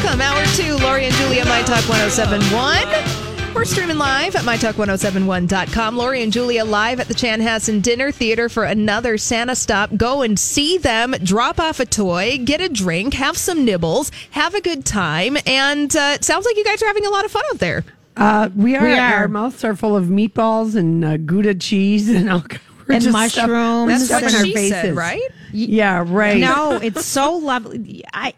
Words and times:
Hey, 0.00 0.06
friends, 0.06 0.20
welcome. 0.20 0.20
Hour 0.20 0.44
two, 0.78 0.84
Lori 0.84 1.04
and 1.06 1.14
Julia, 1.16 1.44
My 1.46 1.62
Talk 1.62 1.86
1071. 1.88 3.54
We're 3.54 3.64
streaming 3.64 3.98
live 3.98 4.36
at 4.36 4.42
MyTalk1071.com. 4.44 5.96
Lori 5.96 6.22
and 6.22 6.32
Julia 6.32 6.64
live 6.64 7.00
at 7.00 7.08
the 7.08 7.14
Chanhassen 7.14 7.82
Dinner 7.82 8.12
Theater 8.12 8.48
for 8.48 8.64
another 8.64 9.18
Santa 9.18 9.56
stop. 9.56 9.90
Go 9.96 10.22
and 10.22 10.38
see 10.38 10.78
them, 10.78 11.12
drop 11.24 11.58
off 11.58 11.80
a 11.80 11.86
toy, 11.86 12.38
get 12.44 12.60
a 12.60 12.68
drink, 12.68 13.14
have 13.14 13.36
some 13.36 13.64
nibbles, 13.64 14.12
have 14.30 14.54
a 14.54 14.60
good 14.60 14.84
time. 14.86 15.36
And 15.46 15.94
uh, 15.96 16.12
it 16.14 16.24
sounds 16.24 16.46
like 16.46 16.56
you 16.56 16.64
guys 16.64 16.80
are 16.82 16.86
having 16.86 17.04
a 17.06 17.10
lot 17.10 17.24
of 17.24 17.32
fun 17.32 17.42
out 17.52 17.58
there. 17.58 17.84
Uh, 18.16 18.50
we 18.54 18.76
are. 18.76 18.84
We 18.84 18.92
are. 18.94 19.14
Our 19.14 19.28
mouths 19.28 19.64
are 19.64 19.74
full 19.74 19.96
of 19.96 20.04
meatballs 20.06 20.76
and 20.76 21.04
uh, 21.04 21.16
Gouda 21.16 21.54
cheese 21.56 22.08
and 22.08 22.30
all. 22.30 22.44
we're 22.88 22.94
And 22.94 23.12
mushrooms. 23.12 23.32
Stuff, 23.32 24.08
That's 24.08 24.10
what 24.10 24.20
stuff 24.20 24.22
in 24.22 24.34
our 24.38 24.44
she 24.44 24.54
faces. 24.54 24.70
said, 24.70 24.94
right? 24.96 25.22
Yeah, 25.52 26.04
right. 26.06 26.38
No, 26.38 26.78
it's 26.80 27.04
so 27.04 27.36
lovely. 27.36 28.04
I. 28.12 28.32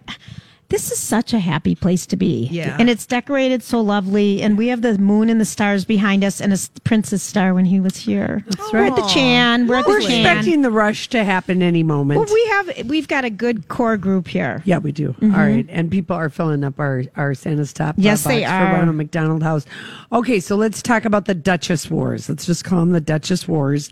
This 0.73 0.91
is 0.91 0.99
such 0.99 1.35
a 1.35 1.39
happy 1.39 1.75
place 1.75 2.07
to 2.07 2.17
be. 2.17 2.49
Yeah. 2.51 2.79
And 2.81 2.89
it's 2.89 3.05
decorated 3.05 3.63
so 3.63 3.83
lovely. 3.83 4.41
And 4.41 4.57
we 4.57 4.69
have 4.69 4.81
the 4.81 4.97
moon 4.97 5.29
and 5.29 5.39
the 5.39 5.45
stars 5.45 5.85
behind 5.85 6.25
us 6.25 6.41
and 6.41 6.51
a 6.51 6.59
princess 6.83 7.23
star 7.23 7.53
when 7.53 7.67
he 7.67 7.79
was 7.79 7.95
here. 7.95 8.43
That's 8.47 8.73
right. 8.73 8.91
We're 8.91 8.97
at 8.97 8.97
the 8.97 9.07
Chan. 9.07 9.67
We're 9.67 9.87
We're 9.87 10.01
the 10.01 10.09
Chan. 10.09 10.27
expecting 10.27 10.63
the 10.63 10.71
rush 10.71 11.09
to 11.11 11.25
happen 11.25 11.61
any 11.61 11.83
moment. 11.83 12.21
well, 12.21 12.33
we 12.33 12.47
have 12.47 12.89
we've 12.89 13.07
got 13.07 13.27
a 13.27 13.29
good 13.29 13.69
core 13.69 13.99
group 13.99 14.27
here. 14.27 14.63
yeah, 14.65 14.79
we 14.79 14.93
do. 14.93 15.15
All 15.21 15.29
right, 15.29 15.67
and 15.69 15.91
people 15.91 16.17
are 16.17 16.31
filling 16.31 16.65
up 16.65 16.81
our 16.81 17.05
our 17.17 17.35
Santa's 17.35 17.75
top. 17.75 17.97
Mm-hmm. 17.97 18.05
Yes, 18.05 18.25
they 18.25 18.43
for 18.43 18.51
are. 18.51 18.73
Ronald 18.73 18.97
McDonald 18.97 19.43
House. 19.43 19.67
Okay, 20.11 20.41
so 20.41 20.57
let's 20.57 20.81
talk 20.81 21.05
about 21.05 21.27
the 21.27 21.35
Duchess 21.35 21.91
Wars. 21.91 22.31
Let's 22.31 22.47
just 22.47 22.65
call 22.65 22.81
them 22.81 22.93
the 22.93 23.01
Duchess 23.03 23.47
Wars. 23.47 23.91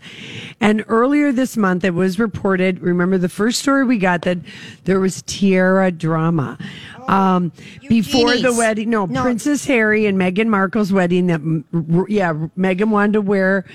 And 0.59 0.83
earlier 0.87 1.31
this 1.31 1.55
month, 1.55 1.83
it 1.83 1.93
was 1.93 2.17
reported. 2.17 2.79
Remember 2.79 3.19
the 3.19 3.29
first 3.29 3.59
story 3.59 3.85
we 3.85 3.99
got 3.99 4.23
that 4.23 4.39
there 4.85 4.99
was 4.99 5.21
tiara 5.27 5.91
drama. 5.91 6.57
Um, 7.07 7.51
before 7.89 8.37
the 8.37 8.53
wedding, 8.53 8.89
no, 8.89 9.05
No. 9.05 9.21
Princess 9.23 9.65
Harry 9.65 10.05
and 10.05 10.17
Meghan 10.17 10.47
Markle's 10.47 10.93
wedding. 10.93 11.27
That 11.27 11.41
yeah, 12.09 12.33
Meghan 12.57 12.89
wanted 12.89 13.13
to 13.13 13.21
wear 13.21 13.65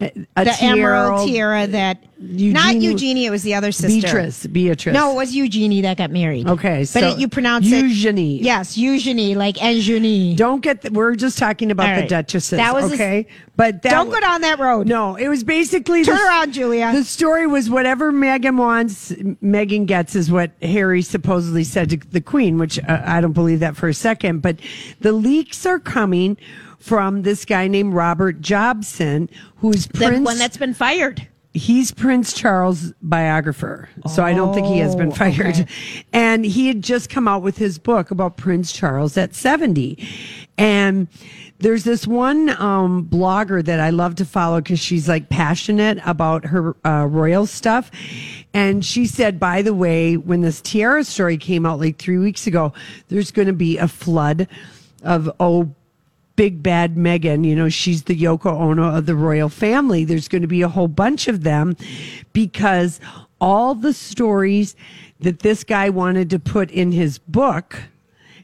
a, 0.00 0.12
a 0.36 0.44
The 0.44 0.50
tiara. 0.52 0.78
emerald 0.78 1.28
tiara 1.28 1.66
that 1.68 2.04
not 2.20 2.74
Eugenie- 2.74 2.84
Eugenie, 2.86 3.26
it 3.26 3.30
was 3.30 3.42
the 3.44 3.54
other 3.54 3.70
sister. 3.70 4.00
Beatrice, 4.00 4.46
Beatrice. 4.46 4.92
No, 4.94 5.12
it 5.12 5.16
was 5.16 5.34
Eugenie 5.36 5.82
that 5.82 5.98
got 5.98 6.10
married. 6.10 6.48
Okay, 6.48 6.84
but 6.92 7.02
it, 7.04 7.18
you 7.18 7.28
pronounce 7.28 7.64
Eugenie. 7.66 7.84
it 7.84 7.88
Eugenie. 7.90 8.42
Yes, 8.42 8.76
Eugenie, 8.78 9.34
like 9.36 9.62
Eugenie. 9.62 10.34
Don't 10.34 10.60
get. 10.60 10.82
The, 10.82 10.90
we're 10.90 11.14
just 11.14 11.38
talking 11.38 11.70
about 11.70 11.88
All 11.90 11.94
the 11.96 12.00
right. 12.02 12.08
Duchesses. 12.08 12.56
That 12.58 12.74
was 12.74 12.90
a- 12.90 12.94
okay, 12.94 13.26
but 13.56 13.82
that, 13.82 13.90
Don't 13.90 14.10
go 14.10 14.18
down 14.20 14.40
that 14.40 14.58
road. 14.58 14.88
No, 14.88 15.14
it 15.16 15.28
was 15.28 15.44
basically 15.44 16.04
Turn 16.04 16.16
the- 16.16 16.22
around, 16.24 16.52
Julia. 16.52 16.92
The 16.92 17.04
story 17.04 17.46
was 17.46 17.70
whatever 17.70 18.12
Meghan 18.12 18.56
wants, 18.56 19.12
Meghan 19.12 19.86
gets, 19.86 20.16
is 20.16 20.30
what 20.30 20.50
Harry 20.60 21.02
supposedly 21.02 21.62
said 21.64 21.90
to 21.90 21.96
the 21.96 22.20
Queen, 22.20 22.58
which 22.58 22.78
uh, 22.80 23.02
I 23.04 23.20
don't 23.20 23.32
believe 23.32 23.60
that 23.60 23.76
for 23.76 23.88
a 23.88 23.94
second. 23.94 24.42
But 24.42 24.58
the 25.00 25.12
leaks 25.12 25.64
are 25.66 25.78
coming 25.78 26.36
from 26.78 27.22
this 27.22 27.44
guy 27.44 27.68
named 27.68 27.94
Robert 27.94 28.40
Jobson, 28.40 29.28
who's 29.56 29.86
the 29.88 30.06
Prince. 30.06 30.24
one 30.24 30.38
that's 30.38 30.56
been 30.56 30.74
fired. 30.74 31.26
He's 31.54 31.90
Prince 31.90 32.34
Charles' 32.34 32.92
biographer. 33.02 33.88
So 34.12 34.22
I 34.22 34.32
don't 34.32 34.54
think 34.54 34.66
he 34.66 34.78
has 34.78 34.94
been 34.94 35.08
Oh, 35.10 35.14
fired. 35.14 35.46
okay. 35.60 35.66
And 36.12 36.44
he 36.44 36.68
had 36.68 36.82
just 36.82 37.10
come 37.10 37.26
out 37.26 37.42
with 37.42 37.56
his 37.56 37.78
book 37.78 38.10
about 38.10 38.36
Prince 38.36 38.70
Charles 38.70 39.16
at 39.16 39.34
70. 39.34 39.98
And 40.56 41.08
there's 41.58 41.82
this 41.84 42.06
one 42.06 42.50
um, 42.60 43.06
blogger 43.06 43.64
that 43.64 43.80
I 43.80 43.90
love 43.90 44.14
to 44.16 44.24
follow 44.24 44.60
because 44.60 44.78
she's 44.78 45.08
like 45.08 45.30
passionate 45.30 45.98
about 46.04 46.44
her 46.44 46.76
uh, 46.86 47.06
royal 47.06 47.46
stuff. 47.46 47.90
And 48.54 48.84
she 48.84 49.06
said, 49.06 49.40
by 49.40 49.62
the 49.62 49.74
way, 49.74 50.16
when 50.16 50.42
this 50.42 50.60
tiara 50.60 51.02
story 51.02 51.38
came 51.38 51.66
out 51.66 51.80
like 51.80 51.98
three 51.98 52.18
weeks 52.18 52.46
ago, 52.46 52.72
there's 53.08 53.30
going 53.32 53.48
to 53.48 53.52
be 53.54 53.78
a 53.78 53.88
flood 53.88 54.46
of, 55.02 55.30
oh, 55.40 55.74
big 56.38 56.62
bad 56.62 56.94
Meghan, 56.94 57.44
you 57.44 57.56
know, 57.56 57.68
she's 57.68 58.04
the 58.04 58.14
Yoko 58.14 58.52
Ono 58.52 58.94
of 58.94 59.06
the 59.06 59.16
royal 59.16 59.48
family. 59.48 60.04
There's 60.04 60.28
going 60.28 60.42
to 60.42 60.48
be 60.48 60.62
a 60.62 60.68
whole 60.68 60.86
bunch 60.86 61.26
of 61.26 61.42
them 61.42 61.76
because 62.32 63.00
all 63.40 63.74
the 63.74 63.92
stories 63.92 64.76
that 65.18 65.40
this 65.40 65.64
guy 65.64 65.90
wanted 65.90 66.30
to 66.30 66.38
put 66.38 66.70
in 66.70 66.92
his 66.92 67.18
book. 67.18 67.82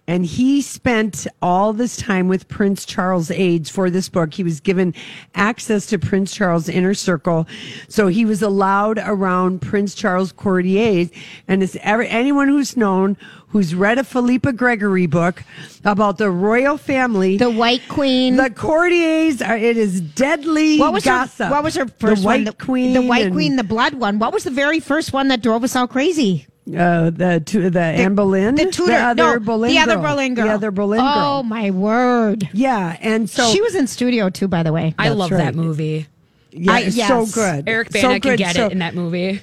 And 0.06 0.26
he 0.26 0.60
spent 0.60 1.26
all 1.40 1.72
this 1.72 1.96
time 1.96 2.28
with 2.28 2.46
Prince 2.48 2.84
Charles' 2.84 3.30
aides 3.30 3.70
for 3.70 3.88
this 3.88 4.10
book. 4.10 4.34
He 4.34 4.44
was 4.44 4.60
given 4.60 4.94
access 5.34 5.86
to 5.86 5.98
Prince 5.98 6.34
Charles' 6.34 6.68
inner 6.68 6.92
circle. 6.92 7.46
So 7.88 8.08
he 8.08 8.26
was 8.26 8.42
allowed 8.42 8.98
around 8.98 9.62
Prince 9.62 9.94
Charles' 9.94 10.30
courtiers. 10.30 11.08
And 11.48 11.62
it's 11.62 11.76
ever, 11.80 12.02
anyone 12.02 12.48
who's 12.48 12.76
known, 12.76 13.16
who's 13.48 13.74
read 13.74 13.96
a 13.96 14.04
Philippa 14.04 14.52
Gregory 14.52 15.06
book 15.06 15.42
about 15.84 16.18
the 16.18 16.30
royal 16.30 16.76
family, 16.76 17.38
The 17.38 17.48
White 17.48 17.88
Queen. 17.88 18.36
the 18.36 18.50
courtiers 18.50 19.40
are, 19.40 19.56
it 19.56 19.78
is 19.78 20.02
deadly 20.02 20.78
what 20.78 20.92
was 20.92 21.04
gossip. 21.04 21.46
her? 21.46 21.52
What 21.52 21.64
was 21.64 21.76
her 21.76 21.86
first 21.86 22.22
the 22.22 22.26
White 22.26 22.44
one? 22.44 22.54
Queen. 22.54 22.92
The 22.92 23.02
White 23.02 23.26
and, 23.26 23.34
Queen, 23.34 23.56
the 23.56 23.64
blood 23.64 23.94
one. 23.94 24.18
What 24.18 24.34
was 24.34 24.44
the 24.44 24.50
very 24.50 24.80
first 24.80 25.14
one 25.14 25.28
that 25.28 25.40
drove 25.42 25.64
us 25.64 25.74
all 25.74 25.86
crazy? 25.86 26.46
Uh, 26.66 27.10
the, 27.10 27.42
tu- 27.44 27.68
the, 27.68 27.78
Anne 27.78 28.14
Boleyn. 28.14 28.54
The 28.54 28.70
Tudor. 28.70 28.92
other 28.94 29.14
no, 29.22 29.38
Boleyn 29.38 29.70
the 29.72 29.78
other 29.80 29.96
girl. 29.96 30.02
Boleyn 30.02 30.34
girl. 30.34 30.46
The 30.46 30.52
other 30.54 30.70
Boleyn 30.70 31.00
Oh 31.04 31.42
my 31.42 31.70
word! 31.70 32.48
Yeah. 32.54 32.96
And 33.02 33.28
so 33.28 33.50
she 33.50 33.60
was 33.60 33.74
in 33.74 33.86
studio 33.86 34.30
too, 34.30 34.48
by 34.48 34.62
the 34.62 34.72
way. 34.72 34.94
I 34.98 35.10
love 35.10 35.30
right. 35.30 35.38
that 35.38 35.54
movie. 35.54 36.06
yeah, 36.52 36.72
I- 36.72 36.80
it's 36.80 36.96
yes. 36.96 37.08
so 37.08 37.26
good. 37.26 37.68
Eric 37.68 37.92
so 37.92 38.00
Bana 38.00 38.14
good. 38.20 38.30
could 38.30 38.38
get 38.38 38.56
So- 38.56 38.66
it 38.66 38.72
in 38.72 38.78
that 38.78 38.94
movie. 38.94 39.42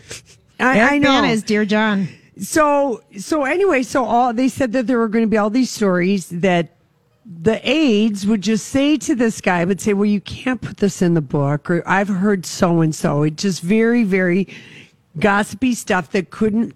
I, 0.60 0.78
Eric 0.80 0.92
I 0.94 0.98
know. 0.98 1.08
Bana 1.10 1.28
is 1.28 1.44
Dear 1.44 1.64
John. 1.66 2.08
so 2.40 3.04
so 3.20 3.44
anyway, 3.46 3.84
so 3.84 4.04
all 4.04 4.34
they 4.34 4.48
said 4.50 4.72
that 4.74 4.88
there 4.88 4.98
were 4.98 5.08
going 5.08 5.24
to 5.26 5.30
be 5.30 5.38
all 5.38 5.50
these 5.52 5.70
stories 5.70 6.28
that 6.30 6.70
the 7.24 7.62
aides 7.70 8.26
would 8.26 8.42
just 8.42 8.68
say 8.70 8.98
to 8.98 9.14
this 9.14 9.42
guy, 9.42 9.64
would 9.64 9.80
say, 9.80 9.94
"Well, 9.94 10.06
you 10.06 10.22
can't 10.22 10.60
put 10.60 10.78
this 10.78 11.04
in 11.04 11.14
the 11.14 11.22
book," 11.22 11.70
or 11.70 11.84
"I've 11.88 12.08
heard 12.08 12.48
so 12.48 12.82
and 12.82 12.96
so." 12.96 13.22
It 13.22 13.38
just 13.38 13.62
very 13.62 14.04
very 14.04 14.48
gossipy 15.20 15.76
stuff 15.76 16.12
that 16.12 16.32
couldn't 16.32 16.74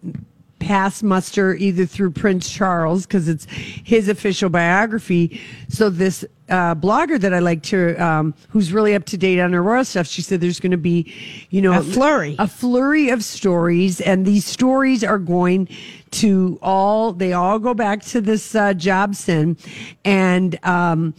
pass 0.59 1.03
muster 1.03 1.53
either 1.55 1.85
through 1.85 2.11
Prince 2.11 2.49
Charles 2.49 3.05
because 3.05 3.27
it's 3.27 3.45
his 3.49 4.09
official 4.09 4.49
biography. 4.49 5.41
So 5.69 5.89
this 5.89 6.25
uh, 6.49 6.75
blogger 6.75 7.19
that 7.19 7.33
I 7.33 7.39
like 7.39 7.63
to, 7.63 7.95
um, 7.95 8.33
who's 8.49 8.71
really 8.71 8.95
up 8.95 9.05
to 9.05 9.17
date 9.17 9.39
on 9.39 9.53
her 9.53 9.61
royal 9.61 9.85
stuff, 9.85 10.07
she 10.07 10.21
said 10.21 10.41
there's 10.41 10.59
going 10.59 10.71
to 10.71 10.77
be, 10.77 11.13
you 11.49 11.61
know, 11.61 11.79
A 11.79 11.83
flurry. 11.83 12.35
a 12.39 12.47
flurry 12.47 13.09
of 13.09 13.23
stories, 13.23 13.99
and 14.01 14.25
these 14.25 14.45
stories 14.45 15.03
are 15.03 15.19
going 15.19 15.67
to 16.11 16.57
all 16.61 17.11
they 17.13 17.33
all 17.33 17.59
go 17.59 17.73
back 17.73 18.01
to 18.03 18.21
this 18.21 18.55
uh, 18.55 18.73
Jobson, 18.73 19.57
and 20.03 20.57
um, 20.65 21.13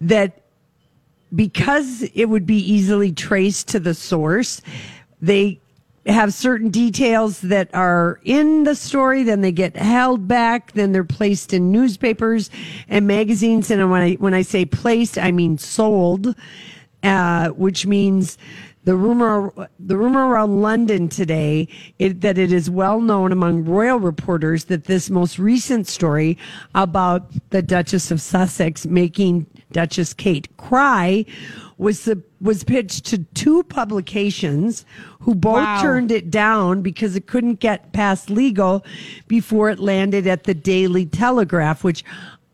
that 0.00 0.42
because 1.34 2.02
it 2.14 2.24
would 2.24 2.46
be 2.46 2.58
easily 2.58 3.12
traced 3.12 3.68
to 3.68 3.80
the 3.80 3.94
source, 3.94 4.60
they 5.20 5.60
have 6.10 6.34
certain 6.34 6.70
details 6.70 7.40
that 7.40 7.72
are 7.74 8.20
in 8.24 8.64
the 8.64 8.74
story, 8.74 9.22
then 9.22 9.40
they 9.40 9.52
get 9.52 9.76
held 9.76 10.26
back, 10.28 10.72
then 10.72 10.92
they're 10.92 11.04
placed 11.04 11.52
in 11.52 11.70
newspapers 11.70 12.50
and 12.88 13.06
magazines. 13.06 13.70
And 13.70 13.90
when 13.90 14.02
I 14.02 14.14
when 14.14 14.34
I 14.34 14.42
say 14.42 14.64
placed, 14.64 15.18
I 15.18 15.30
mean 15.30 15.58
sold, 15.58 16.34
uh, 17.02 17.48
which 17.50 17.86
means 17.86 18.38
the 18.84 18.96
rumor 18.96 19.52
the 19.78 19.96
rumor 19.96 20.26
around 20.28 20.62
London 20.62 21.08
today 21.08 21.68
it, 21.98 22.22
that 22.22 22.38
it 22.38 22.52
is 22.52 22.70
well 22.70 23.00
known 23.00 23.30
among 23.30 23.64
royal 23.64 23.98
reporters 23.98 24.64
that 24.64 24.84
this 24.84 25.10
most 25.10 25.38
recent 25.38 25.86
story 25.86 26.38
about 26.74 27.30
the 27.50 27.60
Duchess 27.60 28.10
of 28.10 28.20
Sussex 28.20 28.86
making 28.86 29.46
Duchess 29.72 30.14
Kate 30.14 30.48
cry 30.56 31.26
was 31.80 32.04
the, 32.04 32.22
was 32.42 32.62
pitched 32.62 33.06
to 33.06 33.18
two 33.34 33.62
publications 33.64 34.84
who 35.20 35.34
both 35.34 35.54
Wow. 35.56 35.80
turned 35.82 36.12
it 36.12 36.30
down 36.30 36.82
because 36.82 37.16
it 37.16 37.26
couldn't 37.26 37.58
get 37.58 37.92
past 37.92 38.28
legal 38.28 38.84
before 39.28 39.70
it 39.70 39.78
landed 39.78 40.26
at 40.26 40.44
the 40.44 40.52
Daily 40.54 41.06
Telegraph, 41.06 41.82
which 41.82 42.04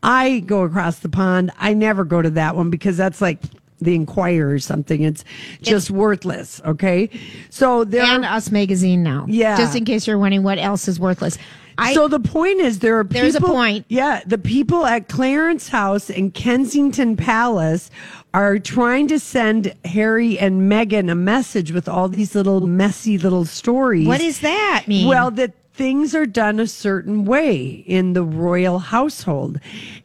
I 0.02 0.40
go 0.46 0.62
across 0.62 1.00
the 1.00 1.08
pond. 1.08 1.50
I 1.58 1.74
never 1.74 2.04
go 2.04 2.22
to 2.22 2.30
that 2.30 2.54
one 2.54 2.70
because 2.70 2.96
that's 2.96 3.20
like 3.20 3.40
the 3.80 3.94
Inquirer 3.96 4.50
or 4.52 4.58
something. 4.60 5.02
It's 5.02 5.24
just 5.60 5.90
worthless. 5.90 6.60
Okay. 6.64 7.10
So 7.50 7.82
there 7.84 8.04
and 8.04 8.24
Us 8.24 8.50
Magazine 8.52 9.02
now. 9.02 9.26
Yeah. 9.28 9.56
Just 9.56 9.74
in 9.76 9.84
case 9.84 10.06
you're 10.06 10.18
wondering 10.18 10.44
what 10.44 10.58
else 10.58 10.86
is 10.86 11.00
worthless. 11.00 11.36
I, 11.78 11.92
so 11.92 12.08
the 12.08 12.20
point 12.20 12.60
is 12.60 12.78
there 12.78 12.98
are 12.98 13.04
people, 13.04 13.20
There's 13.20 13.34
a 13.34 13.40
point. 13.40 13.84
Yeah, 13.88 14.22
the 14.24 14.38
people 14.38 14.86
at 14.86 15.08
Clarence 15.08 15.68
House 15.68 16.08
and 16.08 16.32
Kensington 16.32 17.16
Palace 17.18 17.90
are 18.36 18.58
trying 18.58 19.08
to 19.08 19.18
send 19.18 19.74
Harry 19.86 20.38
and 20.38 20.70
Meghan 20.70 21.10
a 21.10 21.14
message 21.14 21.72
with 21.72 21.88
all 21.88 22.06
these 22.06 22.34
little 22.34 22.66
messy 22.66 23.16
little 23.16 23.46
stories. 23.46 24.06
what 24.06 24.20
does 24.20 24.40
that 24.40 24.84
mean? 24.86 25.08
Well, 25.08 25.30
that 25.30 25.54
things 25.72 26.14
are 26.14 26.26
done 26.26 26.60
a 26.60 26.66
certain 26.66 27.24
way 27.24 27.64
in 27.86 28.12
the 28.12 28.22
royal 28.22 28.78
household. 28.78 29.58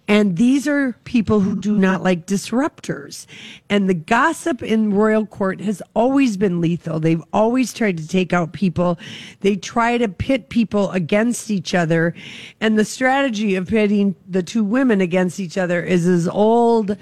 And 0.07 0.37
these 0.37 0.67
are 0.67 0.93
people 1.05 1.39
who 1.39 1.57
do 1.57 1.77
not 1.77 2.03
like 2.03 2.25
disruptors. 2.25 3.25
And 3.69 3.87
the 3.87 3.93
gossip 3.93 4.61
in 4.61 4.93
royal 4.93 5.25
court 5.25 5.61
has 5.61 5.81
always 5.93 6.35
been 6.35 6.59
lethal. 6.59 6.99
They've 6.99 7.23
always 7.31 7.73
tried 7.73 7.97
to 7.97 8.07
take 8.07 8.33
out 8.33 8.51
people. 8.51 8.99
They 9.39 9.55
try 9.55 9.97
to 9.97 10.09
pit 10.09 10.49
people 10.49 10.91
against 10.91 11.49
each 11.49 11.73
other. 11.73 12.13
And 12.59 12.77
the 12.77 12.83
strategy 12.85 13.55
of 13.55 13.67
pitting 13.67 14.15
the 14.27 14.43
two 14.43 14.65
women 14.65 14.99
against 14.99 15.39
each 15.39 15.57
other 15.57 15.81
is 15.81 16.05
as 16.05 16.27
old 16.27 16.97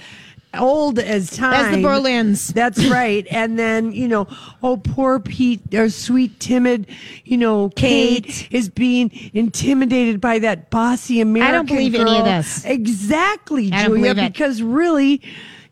old 0.58 1.00
as 1.00 1.36
time. 1.36 1.54
As 1.54 1.76
the 1.76 1.84
Boleyns. 1.84 2.54
That's 2.54 2.86
right. 2.90 3.26
And 3.30 3.58
then, 3.58 3.92
you 3.92 4.08
know, 4.08 4.28
oh, 4.64 4.78
poor 4.78 5.20
Pete, 5.20 5.74
or 5.74 5.90
sweet, 5.90 6.40
timid, 6.40 6.88
you 7.26 7.38
know, 7.38 7.70
Kate, 7.70 8.26
Kate. 8.26 8.48
is 8.52 8.70
being 8.70 9.12
intimidated 9.34 10.20
by 10.22 10.40
that 10.40 10.70
bossy 10.70 11.22
American 11.22 11.50
I 11.50 11.58
don't 11.58 11.66
believe 11.68 11.96
any 11.96 12.18
of 12.18 12.26
this. 12.26 12.66
Exactly, 12.66 13.70
Julia, 13.70 14.16
because 14.16 14.62
really, 14.62 15.22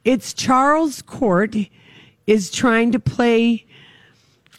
it's 0.03 0.33
Charles 0.33 1.01
Court 1.01 1.55
is 2.25 2.51
trying 2.51 2.91
to 2.91 2.99
play 2.99 3.65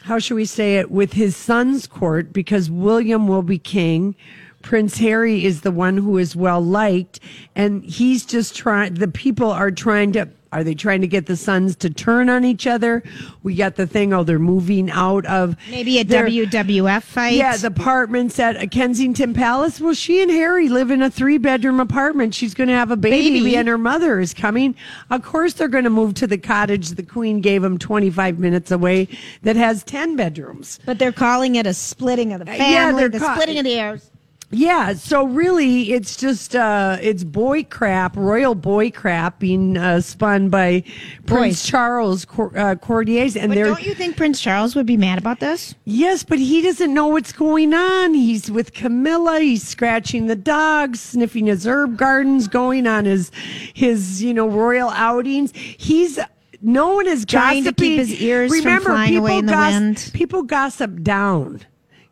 how 0.09 0.19
should 0.19 0.37
we 0.37 0.47
say 0.47 0.79
it 0.79 0.91
with 0.91 1.13
his 1.13 1.37
son's 1.37 1.87
court 1.87 2.33
because 2.33 2.71
William 2.71 3.29
will 3.29 3.43
be 3.43 3.59
king. 3.59 4.17
Prince 4.63 4.99
Harry 4.99 5.45
is 5.45 5.61
the 5.63 5.71
one 5.71 5.97
who 5.97 6.19
is 6.19 6.35
well 6.37 6.61
liked, 6.61 7.21
and 7.55 7.85
he's 7.85 8.25
just 8.27 8.57
trying. 8.57 8.95
The 8.95 9.09
people 9.09 9.51
are 9.51 9.71
trying 9.71 10.13
to. 10.13 10.29
Are 10.51 10.65
they 10.65 10.75
trying 10.75 11.03
to 11.03 11.07
get 11.07 11.27
the 11.27 11.37
sons 11.37 11.77
to 11.77 11.91
turn 11.91 12.31
on 12.31 12.43
each 12.43 12.67
other? 12.67 13.03
We 13.43 13.55
got 13.55 13.77
the 13.77 13.87
thing. 13.87 14.15
Oh, 14.15 14.25
they're 14.25 14.39
moving 14.39 14.91
out 14.91 15.27
of 15.27 15.57
Maybe 15.71 15.99
a 15.99 16.05
their- 16.05 16.27
WWF 16.27 17.03
fight. 17.03 17.35
yeah, 17.35 17.55
the 17.59 17.67
apartments 17.67 18.39
at 18.39 18.71
Kensington 18.71 19.35
Palace. 19.35 19.79
Well, 19.79 19.93
she 19.93 20.23
and 20.23 20.31
Harry 20.31 20.71
live 20.71 20.91
in 20.91 21.03
a 21.03 21.11
three 21.11 21.37
bedroom 21.37 21.81
apartment. 21.81 22.35
She's 22.35 22.55
going 22.55 22.69
to 22.69 22.75
have 22.75 22.91
a 22.91 22.97
baby, 22.97 23.41
Baby. 23.41 23.57
and 23.59 23.69
her 23.69 23.77
mother 23.77 24.21
is 24.21 24.33
coming. 24.33 24.75
Of 25.11 25.23
course, 25.23 25.53
they're 25.53 25.69
going 25.69 25.85
to 25.85 25.91
move 25.91 26.15
to 26.15 26.27
the 26.27 26.39
cottage 26.39 26.89
the 26.93 27.03
Queen 27.03 27.43
gave 27.43 27.61
them 27.61 27.77
25 27.77 28.39
minutes 28.39 28.71
away 28.71 29.07
that 29.43 29.57
has 29.57 29.85
10 29.85 30.17
bedrooms. 30.17 30.81
But 30.87 30.99
they're 30.99 31.13
calling 31.13 31.57
it 31.57 31.67
a 31.67 31.75
splitting 31.75 32.33
of 32.33 32.39
the 32.47 32.51
uh, 32.51 32.57
family, 32.57 32.73
yeah, 32.73 32.93
they're 32.93 33.11
the 33.11 33.19
ca- 33.19 33.35
splitting 33.35 33.59
of 33.59 33.65
the 33.65 33.75
heirs. 33.79 34.11
Yeah, 34.51 34.95
so 34.95 35.27
really, 35.27 35.93
it's 35.93 36.17
just 36.17 36.57
uh, 36.57 36.97
it's 37.03 37.23
boy 37.23 37.65
crap, 37.65 38.17
royal 38.17 38.55
boy 38.55 38.91
crap 38.91 39.39
being 39.41 39.77
uh, 39.77 40.01
spun 40.01 40.49
by 40.49 40.85
Prince 41.27 41.63
Boys. 41.63 41.67
Charles 41.67 42.27
uh, 42.57 42.75
Courtiers, 42.77 43.37
and 43.37 43.51
But 43.51 43.57
they're 43.57 43.67
don't 43.67 43.85
you 43.85 43.93
think 43.93 44.17
Prince 44.17 44.41
Charles 44.41 44.75
would 44.75 44.87
be 44.87 44.97
mad 44.97 45.19
about 45.19 45.41
this? 45.41 45.75
Yes, 45.85 46.23
but 46.23 46.39
he 46.39 46.63
doesn't 46.63 46.95
know 46.95 47.09
what's 47.09 47.31
going 47.33 47.75
on. 47.75 48.15
He's 48.15 48.51
with 48.51 48.73
Camilla. 48.73 49.41
He's 49.41 49.69
scratching 49.69 50.29
the 50.29 50.37
dogs, 50.37 50.99
sniffing 50.99 51.45
his 51.45 51.67
herb 51.67 51.99
gardens, 51.99 52.49
going 52.49 52.87
on 52.87 53.05
his 53.05 53.31
his 53.75 54.23
you 54.23 54.33
know 54.33 54.49
royal 54.49 54.89
outings. 54.91 55.53
He's 55.55 56.19
no 56.63 56.95
one 56.95 57.07
is 57.07 57.27
Trying 57.27 57.65
to 57.65 57.73
keep 57.75 57.77
gossiping. 57.77 57.99
his 57.99 58.23
ears 58.23 58.51
from 58.51 58.59
Remember, 58.61 58.91
flying 58.91 59.11
people 59.11 59.27
away 59.27 59.39
in 59.39 59.47
the 59.47 59.53
wind. 59.53 60.11
People 60.15 60.43
gossip 60.43 61.03
down. 61.03 61.61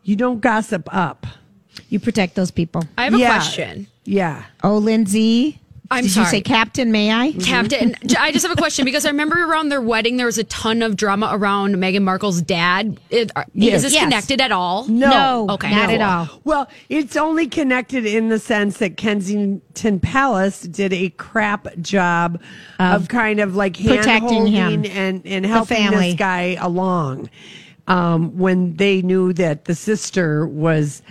You 0.03 0.15
don't 0.15 0.39
gossip 0.39 0.87
up. 0.93 1.25
You 1.89 1.99
protect 1.99 2.35
those 2.35 2.51
people. 2.51 2.83
I 2.97 3.05
have 3.05 3.13
a 3.13 3.17
Yeah. 3.17 3.33
question. 3.35 3.87
Yeah. 4.05 4.43
Oh, 4.63 4.77
Lindsay. 4.77 5.59
I'm 5.89 5.99
Did 6.03 6.07
you 6.07 6.11
sorry. 6.23 6.27
say 6.27 6.41
Captain? 6.41 6.91
May 6.91 7.13
I? 7.13 7.31
Captain, 7.31 7.95
I 8.19 8.33
just 8.33 8.45
have 8.45 8.51
a 8.51 8.59
question 8.59 8.83
because 8.83 9.05
I 9.05 9.09
remember 9.09 9.41
around 9.41 9.69
their 9.69 9.79
wedding 9.81 10.17
there 10.17 10.25
was 10.25 10.37
a 10.37 10.43
ton 10.43 10.81
of 10.81 10.97
drama 10.97 11.29
around 11.31 11.75
Meghan 11.75 12.01
Markle's 12.01 12.41
dad. 12.41 12.99
It, 13.09 13.31
are- 13.37 13.45
Yes. 13.53 13.77
Is 13.77 13.83
this 13.83 13.93
Yes. 13.93 14.03
connected 14.03 14.41
at 14.41 14.51
all? 14.51 14.85
No. 14.89 15.09
No, 15.09 15.53
Okay. 15.53 15.71
not 15.71 15.87
No. 15.87 15.95
at 15.95 16.01
all. 16.01 16.41
Well, 16.43 16.67
it's 16.89 17.15
only 17.15 17.47
connected 17.47 18.05
in 18.05 18.27
the 18.27 18.37
sense 18.37 18.79
that 18.79 18.97
Kensington 18.97 20.01
Palace 20.01 20.59
did 20.63 20.91
a 20.91 21.07
crap 21.11 21.67
job 21.79 22.41
of, 22.79 23.07
kind 23.07 23.39
of 23.39 23.55
like 23.55 23.81
protecting 23.81 24.45
him. 24.47 24.83
and 24.91 25.21
and 25.25 25.45
helping 25.45 25.89
this 25.91 26.15
guy 26.15 26.57
along 26.59 27.29
um, 27.87 28.37
when 28.37 28.75
they 28.75 29.01
knew 29.01 29.31
that 29.33 29.63
the 29.65 29.75
sister 29.75 30.45
was. 30.45 31.01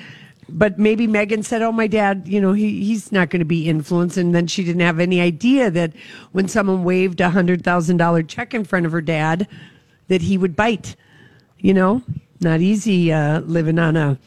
But 0.49 0.79
maybe 0.79 1.09
Meghan 1.09 1.45
said, 1.45 1.61
"Oh, 1.63 1.73
my 1.73 1.87
dad, 1.89 2.23
you 2.27 2.41
know, 2.41 2.53
he 2.53 2.85
he's 2.85 3.11
not 3.11 3.31
going 3.31 3.41
to 3.41 3.45
be 3.47 3.69
influenced," 3.69 4.17
and 4.17 4.35
then 4.35 4.47
she 4.47 4.63
didn't 4.63 4.83
have 4.83 5.01
any 5.01 5.21
idea 5.21 5.71
that 5.73 5.93
when 6.33 6.47
someone 6.47 6.85
waved 6.85 7.21
a 7.21 7.31
hundred 7.31 7.65
thousand 7.65 7.97
dollar 7.97 8.23
check 8.23 8.55
in 8.55 8.65
front 8.65 8.87
of 8.87 8.93
her 8.93 9.01
dad, 9.01 9.49
that 10.09 10.23
he 10.23 10.39
would 10.39 10.55
bite. 10.55 10.95
You 11.59 11.75
know, 11.75 12.03
not 12.41 12.61
easy 12.61 13.13
uh, 13.13 13.41
living 13.41 13.79
on 13.79 13.97
a, 13.97 14.19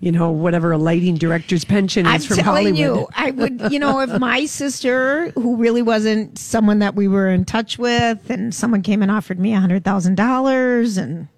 you 0.00 0.10
know, 0.10 0.30
whatever 0.30 0.72
a 0.72 0.78
lighting 0.78 1.16
director's 1.16 1.64
pension 1.64 2.06
is 2.06 2.12
I'm 2.12 2.20
from 2.22 2.36
telling 2.38 2.74
Hollywood. 2.74 3.00
you, 3.00 3.08
I 3.14 3.30
would, 3.30 3.72
you 3.72 3.78
know, 3.78 4.00
if 4.00 4.18
my 4.18 4.46
sister, 4.46 5.30
who 5.32 5.56
really 5.56 5.82
wasn't 5.82 6.38
someone 6.38 6.80
that 6.80 6.96
we 6.96 7.06
were 7.06 7.28
in 7.28 7.44
touch 7.44 7.78
with, 7.78 8.28
and 8.30 8.52
someone 8.52 8.82
came 8.82 9.02
and 9.02 9.10
offered 9.10 9.38
me 9.38 9.52
a 9.52 9.60
hundred 9.60 9.84
thousand 9.84 10.16
dollars, 10.16 10.96
and 10.96 11.28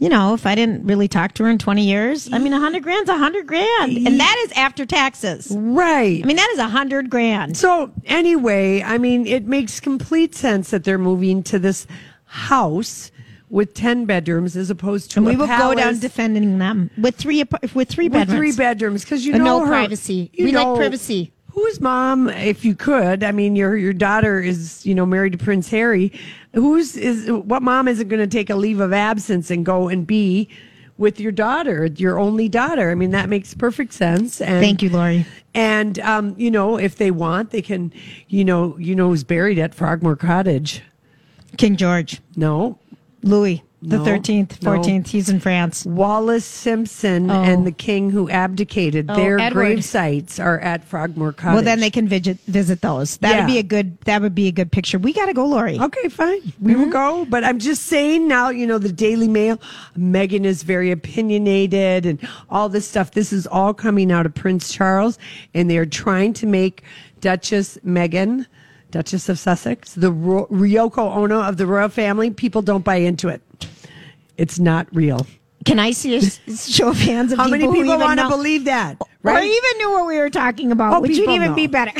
you 0.00 0.08
know, 0.08 0.32
if 0.34 0.46
I 0.46 0.54
didn't 0.54 0.86
really 0.86 1.06
talk 1.08 1.34
to 1.34 1.44
her 1.44 1.50
in 1.50 1.58
twenty 1.58 1.84
years, 1.84 2.32
I 2.32 2.38
mean, 2.38 2.52
a 2.54 2.58
hundred 2.58 2.82
grand's 2.82 3.10
a 3.10 3.16
hundred 3.18 3.46
grand, 3.46 3.96
and 3.98 4.18
that 4.18 4.42
is 4.46 4.52
after 4.56 4.84
taxes. 4.86 5.48
right. 5.54 6.20
I 6.24 6.26
mean, 6.26 6.36
that 6.36 6.50
is 6.52 6.58
a 6.58 6.68
hundred 6.68 7.10
grand. 7.10 7.56
So 7.56 7.92
anyway, 8.06 8.82
I 8.82 8.98
mean, 8.98 9.26
it 9.26 9.44
makes 9.46 9.78
complete 9.78 10.34
sense 10.34 10.70
that 10.70 10.84
they're 10.84 10.98
moving 10.98 11.42
to 11.44 11.58
this 11.58 11.86
house 12.24 13.10
with 13.50 13.74
ten 13.74 14.06
bedrooms 14.06 14.56
as 14.56 14.70
opposed 14.70 15.10
to 15.10 15.18
And 15.18 15.26
a 15.26 15.30
we 15.30 15.36
will 15.36 15.46
go 15.48 15.74
down 15.74 15.98
defending 15.98 16.58
them 16.58 16.90
with 16.96 17.16
three 17.16 17.44
with 17.74 17.88
three 17.90 18.08
bedrooms 18.08 18.28
with 18.30 18.38
three 18.38 18.52
bedrooms 18.56 19.04
because 19.04 19.26
you 19.26 19.32
know 19.32 19.44
no 19.44 19.60
her- 19.60 19.66
privacy. 19.66 20.30
We 20.38 20.52
like 20.52 20.76
privacy. 20.76 21.32
Whose 21.52 21.80
mom, 21.80 22.28
if 22.28 22.64
you 22.64 22.74
could? 22.74 23.24
I 23.24 23.32
mean, 23.32 23.56
your 23.56 23.76
your 23.76 23.92
daughter 23.92 24.40
is 24.40 24.84
you 24.86 24.94
know 24.94 25.06
married 25.06 25.32
to 25.32 25.38
Prince 25.38 25.68
Harry. 25.70 26.12
Who's 26.54 26.96
is 26.96 27.30
what 27.30 27.62
mom 27.62 27.88
isn't 27.88 28.08
going 28.08 28.20
to 28.20 28.26
take 28.26 28.50
a 28.50 28.56
leave 28.56 28.80
of 28.80 28.92
absence 28.92 29.50
and 29.50 29.64
go 29.64 29.88
and 29.88 30.06
be 30.06 30.48
with 30.98 31.18
your 31.18 31.32
daughter, 31.32 31.86
your 31.96 32.18
only 32.18 32.48
daughter? 32.48 32.90
I 32.90 32.94
mean, 32.94 33.10
that 33.12 33.28
makes 33.28 33.54
perfect 33.54 33.92
sense. 33.92 34.40
And 34.40 34.62
Thank 34.62 34.82
you, 34.82 34.90
Lori. 34.90 35.26
And 35.54 35.98
um, 36.00 36.34
you 36.38 36.50
know, 36.50 36.76
if 36.76 36.96
they 36.96 37.10
want, 37.10 37.50
they 37.50 37.62
can. 37.62 37.92
You 38.28 38.44
know, 38.44 38.76
you 38.78 38.94
know 38.94 39.08
who's 39.08 39.24
buried 39.24 39.58
at 39.58 39.74
Frogmore 39.74 40.16
Cottage? 40.16 40.82
King 41.56 41.76
George, 41.76 42.20
No, 42.36 42.78
Louis 43.22 43.62
the 43.82 43.96
No, 43.98 44.04
thirteenth, 44.04 44.62
no. 44.62 44.74
fourteenth. 44.74 45.08
He's 45.08 45.28
in 45.30 45.40
France. 45.40 45.86
Wallis 45.86 46.44
Simpson 46.44 47.30
Oh. 47.30 47.42
and 47.42 47.66
the 47.66 47.72
king 47.72 48.10
who 48.10 48.28
abdicated. 48.28 49.06
Oh, 49.08 49.16
Their 49.16 49.38
Edward. 49.38 49.58
grave 49.58 49.84
sites 49.84 50.38
are 50.38 50.58
at 50.60 50.84
Frogmore 50.84 51.32
Cottage. 51.32 51.54
Well, 51.54 51.62
then 51.64 51.80
they 51.80 51.88
can 51.90 52.06
visit 52.06 52.38
visit 52.46 52.82
those. 52.82 53.16
That 53.18 53.30
Yeah. 53.30 53.38
would 53.40 53.46
be 53.46 53.58
a 53.58 53.62
good. 53.62 53.98
That 54.04 54.20
would 54.20 54.34
be 54.34 54.48
a 54.48 54.52
good 54.52 54.70
picture. 54.70 54.98
We 54.98 55.12
got 55.14 55.26
to 55.26 55.32
go, 55.32 55.46
Lori. 55.46 55.78
Okay, 55.80 56.08
fine. 56.08 56.40
We 56.60 56.72
Mm-hmm. 56.74 56.80
will 56.82 56.90
go. 56.90 57.26
But 57.30 57.42
I'm 57.44 57.58
just 57.58 57.86
saying 57.86 58.28
now, 58.28 58.50
you 58.50 58.66
know, 58.66 58.76
the 58.78 58.92
Daily 58.92 59.28
Mail, 59.28 59.58
Meghan 59.98 60.44
is 60.44 60.62
very 60.62 60.90
opinionated 60.90 62.04
and 62.04 62.18
all 62.50 62.68
this 62.68 62.86
stuff. 62.86 63.12
This 63.12 63.32
is 63.32 63.46
all 63.46 63.72
coming 63.72 64.12
out 64.12 64.26
of 64.26 64.34
Prince 64.34 64.72
Charles, 64.72 65.18
and 65.54 65.70
they 65.70 65.78
are 65.78 65.86
trying 65.86 66.32
to 66.34 66.46
make 66.46 66.82
Duchess 67.22 67.78
Meghan 67.86 68.44
Duchess 68.90 69.28
of 69.28 69.38
Sussex, 69.38 69.94
the 69.94 70.10
Ro- 70.10 70.48
Ryoko 70.50 71.16
Ono 71.16 71.40
of 71.42 71.56
the 71.56 71.66
royal 71.66 71.88
family. 71.88 72.30
People 72.30 72.60
don't 72.60 72.82
buy 72.84 72.96
into 72.96 73.28
it. 73.28 73.40
It's 74.40 74.58
not 74.58 74.86
real. 74.94 75.26
Can 75.66 75.78
I 75.78 75.90
see 75.90 76.16
a 76.16 76.20
show 76.56 76.88
of 76.88 76.96
hands 76.98 77.32
of 77.32 77.38
How 77.38 77.46
many 77.48 77.64
people 77.70 77.98
want 77.98 78.18
to 78.18 78.28
believe 78.28 78.64
that? 78.64 78.96
or 79.00 79.06
Right? 79.22 79.44
even 79.44 79.78
knew 79.78 79.90
what 79.92 80.06
we 80.06 80.16
were 80.18 80.30
talking 80.30 80.72
about? 80.72 80.94
Oh, 80.94 81.00
which 81.00 81.10
would 81.10 81.18
people 81.18 81.34
even 81.34 81.48
know. 81.50 81.54
be 81.54 81.66
better. 81.66 81.92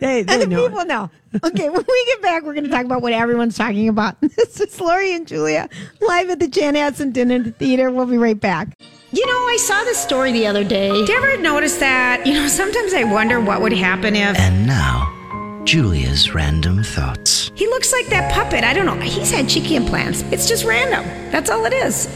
They, 0.00 0.22
they 0.22 0.24
And 0.34 0.42
the 0.42 0.46
know. 0.48 0.68
people 0.68 0.84
know. 0.84 1.10
Okay, 1.44 1.68
when 1.74 1.84
we 1.88 2.04
get 2.06 2.20
back, 2.22 2.42
we're 2.42 2.54
going 2.54 2.64
to 2.64 2.70
talk 2.70 2.84
about 2.84 3.00
what 3.02 3.12
everyone's 3.12 3.56
talking 3.56 3.88
about. 3.88 4.16
This 4.36 4.60
is 4.60 4.80
Lori 4.80 5.14
and 5.14 5.26
Julia 5.28 5.68
live 6.00 6.28
at 6.30 6.40
the 6.40 6.48
Jan 6.48 6.74
Chanhassen 6.74 7.12
Dinner 7.12 7.44
Theater. 7.52 7.90
We'll 7.92 8.06
be 8.06 8.18
right 8.18 8.38
back. 8.38 8.76
You 9.12 9.24
know, 9.26 9.32
I 9.32 9.56
saw 9.60 9.84
this 9.84 9.98
story 9.98 10.32
the 10.32 10.48
other 10.48 10.64
day. 10.64 10.90
Did 10.90 11.08
you 11.08 11.16
ever 11.16 11.40
notice 11.40 11.76
that? 11.78 12.26
You 12.26 12.34
know, 12.34 12.48
sometimes 12.48 12.92
I 12.94 13.04
wonder 13.04 13.40
what 13.40 13.62
would 13.62 13.72
happen 13.72 14.16
if 14.16 14.36
And 14.40 14.66
now, 14.66 15.62
Julia's 15.64 16.34
random 16.34 16.82
thoughts. 16.82 17.33
He 17.54 17.66
looks 17.68 17.92
like 17.92 18.06
that 18.08 18.32
puppet. 18.32 18.64
I 18.64 18.72
don't 18.72 18.86
know. 18.86 18.98
He's 19.00 19.30
had 19.30 19.48
cheeky 19.48 19.76
implants. 19.76 20.22
It's 20.32 20.48
just 20.48 20.64
random. 20.64 21.04
That's 21.30 21.50
all 21.50 21.64
it 21.64 21.72
is. 21.72 22.06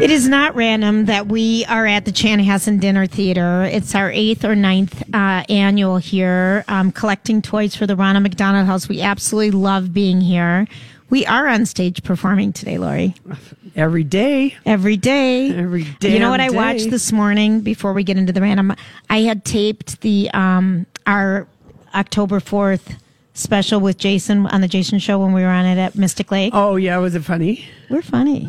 It 0.00 0.10
is 0.10 0.26
not 0.26 0.54
random 0.54 1.04
that 1.04 1.26
we 1.26 1.66
are 1.66 1.86
at 1.86 2.06
the 2.06 2.12
Chanhassen 2.12 2.80
Dinner 2.80 3.06
Theater. 3.06 3.64
It's 3.64 3.94
our 3.94 4.10
eighth 4.10 4.44
or 4.44 4.56
ninth 4.56 5.02
uh, 5.14 5.44
annual 5.50 5.98
here, 5.98 6.64
um, 6.66 6.92
collecting 6.92 7.42
toys 7.42 7.76
for 7.76 7.86
the 7.86 7.94
Ronald 7.94 8.22
McDonald 8.22 8.66
House. 8.66 8.88
We 8.88 9.02
absolutely 9.02 9.50
love 9.50 9.92
being 9.92 10.20
here. 10.20 10.66
We 11.10 11.26
are 11.26 11.46
on 11.46 11.66
stage 11.66 12.02
performing 12.02 12.54
today, 12.54 12.78
Lori. 12.78 13.14
Every 13.76 14.02
day. 14.02 14.56
Every 14.64 14.96
day. 14.96 15.50
Every 15.50 15.86
You 16.00 16.18
know 16.18 16.30
what 16.30 16.40
I 16.40 16.48
damn 16.48 16.56
watched 16.56 16.90
this 16.90 17.12
morning 17.12 17.60
before 17.60 17.92
we 17.92 18.02
get 18.02 18.16
into 18.16 18.32
the 18.32 18.40
random? 18.40 18.74
I 19.10 19.18
had 19.18 19.44
taped 19.44 20.00
the 20.00 20.30
um 20.32 20.86
our 21.06 21.46
October 21.94 22.40
4th 22.40 22.96
special 23.34 23.80
with 23.80 23.98
Jason 23.98 24.46
on 24.46 24.60
the 24.60 24.68
Jason 24.68 24.98
show 24.98 25.18
when 25.18 25.32
we 25.32 25.42
were 25.42 25.48
on 25.48 25.64
it 25.66 25.78
at 25.78 25.94
Mystic 25.94 26.30
Lake. 26.30 26.52
Oh, 26.54 26.76
yeah. 26.76 26.98
Was 26.98 27.14
it 27.14 27.24
funny? 27.24 27.64
We're 27.90 28.02
funny. 28.02 28.48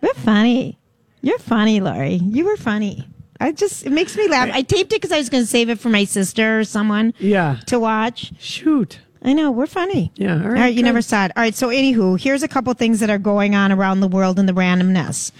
We're 0.00 0.14
funny. 0.14 0.78
You're 1.22 1.38
funny, 1.38 1.80
Lori. 1.80 2.14
You 2.16 2.44
were 2.44 2.56
funny. 2.56 3.06
I 3.40 3.52
just 3.52 3.84
it 3.86 3.90
makes 3.90 4.16
me 4.16 4.28
laugh. 4.28 4.48
I 4.52 4.62
taped 4.62 4.92
it 4.92 5.00
because 5.00 5.12
I 5.12 5.18
was 5.18 5.28
going 5.28 5.42
to 5.42 5.46
save 5.48 5.68
it 5.70 5.80
for 5.80 5.88
my 5.88 6.04
sister 6.04 6.60
or 6.60 6.64
someone 6.64 7.14
Yeah. 7.18 7.58
to 7.66 7.78
watch. 7.80 8.32
Shoot. 8.38 9.00
I 9.22 9.32
know 9.32 9.50
we're 9.50 9.66
funny. 9.66 10.12
Yeah, 10.16 10.32
all 10.34 10.38
right, 10.40 10.46
All 10.46 10.52
right. 10.52 10.74
You 10.74 10.82
never 10.82 11.00
saw 11.00 11.24
it. 11.24 11.32
All 11.34 11.42
right. 11.42 11.54
So, 11.54 11.68
anywho, 11.68 12.20
here's 12.20 12.42
a 12.42 12.48
couple 12.48 12.72
things 12.74 13.00
that 13.00 13.08
are 13.08 13.18
going 13.18 13.54
on 13.54 13.72
around 13.72 14.00
the 14.00 14.08
world 14.08 14.38
in 14.38 14.44
the 14.44 14.52
randomness. 14.52 15.32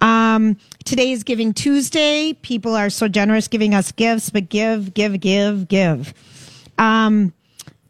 Um, 0.00 0.56
today 0.84 1.12
is 1.12 1.22
Giving 1.22 1.54
Tuesday. 1.54 2.32
People 2.42 2.74
are 2.74 2.90
so 2.90 3.06
generous 3.06 3.46
giving 3.46 3.72
us 3.74 3.92
gifts, 3.92 4.30
but 4.30 4.48
give, 4.48 4.94
give, 4.94 5.20
give, 5.20 5.68
give. 5.68 6.12
Um, 6.76 7.32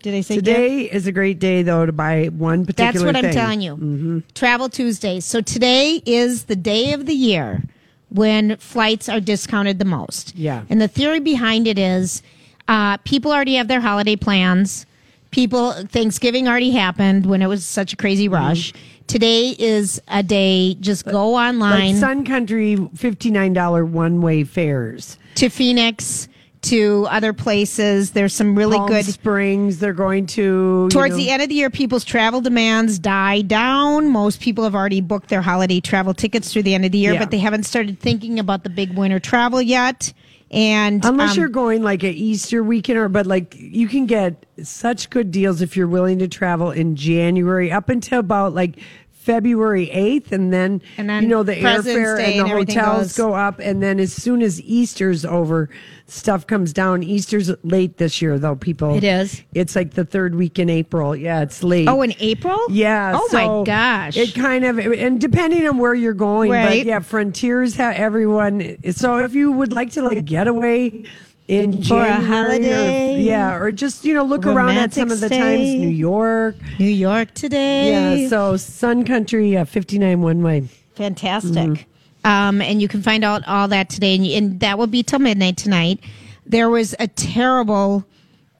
did 0.03 0.15
I 0.15 0.21
say? 0.23 0.37
Today 0.37 0.83
is 0.91 1.07
a 1.07 1.13
great 1.13 1.39
day, 1.39 1.63
though, 1.63 1.87
to 1.87 1.93
buy 1.93 2.27
one 2.27 2.67
particular 2.67 2.93
thing? 2.93 3.23
That's 3.23 3.25
what 3.25 3.25
I'm 3.27 3.33
telling 3.33 3.61
you. 3.61 4.23
Travel 4.35 4.69
Tuesday. 4.69 5.21
So 5.21 5.41
today 5.41 6.03
is 6.07 6.45
the 6.45 6.57
day 6.57 6.93
of 6.93 7.07
the 7.07 7.15
year 7.15 7.63
when 8.09 8.57
flights 8.57 9.09
are 9.09 9.21
discounted 9.21 9.79
the 9.79 9.85
most. 9.85 10.35
Yeah. 10.35 10.63
And 10.69 10.81
the 10.81 10.89
theory 10.89 11.21
behind 11.21 11.67
it 11.67 11.79
is 11.79 12.23
uh, 12.69 12.97
people 12.99 13.31
already 13.33 13.55
have 13.55 13.69
their 13.69 13.81
holiday 13.81 14.17
plans. 14.17 14.87
People, 15.31 15.73
Thanksgiving 15.73 16.49
already 16.49 16.71
happened 16.73 17.25
when 17.27 17.41
it 17.43 17.47
was 17.47 17.65
such 17.65 17.93
a 17.93 17.97
crazy 17.97 18.29
Mm-hmm. 18.29 18.35
rush. 18.49 18.73
Today 19.07 19.51
is 19.59 20.01
a 20.09 20.23
day, 20.23 20.75
just 20.75 21.05
go 21.05 21.31
Like 21.33 21.49
online 21.55 21.97
Sun 21.97 22.25
Country, 22.25 22.77
$59 22.77 23.89
one 23.91 24.21
way 24.23 24.45
fares. 24.45 25.19
to 25.35 25.49
Phoenix, 25.49 26.29
to 26.63 27.07
other 27.11 27.33
places. 27.33 28.11
There's 28.11 28.35
some 28.35 28.57
really 28.57 28.77
Palm 28.77 28.89
good 28.89 29.05
Springs, 29.07 29.79
they're 29.79 29.93
going 29.93 30.27
to. 30.29 30.89
Towards 30.91 31.13
know- 31.13 31.17
the 31.17 31.31
end 31.31 31.43
of 31.43 31.49
the 31.49 31.55
year, 31.55 31.71
people's 31.71 32.05
travel 32.05 32.41
demands 32.41 32.99
die 32.99 33.43
down. 33.43 34.09
Most 34.11 34.41
people 34.41 34.65
have 34.65 34.75
already 34.75 35.01
booked 35.01 35.29
their 35.31 35.43
holiday 35.43 35.81
travel 35.81 36.13
tickets 36.15 36.53
through 36.53 36.65
the 36.65 36.75
end 36.75 36.85
of 36.85 36.93
the 36.93 36.99
year, 36.99 37.15
Yeah. 37.15 37.21
but 37.21 37.31
they 37.31 37.39
haven't 37.39 37.65
started 37.65 37.99
thinking 37.99 38.39
about 38.39 38.63
the 38.65 38.71
big 38.71 38.95
winter 38.97 39.19
travel 39.19 39.63
yet. 39.63 40.13
And 40.53 41.05
Unless 41.05 41.33
um, 41.35 41.39
you're 41.39 41.49
going 41.49 41.83
like 41.83 42.03
an 42.03 42.13
Easter 42.13 42.63
weekend 42.65 42.99
or, 42.99 43.09
but 43.09 43.25
like 43.25 43.55
you 43.57 43.87
can 43.87 44.07
get 44.07 44.45
such 44.63 45.09
good 45.09 45.31
deals 45.31 45.63
if 45.63 45.77
you're 45.77 45.87
willing 45.87 46.19
to 46.19 46.27
travel 46.29 46.73
in 46.73 46.97
January 46.97 47.71
up 47.71 47.89
until 47.89 48.19
about 48.19 48.53
like 48.53 48.81
February 49.13 49.87
8th. 49.95 50.33
And 50.33 50.53
then, 50.53 50.83
And 50.97 51.09
then 51.09 51.23
you 51.23 51.29
know, 51.29 51.45
the 51.45 51.55
airfare 51.55 52.19
and 52.19 52.41
the 52.41 52.41
and 52.41 52.49
hotels 52.51 53.09
goes- 53.09 53.17
go 53.17 53.35
up. 53.35 53.61
And 53.61 53.81
then 53.81 54.01
as 54.01 54.13
soon 54.13 54.43
as 54.43 54.61
Easter's 54.63 55.25
over, 55.25 55.69
stuff 56.11 56.47
comes 56.47 56.73
down. 56.73 57.03
Easter's 57.03 57.51
late 57.63 57.97
this 57.99 58.21
year, 58.21 58.39
though, 58.39 58.57
people. 58.57 58.95
It 58.95 59.05
is? 59.05 59.43
It's 59.55 59.77
like 59.77 59.93
the 59.95 60.05
third 60.05 60.35
week 60.35 60.59
in 60.59 60.69
April. 60.69 61.15
Yeah, 61.17 61.43
it's 61.43 61.63
late. 61.63 61.89
oh, 61.89 62.03
in 62.03 62.13
April? 62.19 62.59
Yeah. 62.71 63.13
Oh 63.15 63.29
so 63.31 63.59
my 63.61 63.65
gosh. 63.65 64.17
It 64.17 64.35
kind 64.35 64.65
of 64.65 64.79
and 64.79 65.21
depending 65.21 65.67
on 65.69 65.79
where 65.79 65.95
you're 65.95 66.13
going, 66.15 66.51
Right. 66.51 66.81
but 66.81 66.87
yeah, 66.87 66.99
Frontiers 67.01 67.75
have 67.77 67.95
everyone. 67.97 68.77
So 68.93 69.19
if 69.19 69.35
you 69.35 69.53
would 69.53 69.73
like 69.73 69.93
to 69.93 70.03
like 70.03 70.25
get 70.25 70.47
away 70.47 71.05
in 71.49 71.73
For 71.73 71.79
a 71.79 71.83
January 71.83 72.11
or- 72.11 72.27
holiday. 72.27 73.21
yeah, 73.23 73.57
or 73.57 73.73
just 73.73 74.05
you 74.05 74.15
know 74.15 74.25
look 74.25 74.47
around 74.47 74.77
at 74.77 74.93
some 74.95 75.11
of 75.11 75.21
the 75.21 75.29
Romantic 75.29 75.59
times. 75.59 75.75
New 75.81 75.89
York. 75.89 76.57
New 76.79 76.87
York 76.87 77.35
today. 77.35 78.23
Yeah. 78.23 78.29
So 78.29 78.57
Sun 78.57 79.05
Country, 79.05 79.57
uh, 79.57 79.65
59 79.65 80.23
one 80.23 80.43
way. 80.43 80.69
Fantastic. 80.95 81.53
Mm-hmm. 81.53 81.90
Um, 82.25 82.61
and 82.61 82.83
you 82.83 82.89
can 82.89 83.03
find 83.03 83.25
out 83.25 83.47
all 83.47 83.69
that 83.69 83.89
today, 83.89 84.15
and, 84.15 84.27
and 84.27 84.61
that 84.61 84.79
will 84.79 84.87
be 84.87 85.03
till 85.03 85.19
midnight 85.19 85.57
tonight. 85.57 86.01
There 86.45 86.69
was 86.69 86.95
a 86.99 87.09
terrible, 87.09 88.05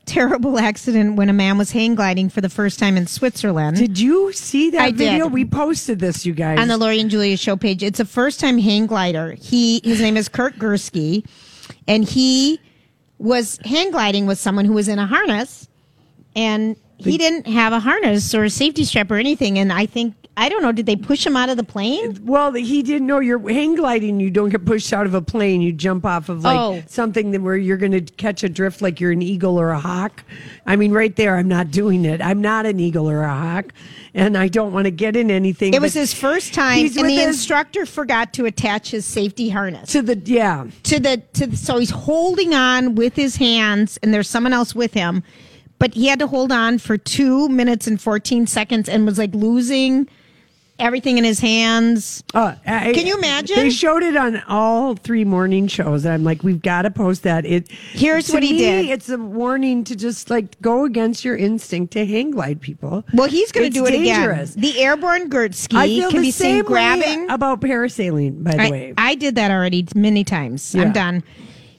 terrible 0.07 0.59
accident 0.71 1.17
when 1.17 1.29
a 1.29 1.33
man 1.33 1.59
was 1.59 1.71
hang 1.71 1.95
gliding 1.95 2.31
for 2.31 2.41
the 2.41 2.49
first 2.49 2.79
time 2.79 2.97
in 2.97 3.07
Switzerland. 3.07 3.77
Did 3.77 3.99
you 3.99 4.33
see 4.33 4.71
that 4.71 4.81
I 4.81 4.93
video? 4.93 5.25
did. 5.25 5.33
We 5.33 5.45
posted 5.45 5.99
this, 5.99 6.25
you 6.25 6.33
guys. 6.33 6.59
on 6.59 6.69
the 6.69 6.79
Lori 6.79 7.01
and 7.01 7.11
Julia 7.11 7.37
show 7.37 7.57
page. 7.57 7.83
It's 7.83 8.01
a 8.01 8.05
first 8.05 8.41
time 8.41 8.59
hang 8.59 8.87
glider. 8.87 9.33
He 9.33 9.81
his 9.85 10.01
name 10.01 10.17
is 10.17 10.29
Kurt 10.29 10.57
Gursky, 10.59 11.27
and 11.87 12.05
he 12.05 12.61
was 13.19 13.59
hang 13.65 13.91
gliding 13.91 14.27
with 14.27 14.39
someone 14.39 14.65
who 14.65 14.73
was 14.73 14.89
in 14.89 14.99
a 14.99 15.07
harness, 15.07 15.69
and 16.35 16.77
he 17.03 17.19
didn't 17.19 17.47
have 17.47 17.73
a 17.73 17.81
harness 17.81 18.35
or 18.35 18.45
a 18.45 18.51
safety 18.51 18.85
strap 18.85 19.11
or 19.11 19.17
anything. 19.17 19.59
And 19.59 19.73
I 19.73 19.87
think 19.87 20.15
I 20.37 20.49
don't 20.49 20.63
know. 20.63 20.73
Did 20.73 20.87
they 20.87 20.97
push 20.97 21.27
him 21.27 21.37
out 21.37 21.51
of 21.51 21.57
the 21.59 21.65
plane? 21.65 22.19
Well, 22.23 22.53
he 22.53 22.83
didn't 22.83 23.07
know 23.07 23.19
you're 23.19 23.47
hang 23.51 23.75
gliding. 23.75 24.21
You 24.21 24.31
don't 24.31 24.49
get 24.49 24.65
pushed 24.65 24.91
out 24.93 25.05
of 25.05 25.13
a 25.13 25.21
plane. 25.21 25.61
You 25.61 25.73
jump 25.73 26.07
off 26.07 26.29
of 26.31 26.45
like 26.45 26.59
Oh. 26.59 26.83
something 26.87 27.33
that 27.33 27.43
where 27.43 27.57
you're 27.57 27.77
going 27.77 27.93
to 27.93 28.01
catch 28.01 28.43
a 28.43 28.49
drift, 28.49 28.81
like 28.81 29.01
you're 29.01 29.11
an 29.13 29.21
eagle 29.23 29.61
or 29.61 29.71
a 29.71 29.79
hawk. 29.79 30.25
I 30.65 30.77
mean, 30.77 30.93
right 30.93 31.15
there, 31.15 31.37
I'm 31.37 31.49
not 31.49 31.71
doing 31.71 32.05
it. 32.07 32.23
I'm 32.23 32.41
not 32.41 32.65
an 32.65 32.81
eagle 32.81 33.11
or 33.11 33.23
a 33.23 33.29
hawk, 33.35 33.73
and 34.15 34.39
I 34.39 34.49
don't 34.49 34.73
want 34.73 34.87
to 34.87 34.91
get 34.91 35.15
in 35.15 35.31
anything. 35.31 35.75
It 35.75 35.83
was 35.83 35.95
his 35.95 36.15
first 36.15 36.55
time, 36.55 36.87
and 36.87 36.95
the 36.95 37.03
his- 37.11 37.27
instructor 37.27 37.85
forgot 37.85 38.33
to 38.35 38.47
attach 38.47 38.93
his 38.93 39.05
safety 39.05 39.51
harness 39.51 39.91
to 39.93 40.01
the 40.01 40.17
yeah. 40.25 40.67
to 40.85 41.01
the 41.01 41.19
to. 41.35 41.49
The, 41.49 41.57
so 41.57 41.79
he's 41.79 41.91
holding 41.91 42.55
on 42.55 42.95
with 42.95 43.15
his 43.17 43.37
hands, 43.37 43.99
and 44.03 44.15
there's 44.15 44.29
someone 44.29 44.53
else 44.55 44.75
with 44.75 44.95
him, 44.95 45.23
but 45.81 45.95
he 45.95 46.07
had 46.07 46.21
to 46.21 46.29
hold 46.29 46.53
on 46.53 46.79
for 46.79 46.97
two 46.97 47.49
minutes 47.49 47.89
and 47.89 48.01
fourteen 48.01 48.47
seconds, 48.47 48.89
and 48.89 49.05
was 49.05 49.19
like 49.19 49.35
losing 49.35 50.09
everything 50.79 51.19
in 51.19 51.25
his 51.25 51.41
hands. 51.41 52.25
Uh, 52.33 52.55
I- 52.67 52.95
Can 52.95 53.07
you 53.07 53.19
imagine? 53.19 53.55
They 53.57 53.69
showed 53.69 54.03
it 54.03 54.17
on 54.17 54.43
all 54.49 54.95
three 54.95 55.25
morning 55.25 55.67
shows. 55.67 56.07
I'm 56.07 56.25
like, 56.25 56.43
we've 56.43 56.63
got 56.63 56.83
to 56.83 56.91
post 56.91 57.23
that. 57.25 57.45
It. 57.45 57.71
Here's 57.71 58.31
what 58.33 58.43
he 58.43 58.53
me, 58.53 58.59
did. 58.59 58.85
It's 58.89 59.11
a 59.11 59.19
warning 59.19 59.85
to 59.85 59.95
just 59.95 60.31
like 60.31 60.59
go 60.63 60.85
against 60.87 61.23
your 61.23 61.37
instinct 61.37 61.93
to 61.95 62.07
hang 62.07 62.31
glide 62.31 62.63
people. 62.63 63.05
Well, 63.13 63.29
he's 63.29 63.53
going 63.53 63.71
to 63.71 63.73
do 63.79 63.85
it 63.85 63.91
dangerous. 63.91 64.53
again. 64.57 64.63
The 64.73 64.81
airborne 64.81 65.23
I 65.23 65.27
Gursky 65.27 65.85
feel 65.85 66.11
can 66.13 66.21
the 66.21 66.27
be 66.29 66.31
same 66.31 66.57
seen 66.57 66.65
grabbing. 66.65 67.29
about 67.29 67.61
parasailing. 67.61 68.43
By 68.43 68.53
the 68.53 68.63
I, 68.63 68.71
way, 68.71 68.95
I 68.97 69.15
did 69.17 69.35
that 69.35 69.51
already 69.51 69.87
many 69.95 70.25
times. 70.25 70.75
Yeah. 70.75 70.81
I'm 70.83 70.93
done. 70.93 71.23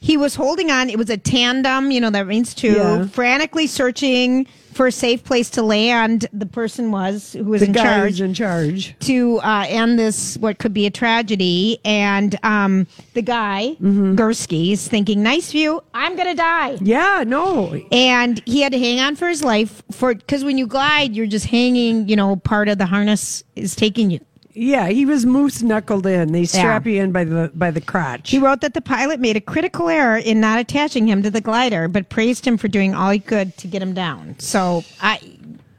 He 0.04 0.18
was 0.18 0.34
holding 0.36 0.72
on. 0.72 0.90
It 0.90 0.98
was 0.98 1.10
a 1.12 1.18
tandem, 1.18 1.92
you 1.92 2.02
know, 2.02 2.10
that 2.10 2.26
means 2.28 2.56
two, 2.56 2.74
Yeah. 2.74 3.06
frantically 3.06 3.68
searching 3.68 4.48
for 4.74 4.88
a 4.88 4.92
safe 4.92 5.24
place 5.24 5.50
to 5.52 5.62
land. 5.62 6.26
The 6.34 6.48
person 6.48 6.92
was 6.92 7.34
who 7.34 7.44
was 7.44 7.62
the 7.62 7.68
in 7.68 7.74
charge 7.76 8.20
in 8.20 8.34
charge. 8.34 8.96
to 9.02 9.40
uh, 9.42 9.66
end 9.68 10.00
this, 10.00 10.38
what 10.40 10.58
could 10.58 10.74
be 10.74 10.88
a 10.88 10.90
tragedy. 10.90 11.78
And 11.86 12.36
um, 12.44 12.88
the 13.14 13.22
guy, 13.22 13.76
Mm-hmm. 13.82 14.16
Gursky, 14.16 14.72
is 14.72 14.88
thinking, 14.88 15.22
nice 15.22 15.52
view, 15.52 15.84
I'm 15.94 16.16
going 16.16 16.30
to 16.30 16.36
die. 16.36 16.78
Yeah, 16.82 17.24
no. 17.28 17.80
And 17.92 18.42
he 18.48 18.62
had 18.62 18.72
to 18.72 18.80
hang 18.80 19.00
on 19.00 19.16
for 19.16 19.28
his 19.28 19.44
life 19.44 19.84
for 19.92 20.16
because 20.16 20.44
when 20.44 20.58
you 20.58 20.66
glide, 20.66 21.16
you're 21.16 21.28
just 21.28 21.46
hanging. 21.46 22.08
You 22.10 22.16
know, 22.16 22.38
part 22.38 22.70
of 22.70 22.80
the 22.80 22.88
harness 22.88 23.44
is 23.56 23.76
taking 23.76 24.10
you. 24.10 24.20
Yeah, 24.54 24.88
he 24.90 25.06
was 25.06 25.26
moose 25.26 25.62
knuckled 25.62 26.06
in. 26.06 26.32
They 26.32 26.46
strap 26.46 26.86
you 26.86 27.02
in 27.02 27.12
by 27.12 27.24
the 27.24 27.52
by 27.54 27.72
the 27.72 27.82
crotch. 27.82 28.30
He 28.32 28.40
wrote 28.40 28.62
that 28.62 28.74
the 28.74 28.82
pilot 28.82 29.20
made 29.20 29.38
a 29.38 29.42
critical 29.42 29.88
error 29.90 30.18
in 30.18 30.40
not 30.40 30.60
attaching 30.60 31.08
him 31.08 31.24
to 31.24 31.30
the 31.32 31.42
glider, 31.42 31.88
but 31.88 32.10
praised 32.10 32.46
him 32.46 32.58
for 32.58 32.68
doing 32.68 32.94
all 32.94 33.10
he 33.12 33.20
could 33.20 33.56
to 33.58 33.68
get 33.68 33.82
him 33.82 33.94
down. 33.94 34.36
So 34.40 34.84
I 35.02 35.20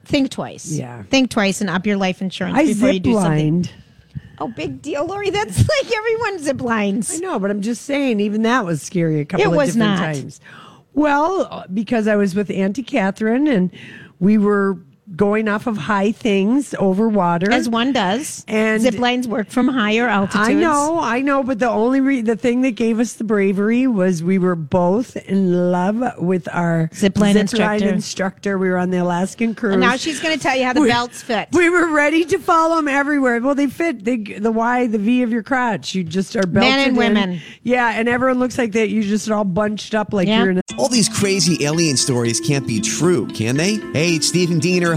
think 0.04 0.30
twice. 0.30 0.70
Yeah. 0.72 1.02
think 1.04 1.30
twice 1.30 1.60
and 1.60 1.70
up 1.70 1.86
your 1.86 1.96
life 1.96 2.20
insurance 2.20 2.58
I 2.58 2.66
before 2.66 2.90
you 2.90 3.00
do 3.00 3.14
something. 3.14 3.66
Oh, 4.38 4.48
big 4.48 4.82
deal, 4.82 5.06
Lori. 5.06 5.30
That's 5.30 5.58
like 5.68 5.96
everyone 5.96 6.38
zip 6.40 6.60
lines. 6.60 7.14
I 7.14 7.18
know, 7.18 7.38
but 7.38 7.50
I'm 7.50 7.62
just 7.62 7.82
saying, 7.82 8.18
even 8.20 8.42
that 8.42 8.64
was 8.64 8.82
scary 8.82 9.20
a 9.20 9.24
couple 9.24 9.44
It 9.44 9.48
of 9.48 9.54
was 9.54 9.74
different 9.74 10.00
not. 10.00 10.14
times. 10.14 10.40
Well, 10.94 11.64
because 11.72 12.08
I 12.08 12.16
was 12.16 12.34
with 12.34 12.50
Auntie 12.50 12.82
Catherine 12.82 13.46
and 13.46 13.70
we 14.20 14.38
were 14.38 14.78
going 15.16 15.48
off 15.48 15.66
of 15.66 15.76
high 15.76 16.12
things 16.12 16.74
over 16.78 17.08
water. 17.08 17.50
As 17.52 17.68
one 17.68 17.92
does. 17.92 18.44
And- 18.48 18.82
zip 18.82 18.98
lines 18.98 19.28
work 19.28 19.50
from 19.50 19.68
higher 19.68 20.06
altitudes. 20.08 20.48
I 20.48 20.54
know, 20.54 20.98
I 21.00 21.20
know, 21.20 21.42
but 21.42 21.58
the 21.58 21.68
only 21.68 22.00
re- 22.00 22.20
the 22.22 22.36
thing 22.36 22.62
that 22.62 22.72
gave 22.72 22.98
us 23.00 23.14
the 23.14 23.24
bravery 23.24 23.86
was 23.86 24.22
we 24.22 24.38
were 24.38 24.54
both 24.56 25.16
in 25.16 25.70
love 25.70 26.02
with 26.18 26.48
our 26.52 26.88
Zipline 26.92 27.36
instructor. 27.36 27.88
instructor. 27.88 28.58
We 28.58 28.68
were 28.70 28.78
on 28.78 28.90
the 28.90 28.98
Alaskan 28.98 29.54
cruise. 29.54 29.72
And 29.74 29.80
now 29.82 29.96
she's 29.96 30.20
going 30.20 30.36
to 30.36 30.42
tell 30.42 30.56
you 30.56 30.64
how 30.64 30.72
the 30.72 30.80
We- 30.80 30.88
belts 30.88 31.22
fit. 31.22 31.48
We 31.52 31.68
were 31.68 31.88
ready 31.92 32.24
to 32.26 32.38
follow 32.38 32.76
them 32.76 32.88
everywhere. 32.88 33.40
Well, 33.40 33.54
they 33.54 33.66
fit 33.66 34.04
they, 34.04 34.16
the 34.16 34.50
Y, 34.52 34.86
the 34.86 34.98
V 34.98 35.22
of 35.22 35.30
your 35.32 35.42
crotch. 35.42 35.94
You 35.94 36.04
just 36.04 36.34
are 36.36 36.46
belted 36.46 36.72
and 36.72 36.88
in. 36.90 36.96
women. 36.96 37.40
Yeah, 37.62 37.90
and 37.90 38.08
everyone 38.08 38.38
looks 38.38 38.58
like 38.58 38.72
that. 38.72 38.88
You 38.88 39.02
just 39.02 39.28
are 39.28 39.34
all 39.34 39.44
bunched 39.44 39.94
up 39.94 40.12
like 40.12 40.28
Yeah. 40.28 40.42
you're 40.42 40.50
in 40.52 40.58
a 40.58 40.62
All 40.78 40.88
these 40.88 41.08
crazy 41.08 41.64
alien 41.64 41.96
stories 41.96 42.40
can't 42.40 42.66
be 42.66 42.80
true, 42.80 43.26
can 43.28 43.56
they? 43.56 43.74
Hey, 43.92 44.14
it's 44.16 44.28
Stephen 44.28 44.58
Diener, 44.58 44.94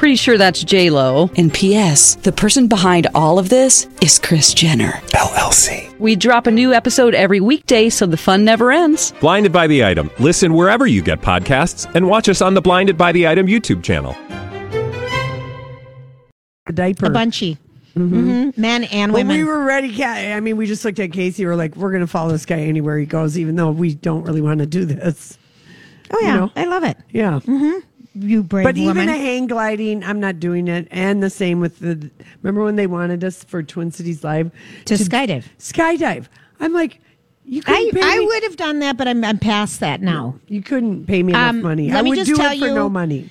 Pretty 0.00 0.16
sure 0.16 0.38
that's 0.38 0.64
J 0.64 0.88
Lo. 0.88 1.28
And 1.36 1.52
P.S. 1.52 2.14
The 2.14 2.32
person 2.32 2.68
behind 2.68 3.06
all 3.14 3.38
of 3.38 3.50
this 3.50 3.86
is 4.00 4.18
Kris 4.18 4.54
Jenner. 4.54 4.92
LLC. 5.12 5.94
We 5.98 6.16
drop 6.16 6.46
a 6.46 6.50
new 6.50 6.72
episode 6.72 7.14
every 7.14 7.38
weekday, 7.40 7.90
so 7.90 8.06
the 8.06 8.16
fun 8.16 8.42
never 8.42 8.72
ends. 8.72 9.12
Blinded 9.20 9.52
by 9.52 9.66
the 9.66 9.84
item. 9.84 10.10
Listen 10.18 10.54
wherever 10.54 10.86
you 10.86 11.02
get 11.02 11.20
podcasts, 11.20 11.86
and 11.94 12.08
watch 12.08 12.30
us 12.30 12.40
on 12.40 12.54
the 12.54 12.62
Blinded 12.62 12.96
by 12.96 13.12
the 13.12 13.28
Item 13.28 13.46
YouTube 13.46 13.82
channel. 13.82 14.16
The 16.64 16.72
diaper. 16.72 17.04
A 17.06 17.10
bunchy. 17.10 17.58
Mhm. 17.94 18.56
Men 18.56 18.84
and 18.84 19.12
But 19.12 19.18
women. 19.18 19.36
we 19.36 19.44
were 19.44 19.62
ready. 19.64 20.02
I 20.02 20.40
mean, 20.40 20.56
we 20.56 20.64
just 20.66 20.82
looked 20.82 20.98
at 20.98 21.12
Casey. 21.12 21.44
We're 21.44 21.56
like, 21.56 21.76
we're 21.76 21.90
going 21.90 22.00
to 22.00 22.06
follow 22.06 22.30
this 22.32 22.46
guy 22.46 22.60
anywhere 22.60 22.98
he 22.98 23.04
goes, 23.04 23.38
even 23.38 23.54
though 23.54 23.70
we 23.70 23.96
don't 23.96 24.22
really 24.24 24.40
want 24.40 24.60
to 24.60 24.66
do 24.66 24.86
this. 24.86 25.36
oh, 26.10 26.18
yeah. 26.22 26.28
you 26.32 26.40
know. 26.40 26.52
I 26.56 26.64
love 26.64 26.84
it. 26.84 26.96
Yeah. 27.10 27.40
You 28.14 28.42
brave 28.42 28.64
But 28.64 28.76
woman. 28.76 29.04
even 29.04 29.08
a 29.08 29.16
hang 29.16 29.46
gliding, 29.46 30.02
I'm 30.02 30.18
not 30.20 30.40
doing 30.40 30.66
it. 30.68 30.88
And 30.90 31.22
the 31.22 31.30
same 31.30 31.60
with 31.60 31.78
the. 31.78 32.10
Remember 32.42 32.64
when 32.64 32.76
they 32.76 32.86
wanted 32.88 33.22
us 33.24 33.44
for 33.44 33.62
Twin 33.62 33.92
Cities 33.92 34.24
Live 34.24 34.50
To 34.86 34.94
skydive. 34.94 35.44
Skydive. 35.58 36.26
I'm 36.58 36.72
like, 36.72 37.00
you 37.44 37.62
I, 37.66 37.90
I 38.02 38.18
would 38.20 38.42
have 38.44 38.56
done 38.56 38.80
that, 38.80 38.96
but 38.96 39.06
I'm, 39.08 39.24
I'm 39.24 39.38
past 39.38 39.80
that 39.80 40.00
now. 40.02 40.34
You 40.48 40.60
couldn't 40.62 41.06
pay 41.06 41.22
me 41.22 41.32
enough 41.32 41.50
Um, 41.50 41.62
money. 41.62 41.90
I 41.92 42.02
would 42.02 42.16
just 42.16 42.28
do 42.34 42.40
it 42.40 42.48
for 42.58 42.66
you- 42.66 42.74
no 42.74 42.88
money. 42.88 43.30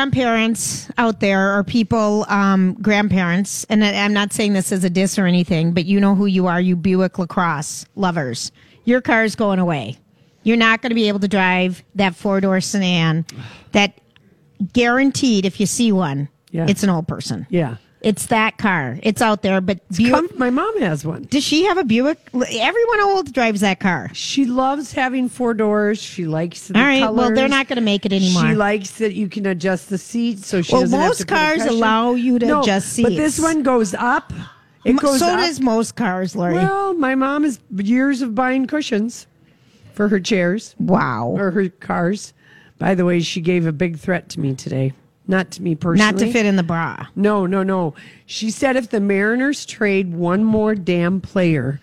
grandparents 0.00 0.88
out 0.98 1.20
there 1.20 1.56
or 1.56 1.64
people, 1.64 2.26
um, 2.28 2.74
grandparents, 2.82 3.64
and 3.70 3.84
I- 3.84 3.92
I'm 4.04 4.12
not 4.12 4.32
saying 4.32 4.52
this 4.52 4.72
as 4.72 4.84
a 4.84 4.90
diss 4.90 5.18
or 5.18 5.26
anything, 5.26 5.72
but 5.72 5.84
you 5.86 6.00
know 6.00 6.14
who 6.14 6.26
you 6.26 6.46
are, 6.46 6.60
you 6.60 6.76
Buick 6.76 7.18
LaCrosse 7.18 7.86
lovers. 7.94 8.52
Your 8.84 9.00
car's 9.00 9.34
going 9.36 9.58
away. 9.58 9.96
You're 10.42 10.56
not 10.56 10.82
going 10.82 10.90
to 10.90 10.94
be 10.94 11.08
able 11.08 11.20
to 11.20 11.28
drive 11.28 11.82
that 11.94 12.14
four 12.14 12.40
door 12.40 12.60
sedan 12.60 13.24
that 13.72 13.98
guaranteed, 14.72 15.44
if 15.44 15.60
you 15.60 15.66
see 15.66 15.92
one, 15.92 16.28
Yeah. 16.50 16.66
it's 16.68 16.82
an 16.82 16.90
old 16.90 17.08
person. 17.08 17.46
Yeah. 17.50 17.76
It's 18.02 18.26
that 18.26 18.56
car. 18.58 18.98
It's 19.02 19.20
out 19.20 19.42
there, 19.42 19.60
but 19.60 19.80
Buick, 19.96 20.38
my 20.38 20.50
mom 20.50 20.78
has 20.80 21.04
one. 21.04 21.26
does 21.28 21.42
she 21.42 21.64
have 21.64 21.76
a 21.76 21.82
Buick? 21.82 22.18
Everyone 22.34 23.00
old 23.00 23.32
drives 23.32 23.62
that 23.62 23.80
car. 23.80 24.10
She 24.12 24.44
loves 24.44 24.92
having 24.92 25.28
four 25.28 25.54
doors. 25.54 26.00
She 26.00 26.24
likes 26.26 26.68
the 26.68 26.78
All 26.78 26.84
right, 26.84 27.12
well, 27.12 27.34
they're 27.34 27.48
not 27.48 27.66
going 27.66 27.78
to 27.78 27.82
make 27.82 28.06
it 28.06 28.12
anymore. 28.12 28.48
She 28.48 28.54
likes 28.54 28.90
that 28.98 29.14
you 29.14 29.28
can 29.28 29.46
adjust 29.46 29.88
the 29.88 29.98
seat, 29.98 30.40
so 30.44 30.62
she 30.62 30.72
Well, 30.72 30.82
doesn't 30.82 30.98
have 31.00 31.08
most 31.08 31.18
to 31.18 31.24
a 31.24 31.26
cars 31.26 31.62
allow 31.64 32.14
you 32.14 32.38
to 32.38 32.46
No, 32.46 32.60
adjust 32.62 32.90
seats, 32.90 33.08
But 33.08 33.16
this 33.16 33.40
one 33.40 33.62
goes 33.64 33.92
up. 33.94 34.32
It 34.84 34.96
goes 34.98 35.18
so 35.18 35.26
up. 35.30 35.40
does 35.40 35.58
most 35.60 35.96
cars, 35.96 36.36
Lori. 36.36 36.54
Well, 36.54 36.94
my 36.94 37.16
mom 37.16 37.42
has 37.42 37.58
years 37.76 38.22
of 38.22 38.36
buying 38.36 38.66
cushions 38.68 39.26
for 39.94 40.06
her 40.08 40.20
chairs 40.20 40.76
wow. 40.78 41.26
or 41.28 41.50
her 41.50 41.70
cars. 41.70 42.34
By 42.78 42.94
the 42.94 43.04
way, 43.04 43.20
she 43.20 43.40
gave 43.40 43.66
a 43.66 43.72
big 43.72 43.98
threat 43.98 44.28
to 44.30 44.40
me 44.40 44.54
today. 44.54 44.92
Not 45.28 45.50
to 45.52 45.62
me 45.62 45.74
personally. 45.74 46.12
Not 46.12 46.18
to 46.20 46.30
fit 46.32 46.46
in 46.46 46.56
the 46.56 46.62
bra. 46.62 47.06
No, 47.16 47.46
no, 47.46 47.62
no. 47.62 47.94
She 48.26 48.50
said 48.50 48.76
if 48.76 48.90
the 48.90 49.00
Mariners 49.00 49.66
trade 49.66 50.14
one 50.14 50.44
more 50.44 50.74
damn 50.76 51.20
player, 51.20 51.80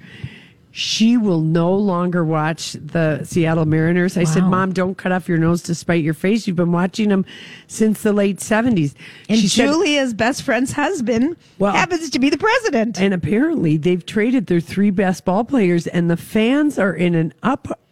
she 0.71 1.17
will 1.17 1.41
no 1.41 1.73
longer 1.75 2.23
watch 2.23 2.71
the 2.73 3.23
Seattle 3.25 3.65
Mariners. 3.65 4.17
I 4.17 4.23
said, 4.23 4.43
Mom, 4.45 4.71
don't 4.71 4.97
cut 4.97 5.11
off 5.11 5.27
your 5.27 5.37
nose 5.37 5.61
to 5.63 5.75
spite 5.75 6.03
your 6.03 6.13
face. 6.13 6.47
You've 6.47 6.55
been 6.55 6.71
watching 6.71 7.09
them 7.09 7.25
since 7.67 8.01
the 8.01 8.13
late 8.13 8.37
70s. 8.37 8.93
And 9.29 9.37
she 9.39 9.47
said, 9.49 9.65
Julia's 9.67 10.13
best 10.13 10.41
friend's 10.41 10.71
husband 10.71 11.35
Well- 11.59 11.73
happens 11.73 12.09
to 12.11 12.19
be 12.19 12.29
the 12.29 12.37
president. 12.39 12.99
and 12.99 13.13
apparently 13.13 13.77
they've 13.77 14.05
traded 14.05 14.47
their 14.47 14.61
three 14.61 14.89
best 14.89 15.25
ball 15.25 15.43
players, 15.43 15.85
and 15.85 16.09
the 16.09 16.17
fans 16.17 16.79
are 16.79 16.93
in 16.93 17.13
an 17.13 17.33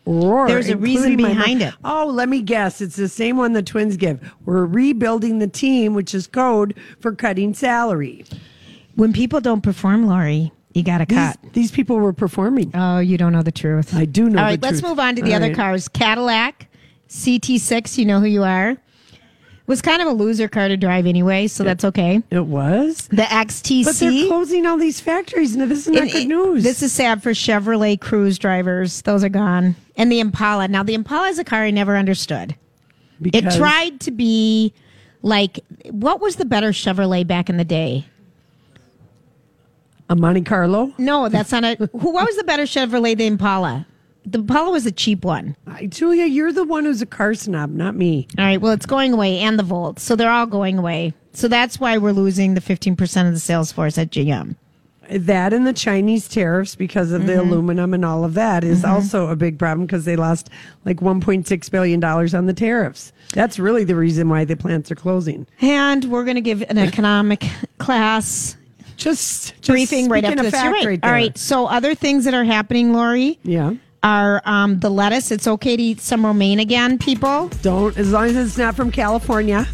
uproar. 0.06 0.48
There's 0.48 0.70
a 0.70 0.78
reason 0.78 1.18
behind 1.18 1.62
it. 1.62 1.74
Oh, 1.84 2.08
let 2.14 2.30
me 2.30 2.42
guess. 2.42 2.82
It's 2.82 2.96
the 2.96 3.08
same 3.10 3.38
one 3.38 3.54
the 3.54 3.64
Twins 3.64 3.98
give. 3.98 4.20
We're 4.46 4.66
rebuilding 4.66 5.40
the 5.40 5.48
team, 5.48 5.94
which 5.94 6.14
is 6.14 6.28
code 6.28 6.76
for 7.00 7.14
cutting 7.16 7.54
salary. 7.54 8.26
when 8.96 9.14
people 9.14 9.40
don't 9.42 9.62
perform, 9.62 10.08
Lori, 10.08 10.52
you 10.74 10.84
got 10.84 11.00
to 11.00 11.06
cut. 11.06 11.38
these 11.54 11.72
people 11.72 11.98
were 11.98 12.14
performing. 12.14 12.72
Oh, 12.74 13.00
you 13.00 13.18
don't 13.18 13.34
know 13.34 13.42
the 13.44 13.52
truth. 13.52 13.96
I 13.96 14.06
do 14.06 14.30
know 14.30 14.40
All 14.40 14.46
right, 14.46 14.62
let's 14.62 14.80
truth. 14.80 14.90
move 14.92 15.00
on 15.00 15.16
to 15.16 15.22
the 15.22 15.32
All 15.32 15.36
other 15.38 15.48
right. 15.48 15.56
cars. 15.56 15.88
Cadillac 15.88 16.68
CT6, 17.10 17.98
you 17.98 18.06
know 18.06 18.20
who 18.20 18.26
you 18.28 18.44
are. 18.44 18.78
Was 19.72 19.82
kind 19.82 20.02
of 20.02 20.10
a 20.10 20.12
loser 20.12 20.50
car 20.50 20.68
to 20.68 20.76
drive 20.76 21.06
anyway, 21.08 21.48
so 21.48 21.64
that's 21.64 21.86
okay. 21.86 22.22
It 22.30 22.46
was. 22.46 23.08
The 23.08 23.22
XTS. 23.22 23.86
But 23.86 23.96
they're 23.96 24.28
closing 24.28 24.66
all 24.66 24.78
these 24.78 25.00
factories. 25.00 25.56
Now, 25.56 25.66
this 25.66 25.88
is 25.88 25.94
not 25.94 26.02
And 26.02 26.12
good 26.12 26.24
it- 26.24 26.28
news. 26.28 26.64
This 26.66 26.84
is 26.84 26.92
sad 26.92 27.24
for 27.24 27.32
Chevrolet 27.32 27.98
Cruze 27.98 28.38
drivers. 28.38 29.02
Those 29.04 29.24
are 29.24 29.30
gone. 29.30 29.78
And 29.96 30.12
the 30.12 30.20
Impala. 30.20 30.68
Now, 30.68 30.84
the 30.84 30.94
Impala 30.94 31.30
is 31.30 31.40
a 31.40 31.46
car 31.46 31.64
I 31.64 31.72
never 31.72 31.96
understood. 31.96 32.54
because 33.22 33.56
It 33.56 33.58
tried 33.58 34.02
to 34.02 34.12
be 34.12 34.74
like, 35.22 35.62
what 35.90 36.20
was 36.20 36.36
the 36.36 36.44
better 36.44 36.72
Chevrolet 36.74 37.26
back 37.26 37.50
in 37.50 37.56
the 37.56 37.64
day? 37.64 38.04
a 40.10 40.16
Monte 40.18 40.42
Carlo. 40.42 40.92
No, 40.98 41.30
that's 41.30 41.54
not 41.54 41.64
a. 41.64 41.76
Who? 41.94 42.12
What 42.12 42.26
was 42.28 42.36
the 42.36 42.44
better 42.44 42.64
Chevrolet? 42.64 43.16
The 43.18 43.26
Impala. 43.26 43.88
The 44.26 44.40
Impala 44.40 44.72
was 44.72 44.86
a 44.86 44.92
cheap 44.92 45.26
one. 45.26 45.56
I, 45.68 45.88
Julia, 45.88 46.26
you're 46.26 46.52
the 46.54 46.64
one 46.64 46.86
who's 46.86 47.02
a 47.02 47.06
car 47.08 47.34
snob, 47.34 47.72
not 47.72 47.96
me. 47.96 48.28
All 48.38 48.46
right. 48.46 48.62
Well, 48.62 48.72
it's 48.72 48.86
going 48.86 49.14
away, 49.14 49.40
and 49.40 49.58
the 49.58 49.64
Volt. 49.64 50.00
So 50.00 50.16
they're 50.16 50.32
all 50.32 50.46
going 50.46 50.78
away. 50.78 51.14
So 51.34 51.48
that's 51.48 51.80
why 51.80 51.98
we're 51.98 52.12
losing 52.12 52.54
the 52.54 52.62
fifteen 52.62 52.96
percent 52.96 53.28
of 53.28 53.34
the 53.34 53.40
sales 53.40 53.72
force 53.72 53.98
at 53.98 54.12
GM. 54.12 54.56
That 55.10 55.52
and 55.52 55.66
the 55.68 55.74
Chinese 55.74 56.28
tariffs 56.30 56.76
because 56.76 57.12
of 57.12 57.26
the 57.26 57.34
Mm-hmm. 57.34 57.50
aluminum 57.52 57.94
and 57.94 58.06
all 58.06 58.24
of 58.24 58.34
that 58.36 58.64
is 58.64 58.86
also 58.86 59.28
a 59.28 59.36
big 59.36 59.60
problem 59.60 59.86
because 59.86 60.06
they 60.06 60.16
lost 60.16 60.50
like 60.86 60.98
1.6 61.02 61.72
billion 61.72 62.00
dollars 62.00 62.34
on 62.34 62.46
the 62.46 62.54
tariffs. 62.54 63.12
That's 63.34 63.60
really 63.60 63.84
the 63.84 63.96
reason 63.96 64.30
why 64.30 64.46
the 64.46 64.56
plants 64.56 64.90
are 64.90 64.96
closing. 64.96 65.48
And 65.60 66.06
we're 66.06 66.24
going 66.24 66.36
to 66.36 66.42
give 66.42 66.62
an 66.70 66.78
economic 66.78 67.46
class 67.78 68.56
Just, 68.96 69.56
just 69.56 69.68
briefing 69.68 70.08
right 70.08 70.24
after 70.24 70.44
this. 70.44 70.54
Right. 70.54 71.02
there. 71.02 71.10
All 71.10 71.12
right. 71.12 71.38
So 71.38 71.66
other 71.66 71.94
things 71.94 72.24
that 72.26 72.34
are 72.34 72.46
happening, 72.46 72.94
Lori, 72.94 73.38
Yeah. 73.44 73.74
Are 74.04 74.42
um, 74.46 74.80
the 74.80 74.90
lettuce. 74.90 75.32
It's 75.32 75.48
okay 75.48 75.78
to 75.78 75.84
eat 75.84 76.02
some 76.02 76.26
romaine 76.26 76.60
again, 76.60 76.98
people. 76.98 77.50
Don't 77.62 77.98
as 77.98 78.12
long 78.12 78.26
as 78.26 78.36
it's 78.36 78.58
not 78.58 78.76
from 78.76 78.92
California. 78.92 79.68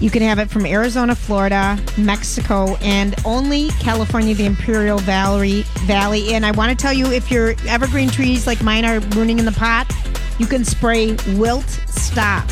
You 0.00 0.10
can 0.10 0.22
have 0.22 0.38
it 0.38 0.50
from 0.50 0.66
Arizona, 0.66 1.14
Florida, 1.14 1.78
Mexico, 1.96 2.76
and 2.82 3.14
only 3.24 3.68
California, 3.80 4.34
the 4.34 4.44
Imperial 4.44 4.98
Valley. 4.98 5.62
Valley. 5.86 6.34
And 6.34 6.44
I 6.44 6.50
want 6.50 6.76
to 6.76 6.80
tell 6.80 6.92
you, 6.92 7.06
if 7.06 7.30
your 7.30 7.54
evergreen 7.66 8.10
trees 8.10 8.46
like 8.46 8.62
mine 8.62 8.84
are 8.84 9.00
ruining 9.00 9.38
in 9.38 9.46
the 9.46 9.52
pot, 9.52 9.90
you 10.38 10.46
can 10.46 10.64
spray 10.64 11.16
Wilt 11.36 11.68
Stop. 11.88 12.46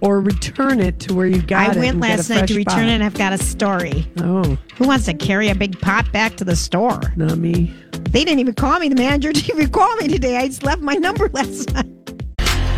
Or 0.00 0.20
return 0.20 0.78
it 0.80 1.00
to 1.00 1.14
where 1.14 1.26
you 1.26 1.42
got 1.42 1.68
I 1.68 1.70
it. 1.72 1.76
I 1.76 1.80
went 1.80 1.90
and 1.94 2.00
last 2.00 2.30
night 2.30 2.46
to 2.48 2.54
return 2.54 2.74
pot. 2.74 2.82
it, 2.84 2.90
and 2.92 3.02
I've 3.04 3.14
got 3.14 3.32
a 3.32 3.38
story. 3.38 4.06
Oh, 4.20 4.56
Who 4.76 4.86
wants 4.86 5.06
to 5.06 5.14
carry 5.14 5.48
a 5.48 5.54
big 5.56 5.80
pot 5.80 6.10
back 6.12 6.36
to 6.36 6.44
the 6.44 6.54
store? 6.56 7.00
not 7.16 7.36
me. 7.38 7.74
They 8.10 8.24
didn't 8.24 8.38
even 8.38 8.54
call 8.54 8.78
me. 8.78 8.88
The 8.88 8.94
manager 8.94 9.32
didn't 9.32 9.50
even 9.50 9.70
call 9.70 9.94
me 9.96 10.06
today. 10.08 10.36
I 10.36 10.46
just 10.46 10.62
left 10.62 10.80
my 10.82 10.94
number 10.94 11.28
last 11.30 11.72
night. 11.74 11.86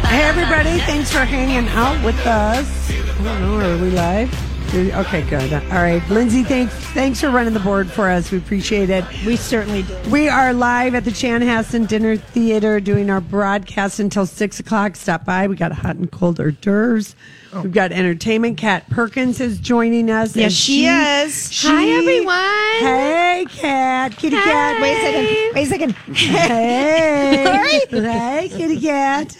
Hey 0.04 0.22
everybody, 0.22 0.78
thanks 0.80 1.12
for 1.12 1.20
hanging 1.24 1.68
out 1.68 2.02
with 2.04 2.18
us. 2.26 2.90
I 2.90 3.22
don't 3.22 3.40
know, 3.42 3.60
are 3.60 3.80
we 3.80 3.90
live? 3.90 4.49
Okay, 4.72 5.22
good. 5.28 5.52
All 5.52 5.60
right, 5.82 6.00
Lindsay, 6.10 6.44
thanks 6.44 6.72
thanks 6.92 7.20
for 7.20 7.28
running 7.30 7.54
the 7.54 7.60
board 7.60 7.90
for 7.90 8.08
us. 8.08 8.30
We 8.30 8.38
appreciate 8.38 8.88
it. 8.88 9.04
We 9.26 9.34
certainly 9.34 9.82
do. 9.82 9.98
We 10.10 10.28
are 10.28 10.52
live 10.52 10.94
at 10.94 11.04
the 11.04 11.10
Chan 11.10 11.40
Chanhassen 11.40 11.88
Dinner 11.88 12.16
Theater 12.16 12.78
doing 12.78 13.10
our 13.10 13.20
broadcast 13.20 13.98
until 13.98 14.26
six 14.26 14.60
o'clock. 14.60 14.94
Stop 14.94 15.24
by. 15.24 15.48
We 15.48 15.56
got 15.56 15.72
hot 15.72 15.96
and 15.96 16.08
cold 16.12 16.38
hors 16.38 16.52
d'oeuvres. 16.52 17.16
Oh. 17.52 17.62
We've 17.62 17.72
got 17.72 17.90
entertainment. 17.90 18.58
Kat 18.58 18.88
Perkins 18.90 19.40
is 19.40 19.58
joining 19.58 20.08
us. 20.08 20.36
Yes, 20.36 20.44
and 20.44 20.52
she 20.52 20.86
is. 20.86 21.52
she- 21.52 21.66
Hi, 21.66 21.88
everyone. 21.88 22.36
Hey, 22.78 23.46
Kat. 23.50 24.12
Kitty 24.16 24.36
Cat. 24.36 24.80
Wait 24.80 24.92
a 24.92 25.00
second. 25.00 25.54
Wait 25.54 25.62
a 25.62 25.66
second. 25.66 25.92
Hey. 26.16 27.80
hey, 27.90 28.48
kitty 28.48 28.80
cat. 28.80 29.36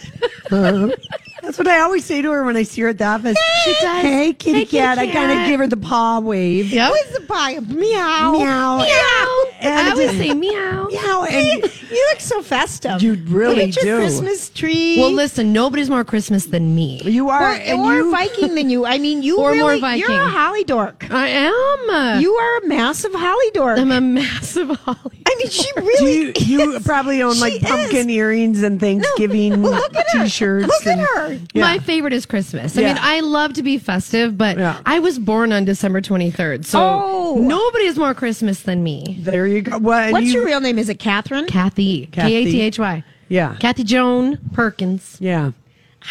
That's 1.41 1.57
what 1.57 1.67
I 1.67 1.79
always 1.81 2.05
say 2.05 2.21
to 2.21 2.31
her 2.31 2.43
when 2.43 2.55
I 2.55 2.63
see 2.63 2.81
her 2.81 2.89
at 2.89 2.97
the 2.97 3.05
office. 3.05 3.37
She 3.63 3.71
does. 3.73 4.01
Hey, 4.03 4.33
kitty 4.33 4.59
Hey, 4.59 4.65
kitty 4.65 4.77
cat. 4.77 4.97
I 4.99 5.07
kind 5.11 5.31
of 5.31 5.47
give 5.47 5.59
her 5.59 5.67
the 5.67 5.77
paw 5.77 6.19
wave. 6.19 6.71
Yep. 6.71 6.89
What's 6.91 7.17
the 7.17 7.21
pie? 7.25 7.59
Meow. 7.59 8.31
Meow. 8.31 8.77
Meow. 8.77 9.43
And 9.59 9.87
I 9.87 9.91
always 9.91 10.11
say 10.11 10.33
meow. 10.33 10.87
Meow. 10.91 11.23
And 11.29 11.45
you 11.91 12.07
look 12.09 12.19
so 12.19 12.41
festive. 12.41 13.01
You 13.01 13.15
really 13.27 13.67
Look 13.67 13.77
at 13.77 13.83
your 13.83 13.97
do. 13.97 14.01
Christmas 14.01 14.49
tree. 14.49 14.97
Well, 14.99 15.11
listen, 15.11 15.51
nobody's 15.53 15.89
more 15.89 16.03
Christmas 16.03 16.45
than 16.45 16.75
me. 16.75 17.01
You 17.03 17.29
are, 17.29 17.51
Or, 17.51 17.53
and 17.55 17.79
or 17.81 17.95
you, 17.95 18.11
Viking 18.11 18.55
than 18.55 18.69
you. 18.69 18.85
I 18.85 18.97
mean, 18.97 19.21
you 19.23 19.37
Or 19.39 19.53
more 19.55 19.69
really, 19.69 19.81
Viking. 19.81 20.01
You're 20.01 20.21
a 20.21 20.29
holly 20.29 20.63
dork. 20.63 21.07
I 21.11 21.27
am. 21.27 22.21
You 22.21 22.33
are 22.33 22.57
a 22.59 22.67
massive 22.67 23.13
holly 23.13 23.51
dork. 23.53 23.77
I'm 23.79 23.91
a 23.91 24.01
massive 24.01 24.69
holly. 24.69 25.23
I 25.27 25.35
mean, 25.37 25.49
she 25.49 25.63
do 25.75 25.81
really. 25.81 26.39
you, 26.39 26.67
you 26.71 26.79
probably 26.81 27.21
own 27.21 27.39
like 27.39 27.53
She 27.53 27.59
pumpkin 27.59 28.09
is. 28.09 28.15
earrings 28.15 28.63
and 28.63 28.79
Thanksgiving 28.79 29.61
Look 29.63 29.95
at 29.95 30.05
t-shirts. 30.11 30.67
Look 30.67 30.87
at 30.87 30.97
and- 30.97 31.30
her. 31.31 31.39
Yeah. 31.53 31.61
My 31.61 31.79
favorite 31.79 32.13
is 32.13 32.25
Christmas. 32.25 32.77
I 32.77 32.81
Yeah. 32.81 32.87
mean, 32.93 32.97
I 33.01 33.19
love 33.21 33.53
to 33.53 33.63
be 33.63 33.77
festive, 33.77 34.37
but 34.37 34.57
Yeah. 34.57 34.77
I 34.85 34.99
was 34.99 35.19
born 35.19 35.51
on 35.51 35.65
December 35.65 36.01
23rd. 36.01 36.65
So 36.65 36.79
Oh. 36.81 37.35
nobody 37.41 37.85
is 37.85 37.97
more 37.97 38.13
Christmas 38.13 38.61
than 38.61 38.83
me. 38.83 39.17
There 39.21 39.47
you 39.47 39.61
go. 39.61 39.77
Well, 39.77 40.11
What's 40.11 40.27
you- 40.27 40.33
your 40.33 40.45
real 40.45 40.61
name? 40.61 40.77
Is 40.79 40.89
it 40.89 40.99
Catherine? 40.99 41.45
Kathy. 41.47 42.07
Kathy. 42.11 42.29
K 42.29 42.35
A 42.35 42.45
T 42.45 42.61
H 42.61 42.79
Y. 42.79 43.03
Yeah. 43.29 43.55
Kathy 43.59 43.83
Joan 43.83 44.37
Perkins. 44.53 45.17
Yeah. 45.19 45.51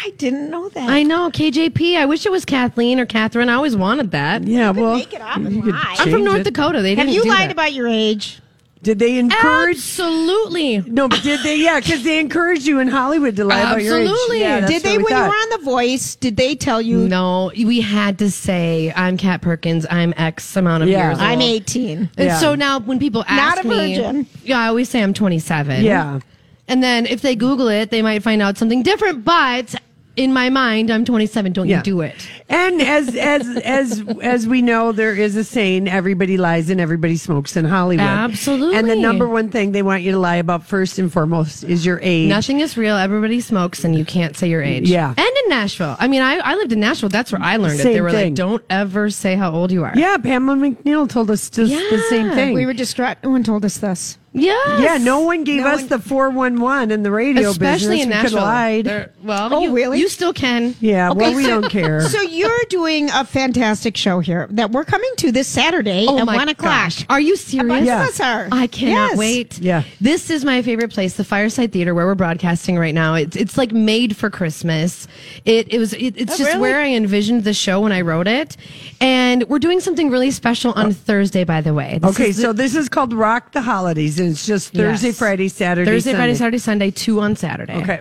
I 0.05 0.11
didn't 0.17 0.49
know 0.49 0.69
that. 0.69 0.89
I 0.89 1.03
know, 1.03 1.29
KJP. 1.29 1.97
I 1.97 2.05
wish 2.05 2.25
it 2.25 2.31
was 2.31 2.45
Kathleen 2.45 2.97
or 2.99 3.05
Catherine. 3.05 3.49
I 3.49 3.55
always 3.55 3.75
wanted 3.75 4.11
that. 4.11 4.47
Yeah. 4.47 4.71
Well, 4.71 4.95
make 4.95 5.13
it 5.13 5.21
up 5.21 5.35
and 5.35 5.65
lie. 5.65 5.95
I'm 5.99 6.09
from 6.09 6.23
North 6.23 6.39
it. 6.39 6.43
Dakota. 6.45 6.81
They 6.81 6.95
Have 6.95 7.07
didn't 7.07 7.13
you 7.13 7.23
do 7.23 7.29
lied 7.29 7.49
that. 7.49 7.51
about 7.51 7.73
your 7.73 7.87
age? 7.87 8.39
Did 8.83 8.97
they 8.97 9.19
encourage? 9.19 9.77
Absolutely. 9.77 10.79
No, 10.79 11.07
but 11.07 11.21
did 11.21 11.41
they? 11.43 11.57
Yeah, 11.57 11.79
because 11.79 12.03
they 12.03 12.19
encouraged 12.19 12.65
you 12.65 12.79
in 12.79 12.87
Hollywood 12.87 13.35
to 13.35 13.45
lie 13.45 13.59
about 13.59 13.83
your 13.83 13.99
age. 13.99 14.07
Absolutely. 14.09 14.39
Yeah, 14.39 14.65
Did 14.65 14.81
they, 14.81 14.97
what 14.97 15.07
we 15.09 15.13
when 15.13 15.23
you 15.23 15.29
were 15.29 15.35
on 15.35 15.49
The 15.51 15.57
Voice, 15.65 16.15
did 16.15 16.35
they 16.35 16.55
tell 16.55 16.81
you? 16.81 17.07
No, 17.07 17.51
we 17.55 17.79
had 17.81 18.17
to 18.19 18.31
say 18.31 18.91
I'm 18.95 19.17
Kat 19.17 19.41
Perkins. 19.43 19.85
I'm 19.91 20.15
X 20.17 20.55
amount 20.55 20.81
of 20.83 20.89
Yeah. 20.89 21.09
years 21.09 21.19
old. 21.19 21.27
I'm 21.27 21.41
18. 21.41 21.97
And 22.17 22.27
Yeah. 22.27 22.37
so 22.39 22.55
now 22.55 22.79
when 22.79 22.97
people 22.97 23.23
ask 23.27 23.31
you, 23.31 23.35
Not 23.37 23.57
ask 23.59 23.65
a 23.65 23.67
me, 23.67 23.95
virgin. 23.97 24.27
yeah, 24.43 24.59
I 24.59 24.67
always 24.67 24.89
say 24.89 25.03
I'm 25.03 25.13
27. 25.13 25.83
Yeah. 25.83 26.19
And 26.67 26.81
then 26.81 27.05
if 27.05 27.21
they 27.21 27.35
Google 27.35 27.67
it, 27.67 27.91
they 27.91 28.01
might 28.01 28.23
find 28.23 28.41
out 28.41 28.57
something 28.57 28.81
different. 28.81 29.23
But 29.23 29.75
in 30.17 30.33
my 30.33 30.49
mind, 30.49 30.91
I'm 30.91 31.05
27. 31.05 31.53
Don't 31.53 31.67
Yeah. 31.67 31.77
you 31.77 31.83
do 31.83 32.01
it? 32.01 32.15
And 32.49 32.81
as 32.81 33.15
as 33.15 33.47
as 33.63 34.03
as 34.21 34.47
we 34.47 34.61
know, 34.61 34.91
there 34.91 35.13
is 35.15 35.35
a 35.35 35.43
saying: 35.43 35.87
everybody 35.87 36.37
lies 36.37 36.69
and 36.69 36.81
everybody 36.81 37.15
smokes 37.15 37.55
in 37.55 37.65
Hollywood. 37.65 38.05
Absolutely. 38.05 38.75
And 38.77 38.89
the 38.89 38.95
number 38.95 39.27
one 39.27 39.49
thing 39.49 39.71
they 39.71 39.83
want 39.83 40.03
you 40.03 40.11
to 40.11 40.19
lie 40.19 40.35
about 40.35 40.65
first 40.65 40.99
and 40.99 41.11
foremost 41.11 41.63
is 41.63 41.85
your 41.85 41.99
age. 42.01 42.27
Nothing 42.29 42.59
is 42.59 42.75
real. 42.77 42.95
Everybody 42.95 43.39
smokes, 43.39 43.83
and 43.83 43.95
you 43.95 44.03
can't 44.05 44.35
say 44.35 44.49
your 44.49 44.61
age. 44.61 44.89
Yeah. 44.89 45.09
And 45.17 45.19
in 45.43 45.49
Nashville, 45.49 45.95
I 45.99 46.07
mean, 46.07 46.21
I, 46.21 46.35
I 46.37 46.55
lived 46.55 46.71
in 46.73 46.79
Nashville. 46.81 47.09
That's 47.09 47.31
where 47.31 47.41
I 47.41 47.55
learned 47.57 47.79
it. 47.79 47.83
They 47.83 48.01
were 48.01 48.11
thing. 48.11 48.31
like, 48.31 48.35
"Don't 48.35 48.63
ever 48.69 49.09
say 49.09 49.35
how 49.35 49.51
old 49.53 49.71
you 49.71 49.83
are." 49.83 49.93
Yeah, 49.95 50.17
Pamela 50.17 50.57
McNeil 50.57 51.09
told 51.09 51.31
us 51.31 51.49
just 51.49 51.71
the 51.71 52.03
same 52.09 52.31
thing. 52.31 52.53
We 52.53 52.65
were 52.65 52.73
distraught. 52.73 53.17
No 53.23 53.29
one 53.29 53.43
told 53.43 53.63
us 53.65 53.77
this. 53.77 54.17
Yes. 54.33 54.79
yeah, 54.81 54.97
no 54.97 55.19
one 55.19 55.43
gave 55.43 55.63
No 55.63 55.67
us 55.71 55.81
one- 55.81 55.89
the 55.89 55.99
four 55.99 56.29
one 56.29 56.61
one 56.61 56.89
in 56.89 57.03
the 57.03 57.11
radio 57.11 57.49
Especially 57.49 57.97
business. 57.97 58.03
in 58.03 58.09
we 58.09 58.15
Nashville. 58.15 58.39
lied. 58.41 58.85
They're- 58.85 59.11
Well, 59.21 59.49
Oh, 59.53 59.59
you, 59.63 59.73
really? 59.75 59.99
You 59.99 60.07
still 60.07 60.31
can. 60.31 60.73
Yeah, 60.79 61.11
well, 61.11 61.35
we 61.35 61.45
don't 61.45 61.69
care. 61.69 62.01
So 62.07 62.21
you're 62.21 62.49
doing 62.69 63.09
a 63.11 63.25
fantastic 63.25 63.97
show 63.97 64.19
here 64.21 64.47
that 64.51 64.71
we're 64.71 64.85
coming 64.85 65.09
to 65.17 65.31
this 65.33 65.47
Saturday 65.49 66.05
Oh 66.07 66.17
at 66.17 66.25
my 66.25 66.37
one 66.37 66.47
o'clock. 66.49 66.71
gosh. 66.71 67.05
Are 67.09 67.19
you 67.19 67.33
A 67.33 67.37
serious? 67.37 67.67
bunch 67.67 67.85
Yeah. 67.85 68.03
of 68.03 68.09
us 68.09 68.19
are. 68.21 68.47
I 68.53 68.67
cannot 68.67 69.09
Yes. 69.11 69.17
wait. 69.17 69.59
Yeah. 69.59 69.83
This 69.99 70.29
is 70.29 70.45
my 70.45 70.61
favorite 70.61 70.91
place, 70.91 71.15
the 71.15 71.25
Fireside 71.25 71.73
Theater, 71.73 71.93
where 71.93 72.05
we're 72.05 72.15
broadcasting 72.15 72.77
right 72.79 72.95
now. 72.95 73.15
It's 73.15 73.35
it's 73.35 73.57
like 73.57 73.73
made 73.73 74.15
for 74.15 74.29
Christmas. 74.29 75.07
It 75.43 75.67
it 75.73 75.77
was 75.77 75.91
it, 75.93 76.13
it's 76.15 76.33
Oh, 76.35 76.37
just 76.37 76.49
really? 76.51 76.61
where 76.61 76.79
I 76.79 76.87
envisioned 76.93 77.43
the 77.43 77.53
show 77.53 77.81
when 77.81 77.91
I 77.91 77.99
wrote 78.01 78.27
it, 78.29 78.55
and 79.01 79.43
we're 79.49 79.59
doing 79.59 79.81
something 79.81 80.09
really 80.09 80.31
special 80.31 80.71
on 80.77 80.85
uh, 80.87 80.93
Thursday. 80.93 81.43
By 81.43 81.59
the 81.61 81.73
way, 81.73 81.99
This 82.01 82.11
Okay, 82.11 82.29
is 82.29 82.37
the- 82.37 82.41
so 82.43 82.53
this 82.53 82.75
is 82.75 82.87
called 82.87 83.11
Rock 83.13 83.51
the 83.51 83.61
Holidays, 83.61 84.19
and 84.21 84.31
it's 84.31 84.45
just 84.45 84.73
Thursday, 84.73 85.07
Yes. 85.07 85.19
Friday, 85.19 85.47
Saturday, 85.49 85.89
Thursday, 85.89 86.13
Friday, 86.13 86.35
Saturday, 86.35 86.57
Sunday, 86.57 86.91
two 86.91 87.19
on 87.19 87.35
Saturday. 87.35 87.75
Okay. 87.75 87.99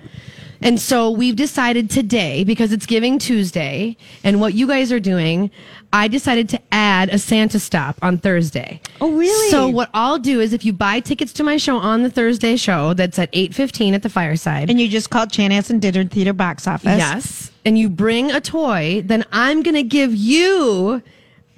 And 0.62 0.78
so 0.78 1.10
we've 1.10 1.36
decided 1.36 1.88
today, 1.88 2.44
because 2.44 2.70
it's 2.70 2.84
Giving 2.84 3.18
Tuesday, 3.18 3.96
and 4.22 4.42
what 4.42 4.52
you 4.52 4.66
guys 4.66 4.92
are 4.92 5.00
doing, 5.00 5.50
I 5.90 6.06
decided 6.06 6.50
to 6.50 6.60
add 6.70 7.08
a 7.08 7.18
Santa 7.18 7.58
stop 7.58 7.96
on 8.02 8.18
Thursday. 8.18 8.80
Oh, 9.00 9.10
really? 9.10 9.50
So 9.50 9.68
what 9.68 9.88
I'll 9.94 10.18
do 10.18 10.38
is 10.38 10.52
if 10.52 10.62
you 10.64 10.74
buy 10.74 11.00
tickets 11.00 11.32
to 11.34 11.42
my 11.42 11.56
show 11.56 11.78
on 11.78 12.02
the 12.02 12.10
Thursday 12.10 12.56
show, 12.56 12.92
that's 12.92 13.18
at 13.18 13.32
8.15 13.32 13.94
at 13.94 14.02
the 14.02 14.10
Fireside. 14.10 14.68
And 14.68 14.78
you 14.78 14.86
just 14.86 15.08
called 15.08 15.30
Chanhassen 15.30 15.80
Dinner 15.80 16.04
Theater 16.04 16.34
box 16.34 16.66
office. 16.66 16.98
Yes. 16.98 17.50
And 17.64 17.78
you 17.78 17.88
bring 17.88 18.30
a 18.30 18.40
toy, 18.40 19.02
then 19.04 19.24
I'm 19.32 19.62
going 19.62 19.76
to 19.76 19.82
give 19.82 20.14
you 20.14 21.02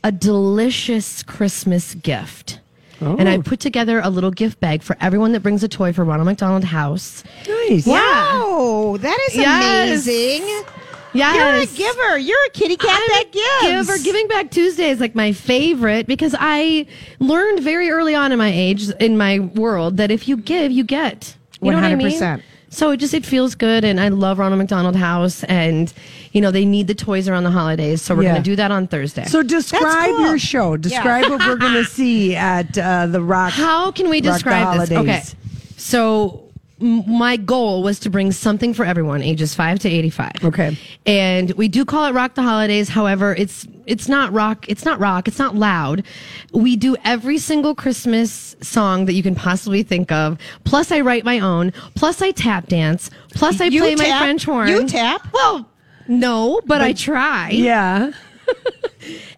a 0.04 0.12
delicious 0.12 1.24
Christmas 1.24 1.94
gift. 1.94 2.60
And 3.02 3.28
I 3.28 3.36
oh. 3.36 3.42
put 3.42 3.60
together 3.60 4.00
a 4.02 4.08
little 4.10 4.30
gift 4.30 4.60
bag 4.60 4.82
for 4.82 4.96
everyone 5.00 5.32
that 5.32 5.40
brings 5.40 5.62
a 5.62 5.68
toy 5.68 5.92
for 5.92 6.04
Ronald 6.04 6.26
McDonald 6.26 6.64
House. 6.64 7.24
Nice. 7.48 7.86
Wow, 7.86 8.96
that 9.00 9.18
is 9.28 9.36
Yes. 9.36 10.06
amazing. 10.06 10.64
Yes. 11.14 11.36
You're 11.36 11.62
a 11.62 11.92
giver. 11.92 12.18
You're 12.18 12.44
a 12.46 12.50
kitty 12.50 12.76
cat 12.76 12.88
I'm 13.02 13.08
that 13.08 13.32
gives. 13.32 13.86
Giver. 13.86 14.02
Giving 14.02 14.28
Back 14.28 14.50
Tuesday 14.50 14.88
is 14.90 14.98
like 14.98 15.14
my 15.14 15.32
favorite 15.32 16.06
because 16.06 16.34
I 16.38 16.86
learned 17.18 17.60
very 17.60 17.90
early 17.90 18.14
on 18.14 18.32
in 18.32 18.38
my 18.38 18.50
age, 18.50 18.88
in 18.98 19.18
my 19.18 19.40
world, 19.40 19.98
that 19.98 20.10
if 20.10 20.26
you 20.26 20.38
give, 20.38 20.72
you 20.72 20.84
get. 20.84 21.36
You 21.60 21.70
know 21.70 21.76
what 21.76 21.84
I 21.84 21.94
mean? 21.94 22.42
100%. 22.72 22.74
So 22.74 22.90
it 22.90 22.96
just 22.98 23.14
it 23.14 23.24
feels 23.26 23.54
good, 23.54 23.84
and 23.84 24.00
I 24.00 24.08
love 24.08 24.38
Ronald 24.38 24.58
McDonald 24.58 24.96
House, 24.96 25.44
and 25.44 25.92
you 26.32 26.40
know 26.40 26.50
they 26.50 26.64
need 26.64 26.86
the 26.86 26.94
toys 26.94 27.28
around 27.28 27.44
the 27.44 27.50
holidays, 27.50 28.02
so 28.02 28.14
we're 28.14 28.22
Yeah. 28.24 28.32
gonna 28.32 28.44
do 28.44 28.56
that 28.56 28.70
on 28.70 28.86
Thursday. 28.86 29.24
So 29.26 29.42
describe 29.42 30.10
cool. 30.16 30.20
your 30.26 30.38
show. 30.38 30.76
Describe 30.76 31.28
what 31.30 31.40
we're 31.46 31.56
going 31.56 31.74
to 31.84 31.84
see 31.84 32.34
at 32.34 32.76
uh, 32.78 33.06
the 33.06 33.22
Rock. 33.22 33.52
How 33.52 33.90
can 33.90 34.08
we 34.08 34.18
Rock 34.18 34.24
the 34.24 34.32
describe 34.32 34.78
this? 34.80 34.90
Okay. 34.90 34.94
Holidays. 34.94 35.36
So 35.76 36.42
m- 36.80 37.04
my 37.08 37.36
goal 37.36 37.82
was 37.82 37.98
to 38.00 38.10
bring 38.10 38.32
something 38.32 38.72
for 38.74 38.84
everyone 38.84 39.22
ages 39.22 39.54
5 39.54 39.78
to 39.80 39.88
85. 39.88 40.32
Okay. 40.44 40.78
And 41.06 41.50
we 41.52 41.68
do 41.68 41.84
call 41.84 42.06
it 42.06 42.12
Rock 42.12 42.34
the 42.34 42.42
Holidays. 42.42 42.88
However, 42.88 43.34
it's 43.34 43.66
it's 43.86 44.08
not 44.08 44.32
rock, 44.32 44.68
it's 44.68 44.84
not 44.84 44.98
rock, 45.00 45.28
it's 45.28 45.38
not 45.38 45.54
loud. 45.54 46.04
We 46.52 46.76
do 46.76 46.96
every 47.04 47.38
single 47.38 47.74
Christmas 47.74 48.56
song 48.60 49.06
that 49.06 49.14
you 49.14 49.22
can 49.22 49.34
possibly 49.34 49.82
think 49.82 50.10
of. 50.12 50.38
Plus 50.64 50.92
I 50.92 51.00
write 51.00 51.24
my 51.24 51.38
own. 51.40 51.72
Plus 51.94 52.20
I 52.22 52.30
tap 52.30 52.66
dance. 52.68 53.10
Plus 53.34 53.60
I 53.60 53.64
You 53.66 53.80
play 53.82 53.94
my? 53.96 54.18
French 54.18 54.44
horn. 54.44 54.68
You 54.68 54.86
tap? 54.86 55.26
Well, 55.32 55.68
no, 56.08 56.60
but, 56.66 56.80
I 56.82 56.92
try. 56.92 57.50
Yeah. 57.50 58.12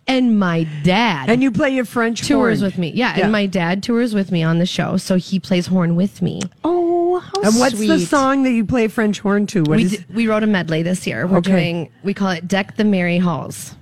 And 0.07 0.39
my 0.39 0.65
dad 0.83 1.31
And 1.31 1.43
you 1.43 1.51
play 1.51 1.71
your 1.71 1.87
French 1.87 2.29
tours 2.29 2.59
horn. 2.61 2.67
with 2.69 2.77
me. 2.79 2.91
Yeah, 2.91 3.17
Yeah. 3.17 3.23
and 3.23 3.33
my 3.33 3.47
dad 3.47 3.83
tours 3.83 4.15
with 4.15 4.31
me 4.31 4.43
on 4.43 4.59
the 4.59 4.67
show, 4.67 4.99
so 4.99 5.17
he 5.17 5.41
plays 5.41 5.67
horn 5.67 5.97
with 5.97 6.21
me. 6.21 6.43
Oh, 6.63 7.21
how 7.21 7.31
sweet. 7.33 7.45
And 7.47 7.59
what's 7.59 7.79
the 7.79 7.99
song 8.01 8.43
that 8.43 8.51
you 8.51 8.67
play 8.67 8.89
French 8.89 9.21
horn 9.21 9.47
to? 9.49 9.61
What 9.63 9.77
we, 9.79 9.85
is? 9.85 9.93
d- 9.93 10.05
we 10.13 10.27
wrote 10.27 10.43
a 10.43 10.47
medley 10.47 10.83
this 10.83 11.07
year. 11.07 11.27
We're 11.27 11.39
Okay. 11.39 11.51
doing 11.53 11.93
we 12.03 12.13
call 12.13 12.29
it 12.33 12.47
Deck 12.47 12.77
the 12.77 12.85
Merry 12.85 13.17
Halls. 13.17 13.75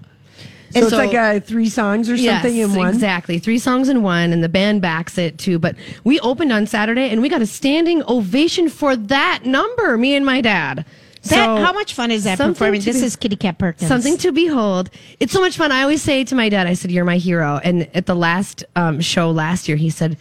So 0.72 0.80
it's 0.87 0.92
like 0.92 1.14
uh, 1.14 1.40
three 1.40 1.68
songs 1.68 2.08
or 2.08 2.16
something 2.16 2.56
yes, 2.56 2.70
in 2.70 2.76
one. 2.76 2.88
Exactly. 2.88 3.38
Three 3.38 3.58
songs 3.58 3.88
in 3.88 4.02
one, 4.02 4.32
and 4.32 4.42
the 4.42 4.48
band 4.48 4.82
backs 4.82 5.18
it 5.18 5.38
too. 5.38 5.58
But 5.58 5.76
we 6.04 6.18
opened 6.20 6.52
on 6.52 6.66
Saturday 6.66 7.11
and 7.11 7.20
we 7.22 7.28
got 7.28 7.42
a 7.42 7.46
standing 7.46 8.02
ovation 8.08 8.68
for 8.68 8.96
that 8.96 9.44
number, 9.44 9.96
me 9.96 10.14
and 10.14 10.24
my 10.24 10.40
dad. 10.40 10.85
That, 11.24 11.28
So, 11.28 11.64
how 11.64 11.72
much 11.72 11.94
fun 11.94 12.11
is 12.11 12.24
that 12.24 12.38
something 12.38 12.54
performing? 12.54 12.80
This 12.80 13.00
be- 13.00 13.06
is 13.06 13.14
Kitty 13.14 13.37
Cat 13.37 13.56
Perkins. 13.58 13.88
Something 13.88 14.16
to 14.18 14.32
behold. 14.32 14.90
It's 15.20 15.32
so 15.32 15.40
much 15.40 15.56
fun. 15.56 15.70
I 15.70 15.82
always 15.82 16.02
say 16.02 16.24
to 16.24 16.35
my 16.35 16.48
dad, 16.48 16.66
I 16.66 16.74
said, 16.74 16.90
You're 16.90 17.04
my 17.04 17.18
hero. 17.18 17.61
And 17.62 17.88
at 17.94 18.06
the 18.06 18.16
last 18.16 18.64
um, 18.74 19.00
show 19.00 19.30
last 19.30 19.68
year, 19.68 19.76
he 19.76 19.88
said, 19.88 20.16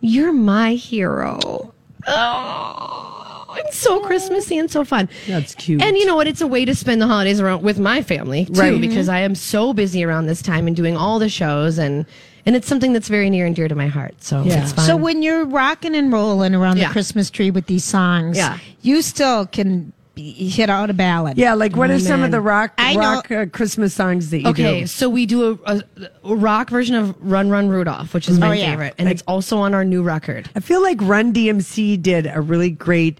You're 0.00 0.32
my 0.32 0.74
hero. 0.74 1.72
Oh, 2.06 3.23
it's 3.58 3.76
so 3.78 4.00
Christmassy 4.00 4.58
and 4.58 4.70
so 4.70 4.84
fun. 4.84 5.08
That's 5.26 5.54
cute. 5.54 5.82
And 5.82 5.96
you 5.96 6.06
know 6.06 6.16
what? 6.16 6.26
It's 6.26 6.40
a 6.40 6.46
way 6.46 6.64
to 6.64 6.74
spend 6.74 7.00
the 7.02 7.06
holidays 7.06 7.40
around 7.40 7.62
with 7.62 7.78
my 7.78 8.02
family 8.02 8.46
too, 8.46 8.52
Right. 8.52 8.80
because 8.80 9.08
I 9.08 9.20
am 9.20 9.34
so 9.34 9.72
busy 9.72 10.04
around 10.04 10.26
this 10.26 10.42
time 10.42 10.66
and 10.66 10.74
doing 10.76 10.96
all 10.96 11.18
the 11.18 11.28
shows 11.28 11.78
and 11.78 12.06
and 12.46 12.54
it's 12.54 12.68
something 12.68 12.92
that's 12.92 13.08
very 13.08 13.30
near 13.30 13.46
and 13.46 13.56
dear 13.56 13.68
to 13.68 13.74
my 13.74 13.86
heart. 13.86 14.14
So 14.22 14.42
Yeah. 14.42 14.62
it's 14.62 14.72
fun. 14.72 14.84
So 14.84 14.96
when 14.96 15.22
you're 15.22 15.46
rocking 15.46 15.94
and 15.96 16.12
rolling 16.12 16.54
around 16.54 16.76
Yeah. 16.76 16.88
the 16.88 16.92
Christmas 16.92 17.30
tree 17.30 17.50
with 17.50 17.66
these 17.68 17.84
songs, 17.84 18.36
Yeah. 18.36 18.58
you 18.82 19.00
still 19.00 19.46
can 19.46 19.94
hit 20.16 20.70
out 20.70 20.90
a 20.90 20.94
ballad. 20.94 21.36
Yeah, 21.36 21.54
like 21.54 21.76
what 21.76 21.90
are 21.90 21.98
some 21.98 22.22
of 22.22 22.30
the 22.30 22.40
rock 22.40 22.72
I 22.78 22.96
rock 22.96 23.30
uh, 23.30 23.46
Christmas 23.46 23.94
songs 23.94 24.30
that 24.30 24.38
you 24.38 24.44
do? 24.44 24.50
Okay, 24.50 24.80
do? 24.80 24.86
so 24.86 25.08
we 25.08 25.26
do 25.26 25.58
a, 25.66 25.74
a, 25.76 25.82
a 26.24 26.34
rock 26.36 26.70
version 26.70 26.94
of 26.94 27.14
Run 27.20 27.50
Run 27.50 27.68
Rudolph, 27.68 28.14
which 28.14 28.28
is 28.28 28.38
my 28.38 28.48
Oh, 28.50 28.52
yeah. 28.52 28.70
favorite, 28.70 28.94
and 28.98 29.08
it's 29.08 29.22
also 29.26 29.58
on 29.58 29.74
our 29.74 29.84
new 29.84 30.02
record. 30.02 30.48
I 30.54 30.60
feel 30.60 30.82
like 30.82 30.98
Run 31.02 31.32
DMC 31.32 32.00
did 32.00 32.26
a 32.32 32.40
really 32.40 32.70
great 32.70 33.18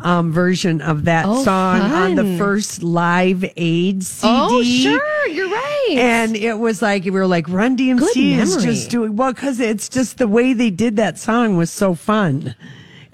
um, 0.00 0.32
version 0.32 0.80
of 0.82 1.04
that 1.04 1.24
Oh, 1.26 1.44
song 1.44 1.80
on 1.80 2.14
the 2.16 2.36
first 2.36 2.82
live 2.82 3.44
aid 3.56 4.02
CD. 4.04 4.28
Oh, 4.34 4.62
sure, 4.62 5.26
you're 5.28 5.48
right. 5.48 5.94
And 5.96 6.36
it 6.36 6.58
was 6.58 6.82
like 6.82 7.04
we 7.04 7.10
were 7.10 7.26
like 7.26 7.48
Run 7.48 7.76
DMC 7.76 7.98
Good 8.00 8.16
is 8.16 8.56
memory. 8.56 8.74
just 8.74 8.90
doing 8.90 9.16
well 9.16 9.32
because 9.32 9.60
it's 9.60 9.88
just 9.88 10.18
the 10.18 10.28
way 10.28 10.52
they 10.52 10.70
did 10.70 10.96
that 10.96 11.18
song 11.18 11.56
was 11.56 11.70
so 11.70 11.94
fun. 11.94 12.54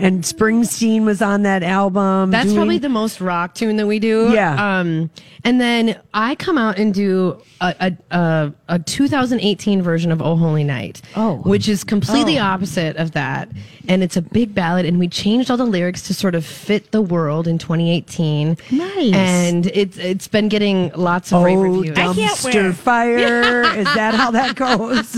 And 0.02 0.22
Springsteen 0.24 1.04
was 1.04 1.20
on 1.22 1.42
that 1.42 1.62
album. 1.62 2.30
That's 2.30 2.46
doing- 2.46 2.56
probably 2.56 2.78
the 2.78 2.88
most 2.88 3.20
rock 3.20 3.54
tune 3.54 3.76
that 3.76 3.86
we 3.86 3.98
do. 3.98 4.30
Yeah. 4.32 4.78
Um, 4.80 5.10
and 5.44 5.60
then 5.60 5.98
I 6.12 6.34
come 6.34 6.58
out 6.58 6.78
and 6.78 6.92
do 6.92 7.40
a, 7.60 7.74
a, 8.12 8.16
a, 8.16 8.52
a 8.68 8.78
2018 8.78 9.82
version 9.82 10.12
of 10.12 10.20
Oh 10.20 10.36
Holy 10.36 10.64
Night. 10.64 11.00
Oh. 11.16 11.36
Which 11.38 11.68
is 11.68 11.84
completely 11.84 12.38
Oh. 12.38 12.42
opposite 12.44 12.96
of 12.96 13.12
that. 13.12 13.48
And 13.88 14.02
it's 14.02 14.16
a 14.16 14.22
big 14.22 14.54
ballad. 14.54 14.84
And 14.86 14.98
we 14.98 15.08
changed 15.08 15.50
all 15.50 15.56
the 15.56 15.64
lyrics 15.64 16.02
to 16.08 16.14
sort 16.14 16.34
of 16.34 16.44
fit 16.44 16.90
the 16.92 17.00
world 17.02 17.48
in 17.48 17.58
2018. 17.58 18.56
Nice. 18.70 19.12
And 19.14 19.66
it's, 19.68 19.96
it's 19.98 20.28
been 20.28 20.48
getting 20.48 20.90
lots 20.94 21.32
of 21.32 21.42
rave 21.42 21.58
Oh, 21.58 21.62
reviews. 21.80 21.96
dumpster 21.96 22.74
fire! 22.74 23.62
Is 23.78 23.84
that 23.94 24.14
how 24.14 24.30
that 24.32 24.54
goes? 24.56 25.16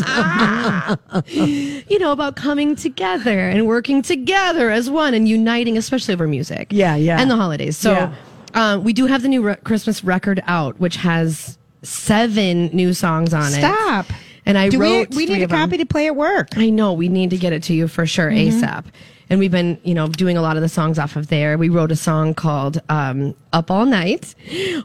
you 1.91 1.99
know, 1.99 2.13
about 2.13 2.37
coming 2.37 2.77
together 2.77 3.39
and 3.49 3.67
working 3.67 4.03
together 4.03 4.71
as 4.73 4.91
one 4.91 5.15
and 5.15 5.29
uniting, 5.29 5.77
especially 5.79 6.15
over 6.15 6.27
music. 6.27 6.69
Yeah, 6.71 6.97
yeah. 6.97 7.21
And 7.21 7.31
the 7.31 7.37
holidays. 7.37 7.77
So 7.77 7.93
Yeah. 7.93 8.15
um, 8.55 8.85
we 8.85 8.93
do 8.93 9.07
have 9.07 9.23
the 9.23 9.29
new 9.29 9.43
re- 9.43 9.57
Christmas 9.65 10.03
record 10.05 10.43
out, 10.47 10.79
which 10.81 10.97
has 10.97 11.59
seven 11.83 12.67
new 12.73 12.95
songs 12.95 13.35
on 13.35 13.53
it. 13.53 13.59
Stop. 13.59 14.07
And 14.45 14.59
I 14.59 14.69
Do 14.69 14.79
we, 14.79 14.87
wrote. 14.87 15.11
we 15.11 15.27
three 15.27 15.37
need 15.37 15.43
a 15.45 15.49
copy 15.49 15.77
to 15.79 15.87
play 15.87 16.07
at 16.07 16.17
work. 16.17 16.49
I 16.57 16.69
know 16.71 16.93
we 16.93 17.09
need 17.09 17.31
to 17.31 17.37
get 17.37 17.53
it 17.53 17.63
to 17.65 17.75
you 17.75 17.87
for 17.89 18.07
sure 18.07 18.31
Mm-hmm. 18.31 18.59
ASAP. 18.65 18.85
And 19.31 19.39
we've 19.39 19.51
been, 19.53 19.79
you 19.83 19.95
know, 19.95 20.09
doing 20.09 20.37
a 20.37 20.43
lot 20.43 20.57
of 20.57 20.63
the 20.63 20.69
songs 20.69 20.99
off 20.99 21.17
of 21.17 21.29
there. 21.29 21.57
We 21.57 21.69
wrote 21.71 21.91
a 21.91 21.97
song 21.97 22.35
called 22.35 22.83
um, 22.91 23.35
"Up 23.55 23.71
All 23.71 23.87
Night," 23.87 24.35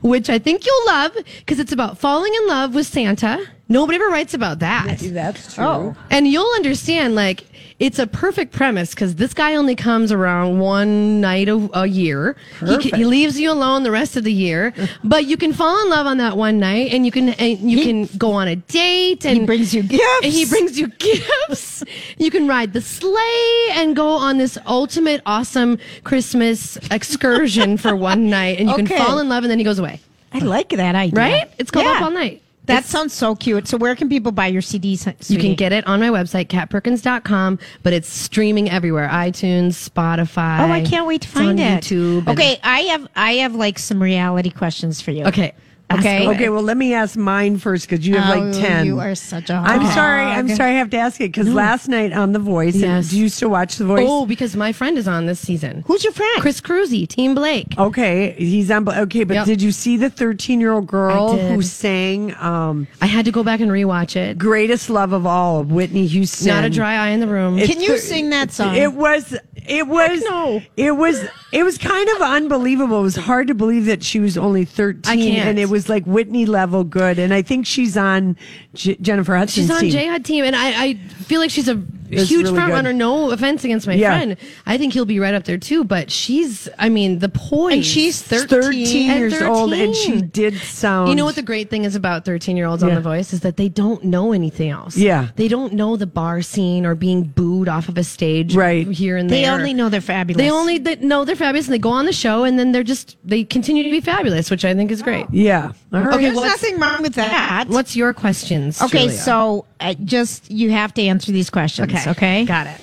which 0.02 0.30
I 0.30 0.40
think 0.40 0.66
you'll 0.66 0.86
love 0.88 1.12
because 1.40 1.60
it's 1.60 1.74
about 1.74 1.98
falling 1.98 2.34
in 2.34 2.48
love 2.48 2.74
with 2.74 2.88
Santa. 2.88 3.46
Nobody 3.70 3.98
ever 3.98 4.08
writes 4.10 4.34
about 4.34 4.60
that. 4.60 4.98
That's 5.00 5.56
true. 5.56 5.64
Oh. 5.64 5.96
And 6.10 6.28
you'll 6.28 6.52
understand, 6.56 7.16
like, 7.16 7.46
it's 7.80 8.00
a 8.00 8.08
perfect 8.08 8.54
premise 8.54 8.92
because 8.96 9.16
this 9.16 9.34
guy 9.36 9.54
only 9.56 9.76
comes 9.76 10.12
around 10.12 10.58
one 10.60 11.22
night 11.22 11.48
a, 11.48 11.70
a 11.74 11.86
year. 11.86 12.36
He, 12.60 12.66
Perfect. 12.66 12.96
he 12.96 13.06
leaves 13.06 13.40
you 13.40 13.52
alone 13.52 13.84
the 13.84 13.92
rest 13.92 14.16
of 14.18 14.24
the 14.24 14.34
year, 14.34 14.74
but 15.04 15.26
you 15.26 15.38
can 15.38 15.54
fall 15.54 15.80
in 15.84 15.90
love 15.90 16.08
on 16.08 16.18
that 16.18 16.38
one 16.38 16.60
night, 16.60 16.92
and 16.92 17.06
you 17.06 17.12
can 17.12 17.30
and 17.30 17.60
you 17.72 17.84
can 17.84 18.18
go 18.18 18.32
on 18.32 18.48
a 18.48 18.56
date, 18.56 19.26
and 19.26 19.42
He 19.42 19.46
brings 19.46 19.76
you 19.76 19.84
gifts. 19.84 20.04
and 20.24 20.34
he 20.34 20.46
brings 20.46 20.80
you 20.80 20.88
gifts. 20.88 21.84
you 22.18 22.32
can 22.32 22.48
ride 22.48 22.74
the 22.74 22.82
sleigh 22.82 23.68
and 23.74 23.96
go 23.96 24.08
on 24.10 24.40
this 24.40 24.58
ultimate 24.66 25.22
awesome 25.28 25.78
Christmas 26.04 26.78
excursion 26.90 27.78
for 27.78 27.96
one 27.96 28.28
night, 28.32 28.60
and 28.60 28.70
you 28.70 28.74
Okay. 28.76 28.86
can 28.86 29.06
fall 29.06 29.20
in 29.20 29.30
love, 29.30 29.44
and 29.44 29.52
then 29.52 29.60
he 29.60 29.64
goes 29.66 29.78
away. 29.78 30.00
I 30.34 30.40
like 30.40 30.70
that 30.70 30.96
idea. 30.96 31.16
Right? 31.20 31.52
It's 31.60 31.70
called 31.70 31.86
Yeah. 31.86 31.98
Up 31.98 32.02
All 32.04 32.12
Night. 32.12 32.42
That 32.68 32.86
sounds 32.86 33.14
so 33.14 33.36
cute. 33.36 33.68
So 33.68 33.78
where 33.78 33.96
can 33.96 34.10
people 34.10 34.32
buy 34.32 34.48
your 34.48 34.62
CD? 34.62 34.98
You 35.28 35.38
can 35.40 35.56
get 35.56 35.72
it 35.72 35.86
on 35.88 36.00
my 36.00 36.10
website, 36.10 36.48
catperkins.com, 36.48 37.60
but 37.84 37.94
it's 37.94 38.10
streaming 38.10 38.70
everywhere 38.70 39.08
iTunes, 39.10 39.90
Spotify. 39.90 40.60
Oh, 40.60 40.72
I 40.72 40.84
can't 40.84 41.08
wait 41.08 41.22
to 41.22 41.28
It's 41.28 41.34
find 41.34 41.60
it. 41.60 41.84
YouTube. 41.84 42.28
Okay, 42.28 42.60
I 42.64 42.80
have 42.82 43.08
I 43.16 43.34
have 43.34 43.56
like 43.56 43.80
some 43.80 44.02
reality 44.02 44.50
questions 44.50 45.02
for 45.02 45.12
you. 45.12 45.26
Okay. 45.26 45.54
Ask 45.90 46.00
Okay. 46.00 46.28
Okay, 46.28 46.50
well, 46.50 46.64
let 46.64 46.76
me 46.76 46.94
ask 46.94 47.16
mine 47.16 47.58
first 47.58 47.88
because 47.90 48.06
you 48.06 48.18
have 48.18 48.36
Oh, 48.36 48.40
like 48.42 48.54
10. 48.62 48.86
You 48.86 49.00
are 49.00 49.16
such 49.16 49.50
a 49.50 49.54
I'm 49.54 49.86
sorry. 49.94 50.22
I'm 50.24 50.50
sorry 50.50 50.72
I 50.72 50.74
have 50.74 50.90
to 50.90 50.98
ask 50.98 51.22
it 51.22 51.30
because 51.32 51.48
last 51.48 51.88
night 51.88 52.12
on 52.12 52.34
The 52.34 52.40
Voice, 52.40 52.74
and 52.74 52.84
Yes. 52.84 53.10
do 53.12 53.18
you 53.20 53.30
still 53.30 53.50
watch 53.50 53.78
The 53.78 53.86
Voice? 53.86 54.06
Oh, 54.06 54.26
because 54.26 54.54
my 54.58 54.74
friend 54.74 54.98
is 54.98 55.08
on 55.08 55.28
this 55.28 55.40
season. 55.40 55.86
Who's 55.88 56.04
your 56.04 56.12
friend? 56.12 56.42
Chris 56.42 56.60
Kroeze, 56.60 57.08
Team 57.08 57.34
Blake. 57.36 57.74
Okay, 57.78 58.36
he's 58.38 58.70
on. 58.70 58.88
Okay, 58.90 59.24
but 59.24 59.36
Yep. 59.36 59.46
did 59.46 59.62
you 59.62 59.72
see 59.72 59.96
the 59.96 60.10
13 60.10 60.60
year 60.60 60.74
old 60.74 60.88
girl 60.88 61.30
I 61.32 61.36
did. 61.38 61.52
who 61.54 61.62
sang 61.62 62.36
um, 62.36 62.88
I 63.02 63.06
had 63.06 63.24
to 63.24 63.32
go 63.32 63.44
back 63.44 63.62
and 63.62 63.72
rewatch 63.72 64.18
it. 64.18 64.38
"Greatest 64.38 64.90
Love 64.90 65.14
of 65.14 65.26
All" 65.26 65.64
Whitney 65.64 66.06
Houston? 66.08 66.48
Not 66.50 66.66
a 66.66 66.70
dry 66.70 66.96
eye 66.96 67.10
in 67.12 67.22
the 67.22 67.28
room. 67.28 67.58
It's 67.58 67.72
Can 67.72 67.82
you 67.82 67.94
thir- 67.94 67.98
sing 68.00 68.30
that 68.32 68.52
song? 68.52 68.76
It 68.76 68.92
was. 68.94 69.38
It 69.66 69.88
was. 69.88 70.22
no. 70.24 70.62
It 70.76 70.98
was. 70.98 71.24
It 71.52 71.64
was 71.64 71.78
kind 71.78 72.10
of 72.10 72.22
unbelievable. 72.22 73.00
It 73.00 73.04
was 73.04 73.16
hard 73.16 73.48
to 73.48 73.54
believe 73.54 73.86
that 73.86 74.04
she 74.04 74.20
was 74.20 74.38
only 74.38 74.66
13, 74.66 75.02
I 75.12 75.16
can't. 75.16 75.48
and 75.50 75.60
it 75.60 75.70
was 75.70 75.88
like 75.88 76.06
Whitney 76.06 76.46
level 76.46 76.84
good. 76.84 77.20
And 77.20 77.34
I 77.34 77.42
think 77.42 77.66
she's 77.66 77.96
on 77.96 78.36
J- 78.74 78.98
Jennifer 79.02 79.36
Hudson's 79.38 79.68
She's 79.68 79.72
on 79.72 79.80
team. 79.82 79.92
J 79.92 80.08
Hud 80.08 80.26
team, 80.26 80.44
and 80.44 80.56
I, 80.56 80.84
I 80.84 80.94
feel 80.96 81.40
like 81.40 81.50
she's 81.50 81.70
a 81.70 81.82
It's 82.10 82.30
huge 82.30 82.44
really 82.44 82.56
front 82.56 82.70
good. 82.72 82.76
runner. 82.76 82.94
No 82.94 83.32
offense 83.32 83.64
against 83.64 83.88
my 83.88 83.94
Yeah. 83.94 84.18
friend. 84.18 84.36
I 84.66 84.78
think 84.78 84.94
he'll 84.94 85.06
be 85.06 85.20
right 85.22 85.34
up 85.34 85.46
there 85.46 85.58
too, 85.58 85.84
but 85.86 86.12
she's, 86.12 86.68
I 86.78 86.90
mean, 86.90 87.20
the 87.20 87.30
poise. 87.30 87.74
And 87.74 87.86
she's 87.86 88.22
13. 88.22 88.62
13 88.62 89.10
At 89.12 89.18
years 89.20 89.42
old, 89.42 89.72
and 89.74 89.94
13. 89.96 90.16
she 90.16 90.22
did 90.22 90.56
sound. 90.58 91.10
You 91.10 91.16
know 91.16 91.24
what 91.26 91.36
the 91.36 91.42
great 91.42 91.70
thing 91.70 91.86
is 91.86 91.96
about 91.96 92.26
13 92.26 92.58
year 92.58 92.66
olds 92.68 92.84
on 92.84 92.90
Yeah. 92.90 92.96
The 92.96 93.02
Voice 93.02 93.32
is 93.32 93.40
that 93.42 93.56
they 93.58 93.70
don't 93.70 94.04
know 94.04 94.34
anything 94.34 94.70
else. 94.70 94.98
Yeah. 94.98 95.30
They 95.38 95.48
don't 95.48 95.72
know 95.74 95.96
the 95.96 96.08
bar 96.08 96.42
scene 96.42 96.86
or 96.86 96.94
being 96.94 97.24
booed 97.24 97.70
off 97.70 97.88
of 97.88 97.98
a 97.98 98.04
stage 98.04 98.54
Right. 98.54 98.86
here 98.90 99.16
and 99.16 99.30
there. 99.30 99.38
They 99.38 99.44
there. 99.44 99.54
only 99.54 99.74
know 99.74 99.88
they're 99.88 100.02
fabulous. 100.02 100.42
They 100.44 100.52
only 100.52 100.78
they 100.78 100.96
know 100.98 101.24
they're 101.26 101.36
fabulous 101.38 101.68
and 101.68 101.74
they 101.74 101.80
go 101.80 101.90
on 101.90 102.06
the 102.06 102.12
show 102.14 102.44
and 102.44 102.60
then 102.60 102.72
they're 102.74 102.84
just, 102.84 103.16
they 103.24 103.44
continue 103.46 103.84
to 103.84 103.90
be 103.90 104.02
fabulous, 104.02 104.52
which 104.52 104.66
I 104.66 104.74
think 104.74 104.92
is 104.92 105.02
great. 105.02 105.26
Yeah. 105.32 105.72
All 105.94 106.02
right. 106.02 106.14
Okay, 106.16 106.24
There's 106.26 106.36
what's- 106.36 106.62
nothing 106.62 106.80
wrong 106.80 107.02
with 107.02 107.14
that. 107.16 107.66
What's 107.70 107.96
your 107.96 108.14
questions? 108.14 108.82
Okay, 108.82 109.04
Julia? 109.06 109.18
so 109.18 109.66
uh, 109.80 109.94
just 110.04 110.52
you 110.52 110.72
have 110.72 110.94
to 110.96 111.02
answer 111.04 111.32
these 111.32 111.50
questions. 111.50 111.92
Okay. 111.94 112.10
Okay. 112.12 112.46
Got 112.46 112.68
it. 112.68 112.82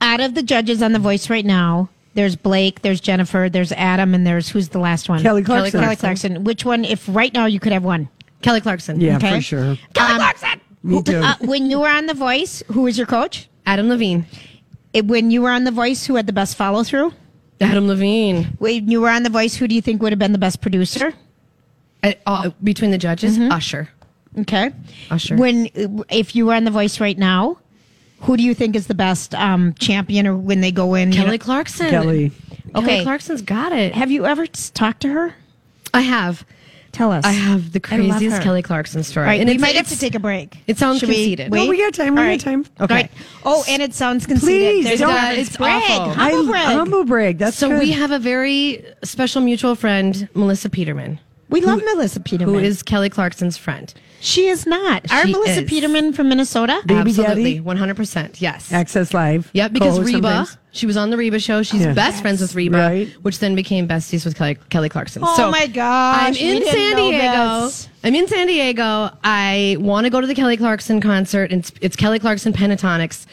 Out 0.00 0.20
of 0.20 0.34
the 0.34 0.42
judges 0.42 0.80
on 0.82 0.92
The 0.92 0.98
Voice 0.98 1.28
right 1.28 1.44
now, 1.44 1.88
there's 2.14 2.36
Blake, 2.36 2.82
there's 2.82 3.00
Jennifer, 3.00 3.48
there's 3.50 3.72
Adam, 3.72 4.14
and 4.14 4.26
there's 4.26 4.48
who's 4.48 4.70
the 4.70 4.78
last 4.78 5.08
one? 5.08 5.22
Kelly 5.22 5.42
Clarkson. 5.42 5.80
Kelly 5.80 5.96
Clarkson. 5.96 6.44
Which 6.44 6.64
one? 6.64 6.84
If 6.84 7.04
right 7.08 7.32
now 7.34 7.46
you 7.46 7.60
could 7.60 7.72
have 7.72 7.84
one. 7.84 8.08
Kelly 8.42 8.60
Clarkson. 8.60 9.00
Yeah, 9.00 9.16
Okay. 9.16 9.36
for 9.36 9.40
sure. 9.42 9.76
Kelly 9.94 10.14
Clarkson. 10.14 10.60
Me 10.84 11.02
too. 11.02 11.18
Uh, 11.18 11.34
when 11.40 11.68
you 11.70 11.80
were 11.80 11.88
on 11.88 12.06
The 12.06 12.14
Voice, 12.14 12.62
who 12.68 12.82
was 12.82 12.96
your 12.96 13.06
coach? 13.08 13.48
Adam 13.66 13.88
Levine. 13.88 14.24
It, 14.92 15.06
when 15.06 15.30
you 15.30 15.42
were 15.42 15.50
on 15.50 15.64
The 15.64 15.70
Voice, 15.72 16.06
who 16.06 16.14
had 16.14 16.26
the 16.26 16.32
best 16.32 16.56
follow 16.56 16.82
through? 16.84 17.12
Adam 17.60 17.86
Levine. 17.88 18.44
When 18.58 18.88
you 18.88 19.00
were 19.00 19.10
on 19.10 19.22
The 19.22 19.30
Voice, 19.30 19.54
who 19.56 19.66
do 19.68 19.74
you 19.74 19.82
think 19.82 20.00
would 20.02 20.12
have 20.12 20.18
been 20.18 20.32
the 20.32 20.38
best 20.38 20.60
producer? 20.60 21.12
Uh, 22.02 22.12
uh, 22.26 22.50
between 22.62 22.90
the 22.92 22.98
judges, 22.98 23.36
Mm-hmm. 23.38 23.50
Usher. 23.52 23.88
Okay. 24.38 24.70
Usher. 25.10 25.36
When 25.36 25.68
if 26.08 26.36
you 26.36 26.46
were 26.46 26.54
on 26.54 26.64
The 26.64 26.70
Voice 26.70 27.00
right 27.00 27.18
now, 27.18 27.58
who 28.20 28.36
do 28.36 28.42
you 28.42 28.54
think 28.54 28.76
is 28.76 28.86
the 28.86 28.94
best 28.94 29.34
um, 29.34 29.74
champion 29.74 30.26
or 30.26 30.36
when 30.36 30.60
they 30.60 30.70
go 30.70 30.94
in? 30.94 31.10
you 31.12 31.18
Kelly 31.18 31.38
know- 31.38 31.44
Clarkson. 31.44 31.88
Kelly. 31.90 32.32
Okay. 32.74 32.86
Kelly 32.86 33.02
Clarkson's 33.04 33.42
got 33.42 33.72
it. 33.72 33.94
Have 33.94 34.10
you 34.10 34.26
ever 34.26 34.46
talked 34.46 35.00
to 35.02 35.08
her? 35.08 35.34
I 35.94 36.02
have. 36.02 36.44
Tell 36.98 37.12
us. 37.12 37.24
I 37.24 37.30
have 37.30 37.70
the 37.72 37.78
craziest. 37.78 38.42
Kelly 38.42 38.60
Clarkson 38.60 39.04
story. 39.04 39.24
All 39.24 39.30
right, 39.30 39.40
and 39.40 39.48
we 39.48 39.54
it's- 39.54 39.60
might 39.68 39.76
have 39.76 39.86
to 39.86 39.96
take 39.98 40.16
a 40.16 40.18
break. 40.18 40.56
It 40.66 40.78
sounds 40.78 40.98
Should 40.98 41.10
we 41.10 41.14
conceited. 41.14 41.52
wait? 41.52 41.64
No, 41.64 41.70
we 41.70 41.78
got 41.78 41.94
time. 41.94 42.16
We 42.16 42.22
All 42.22 42.26
got 42.36 42.40
time. 42.40 42.66
Okay. 42.80 42.94
Right. 42.94 43.10
Oh, 43.44 43.64
and 43.68 43.80
it 43.80 43.94
sounds 43.94 44.26
conceited. 44.26 44.72
Please, 44.72 44.84
There's 44.84 44.98
don't- 44.98 45.14
no- 45.14 45.30
it's 45.30 45.56
brag. 45.56 45.82
awful. 45.92 46.14
Humble 46.14 46.48
I- 46.48 46.50
brag. 46.50 46.66
humble 46.76 47.04
brag. 47.04 47.38
That's 47.38 47.56
so 47.56 47.68
good. 47.68 47.78
we 47.78 47.92
have 47.92 48.10
a 48.10 48.18
very 48.18 48.84
special 49.04 49.40
mutual 49.42 49.76
friend, 49.76 50.28
Melissa 50.34 50.68
Peterman, 50.68 51.20
we 51.48 51.60
love 51.60 51.80
Melissa 51.84 52.18
Peterman. 52.18 52.52
who 52.56 52.60
is 52.60 52.82
Kelly 52.82 53.08
Clarkson's 53.10 53.56
friend. 53.56 53.94
She 54.20 54.48
is 54.48 54.66
not. 54.66 55.10
Our 55.12 55.26
She 55.26 55.32
Melissa 55.32 55.62
is. 55.62 55.70
Peterman 55.70 56.12
from 56.12 56.28
Minnesota. 56.28 56.80
Baby 56.86 57.00
Absolutely, 57.10 57.34
Daddy? 57.54 57.60
one 57.60 57.76
hundred 57.76 57.96
percent. 57.96 58.40
Yes. 58.40 58.72
Access 58.72 59.14
Live. 59.14 59.48
Yep, 59.52 59.72
because 59.72 59.94
co-host 59.94 60.06
Reba, 60.14 60.28
sometimes. 60.28 60.56
she 60.72 60.86
was 60.86 60.96
on 60.96 61.10
the 61.10 61.16
Reba 61.16 61.38
show. 61.38 61.62
She's 61.62 61.82
Yeah. 61.82 61.92
best 61.92 62.20
friends 62.22 62.40
with 62.40 62.54
Reba, 62.56 62.76
Right. 62.78 63.08
which 63.22 63.38
then 63.38 63.54
became 63.54 63.86
besties 63.86 64.24
with 64.24 64.34
Kelly, 64.36 64.58
Kelly 64.70 64.88
Clarkson. 64.88 65.22
Oh 65.24 65.36
so 65.36 65.50
my 65.52 65.68
gosh, 65.68 66.26
I'm 66.26 66.32
we 66.32 66.40
in 66.40 66.58
didn't 66.62 66.72
San 66.72 66.96
know 66.96 67.10
Diego. 67.12 67.64
this. 67.66 67.88
I'm 68.02 68.14
in 68.14 68.26
San 68.28 68.46
Diego. 68.48 69.10
I 69.22 69.76
want 69.78 70.04
to 70.06 70.10
go 70.10 70.20
to 70.20 70.26
the 70.26 70.34
Kelly 70.34 70.56
Clarkson 70.56 71.00
concert. 71.00 71.52
It's, 71.52 71.70
it's 71.80 71.94
Kelly 71.96 72.18
Clarkson 72.18 72.52
Pentatonix, 72.52 73.24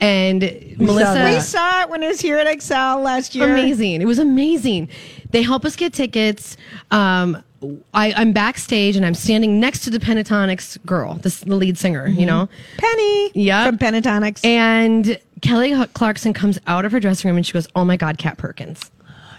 and 0.00 0.40
Melissa. 0.78 1.14
that. 1.14 1.34
we 1.34 1.40
saw 1.40 1.82
it 1.82 1.90
when 1.90 2.02
it 2.02 2.08
was 2.08 2.20
here 2.20 2.38
at 2.38 2.46
Xcel 2.46 3.02
last 3.02 3.34
year. 3.34 3.48
amazing. 3.52 4.00
It 4.02 4.06
was 4.06 4.18
amazing. 4.18 4.88
They 5.30 5.42
help 5.42 5.64
us 5.64 5.76
get 5.76 5.92
tickets. 5.92 6.56
Um, 6.90 7.42
I, 7.92 8.12
I'm 8.12 8.32
backstage 8.32 8.96
and 8.96 9.04
I'm 9.04 9.14
standing 9.14 9.58
next 9.60 9.80
to 9.80 9.90
the 9.90 9.98
Pentatonix 9.98 10.84
girl, 10.86 11.14
this, 11.14 11.40
the 11.40 11.56
lead 11.56 11.76
singer, 11.76 12.06
you 12.06 12.24
know? 12.24 12.48
Penny. 12.76 13.30
Yeah. 13.34 13.66
From 13.66 13.78
Pentatonix. 13.78 14.44
And 14.44 15.18
Kelly 15.42 15.74
Clarkson 15.94 16.32
comes 16.32 16.58
out 16.66 16.84
of 16.84 16.92
her 16.92 17.00
dressing 17.00 17.28
room 17.28 17.36
and 17.36 17.46
she 17.46 17.52
goes, 17.52 17.66
Oh 17.74 17.84
my 17.84 17.96
God, 17.96 18.18
Kat 18.18 18.38
Perkins. 18.38 18.90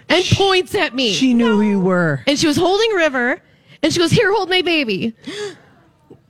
And 0.08 0.24
points 0.32 0.74
at 0.74 0.94
me. 0.94 1.12
She 1.12 1.34
knew 1.34 1.56
who 1.56 1.62
you 1.62 1.80
were. 1.80 2.22
and 2.26 2.38
she 2.38 2.46
was 2.46 2.56
holding 2.56 2.90
River 2.92 3.40
and 3.82 3.92
she 3.92 3.98
goes, 3.98 4.10
Here, 4.10 4.32
hold 4.32 4.50
my 4.50 4.62
baby. 4.62 5.14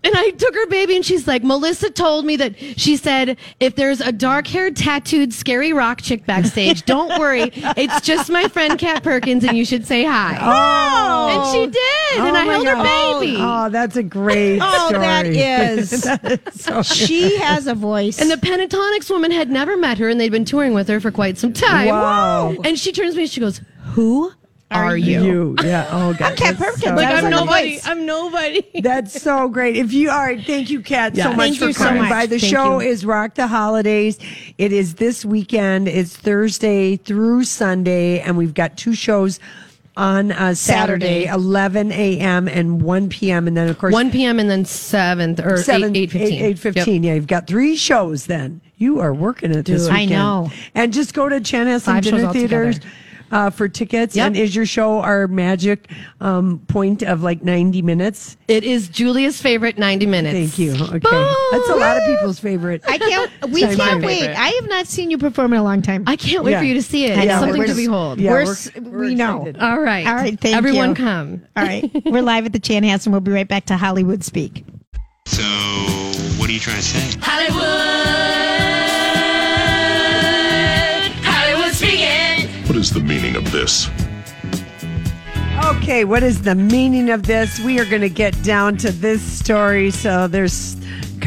And 0.03 0.15
I 0.17 0.31
took 0.31 0.55
her 0.55 0.67
baby, 0.69 0.97
and 0.97 1.05
she's 1.05 1.29
like, 1.29 1.43
Melissa 1.45 1.91
told 1.91 2.25
me 2.25 2.37
that 2.37 2.59
she 2.59 2.97
said, 2.97 3.37
if 3.61 3.77
there's 3.77 4.01
a 4.01 4.11
dark 4.13 4.47
haired, 4.47 4.75
tattooed, 4.77 5.33
scary 5.35 5.73
rock 5.75 6.01
chick 6.01 6.25
backstage, 6.25 6.85
don't 6.87 7.19
worry. 7.21 7.51
It's 7.55 8.01
just 8.01 8.31
my 8.31 8.49
friend 8.49 8.79
Kat 8.79 9.03
Perkins, 9.03 9.45
and 9.45 9.59
you 9.59 9.65
should 9.67 9.87
say 9.87 10.05
hi. 10.05 10.39
Oh. 10.41 11.29
And 11.29 11.55
she 11.55 11.67
did. 11.67 12.21
and 12.27 12.37
Oh 12.37 12.41
I 12.41 12.45
held 12.45 12.65
God. 12.65 12.77
her 12.79 13.21
baby. 13.21 13.37
Oh, 13.39 13.67
oh, 13.67 13.69
that's 13.69 13.97
a 13.97 14.03
great 14.03 14.59
Oh, 14.63 14.89
story. 14.89 15.01
that 15.03 15.27
is. 15.79 16.03
That 16.03 16.49
is 16.49 16.61
so 16.63 16.83
She 16.83 17.37
has 17.37 17.67
a 17.67 17.75
voice. 17.75 18.21
And 18.21 18.31
the 18.31 18.37
Pentatonix 18.37 19.11
woman 19.11 19.31
had 19.31 19.51
never 19.51 19.77
met 19.77 19.99
her, 19.99 20.09
and 20.09 20.19
they'd 20.19 20.33
been 20.33 20.45
touring 20.47 20.73
with 20.73 20.89
her 20.89 21.01
for 21.01 21.11
quite 21.11 21.37
some 21.37 21.53
time. 21.53 21.89
Wow. 21.89 22.55
And 22.65 22.79
she 22.79 22.91
turns 22.93 23.13
to 23.13 23.17
me 23.19 23.25
and 23.25 23.31
she 23.31 23.41
goes, 23.41 23.61
Who 23.93 24.33
are, 24.71 24.97
you? 24.97 25.23
You, 25.25 25.57
yeah. 25.65 25.89
Oh, 25.91 26.13
God. 26.15 26.33
I'm 26.33 26.37
Kat 26.37 26.57
that's 26.57 26.59
Perkins. 26.59 26.83
so- 26.85 26.95
Like, 26.95 27.09
I'm 27.09 27.25
like 27.25 27.31
nobody. 27.31 27.75
voice. 27.75 27.87
I'm 27.87 28.07
nobody. 28.07 28.63
That's 28.81 29.21
so 29.21 29.49
great. 29.49 29.77
If 29.77 29.93
you 29.93 30.11
all 30.11 30.19
right, 30.19 30.45
thank 30.45 30.71
you, 30.71 30.81
Kat, 30.81 31.17
so 31.17 31.31
much 31.31 31.37
Thank 31.39 31.59
for 31.59 31.67
you 31.67 31.73
so 31.73 31.85
coming 31.85 32.03
much. 32.03 32.11
by. 32.11 32.27
The 32.27 32.39
Thank 32.39 32.51
show 32.53 32.81
you. 32.81 32.89
is 32.89 33.05
Rock 33.05 33.35
the 33.35 33.47
Holidays. 33.47 34.19
It 34.59 34.73
is 34.73 34.95
this 34.95 35.25
weekend. 35.25 35.89
It's 35.89 36.17
Thursday 36.17 36.97
through 36.97 37.45
Sunday, 37.45 38.21
and 38.21 38.37
we've 38.39 38.55
got 38.55 38.77
two 38.77 38.95
shows 38.95 39.41
on 39.97 40.31
uh, 40.33 40.55
Saturday, 40.55 41.25
Saturday. 41.25 41.27
11 41.27 41.93
a.m. 41.93 42.49
and 42.49 42.81
1 42.83 43.09
p.m. 43.09 43.47
And 43.49 43.57
then, 43.57 43.69
of 43.69 43.77
course, 43.79 43.93
1 43.93 44.11
p.m. 44.13 44.39
and 44.39 44.49
then 44.49 44.65
7th 44.65 45.45
or 45.45 45.59
7, 45.59 45.95
8, 45.97 46.03
8 46.03 46.11
15. 46.11 46.45
8, 46.45 46.59
15. 46.59 47.03
Yeah, 47.03 47.15
you've 47.15 47.27
got 47.27 47.47
three 47.47 47.77
shows 47.77 48.27
then. 48.27 48.61
You 48.77 49.01
are 49.01 49.13
working 49.13 49.51
it 49.51 49.67
this 49.67 49.87
Dude, 49.87 49.93
I 49.93 50.05
know. 50.07 50.51
And 50.75 50.93
just 50.93 51.13
go 51.13 51.29
to 51.29 51.41
Chanhassen 51.41 51.83
Five 51.83 52.05
shows 52.05 52.13
Dinner 52.13 52.27
altogether. 52.29 52.73
Theaters. 52.73 52.81
Uh, 53.31 53.49
for 53.49 53.69
tickets, 53.69 54.17
Yep. 54.17 54.27
and 54.27 54.37
is 54.37 54.57
your 54.57 54.67
show 54.67 54.99
our 55.03 55.29
magic 55.29 55.89
um, 56.21 56.59
point 56.67 57.03
of 57.05 57.23
like 57.23 57.45
ninety 57.45 57.81
minutes? 57.81 58.37
It 58.49 58.65
is 58.65 58.89
Julia's 58.89 59.41
favorite 59.41 59.79
90 59.79 60.07
minutes. 60.07 60.35
Thank 60.35 60.59
you. 60.59 60.73
Okay, 60.73 60.99
that's 61.53 61.69
a 61.69 61.77
lot 61.77 61.97
of 61.97 62.03
people's 62.07 62.41
favorite. 62.41 62.83
I 62.89 62.99
can't. 62.99 63.31
We 63.53 63.61
Sorry, 63.61 63.77
can't 63.77 64.01
my 64.01 64.07
wait. 64.07 64.19
favorite. 64.21 64.37
I 64.37 64.49
have 64.49 64.69
not 64.69 64.87
seen 64.89 65.11
you 65.13 65.19
perform 65.19 65.53
in 65.53 65.61
a 65.61 65.63
long 65.63 65.81
time. 65.81 66.03
I 66.09 66.17
can't 66.17 66.43
wait 66.43 66.53
Yeah. 66.53 66.59
for 66.59 66.65
you 66.65 66.75
to 66.75 66.83
see 66.83 67.05
it. 67.07 67.17
It's 67.19 67.33
something 67.33 67.57
We're 67.57 67.67
to 67.67 67.71
s- 67.71 67.77
behold. 67.77 68.19
Yeah, 68.21 68.33
we're, 68.33 68.45
we're- 68.47 68.81
we're 68.91 68.99
we 69.01 69.15
know. 69.15 69.43
excited. 69.47 69.63
All 69.63 69.81
right. 69.81 70.07
All 70.09 70.15
right, 70.17 70.39
thank 70.41 70.57
Everyone 70.57 70.89
you. 70.91 70.95
come. 70.97 71.43
All 71.57 71.65
right, 71.65 71.89
we're 72.07 72.23
live 72.23 72.47
at 72.47 72.53
the 72.53 72.59
Chanhassen. 72.61 73.13
We'll 73.13 73.21
be 73.21 73.31
right 73.31 73.47
back 73.49 73.67
to 73.67 73.77
Hollywood 73.77 74.25
Speak. 74.25 74.65
So, 75.27 75.43
what 76.41 76.51
are 76.51 76.53
you 76.53 76.59
trying 76.59 76.77
to 76.79 76.83
say? 76.83 77.19
Hollywood. 77.23 78.40
Is 82.81 82.91
the 82.91 83.01
meaning 83.01 83.37
of 83.37 83.53
this? 83.53 83.91
Okay, 85.67 86.05
what 86.05 86.23
is 86.23 86.41
the 86.41 86.55
meaning 86.55 87.11
of 87.11 87.25
this? 87.25 87.61
We 87.61 87.79
are 87.79 87.85
going 87.85 88.01
to 88.01 88.09
get 88.09 88.43
down 88.43 88.79
to 88.79 88.91
this 88.91 89.21
story. 89.21 89.91
So 89.91 90.27
there's 90.27 90.80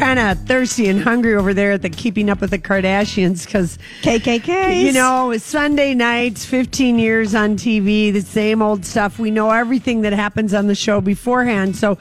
kind 0.04 0.18
of 0.18 0.38
thirsty 0.46 0.88
and 0.90 1.00
hungry 1.00 1.34
over 1.34 1.54
there 1.54 1.72
at 1.72 1.80
the 1.80 1.88
Keeping 1.88 2.28
Up 2.28 2.42
with 2.42 2.50
the 2.50 2.58
Kardashians 2.58 3.46
because 3.46 3.78
KKK. 4.02 4.82
you 4.82 4.92
know 4.92 5.30
it's 5.30 5.42
Sunday 5.46 5.94
nights, 5.94 6.44
15 6.44 6.98
years 6.98 7.34
on 7.34 7.56
TV, 7.56 8.12
the 8.12 8.20
same 8.20 8.60
old 8.60 8.84
stuff. 8.84 9.18
We 9.18 9.30
know 9.30 9.50
everything 9.50 10.02
that 10.02 10.12
happens 10.12 10.52
on 10.52 10.66
the 10.66 10.74
show 10.74 11.00
beforehand. 11.00 11.74
So 11.76 11.96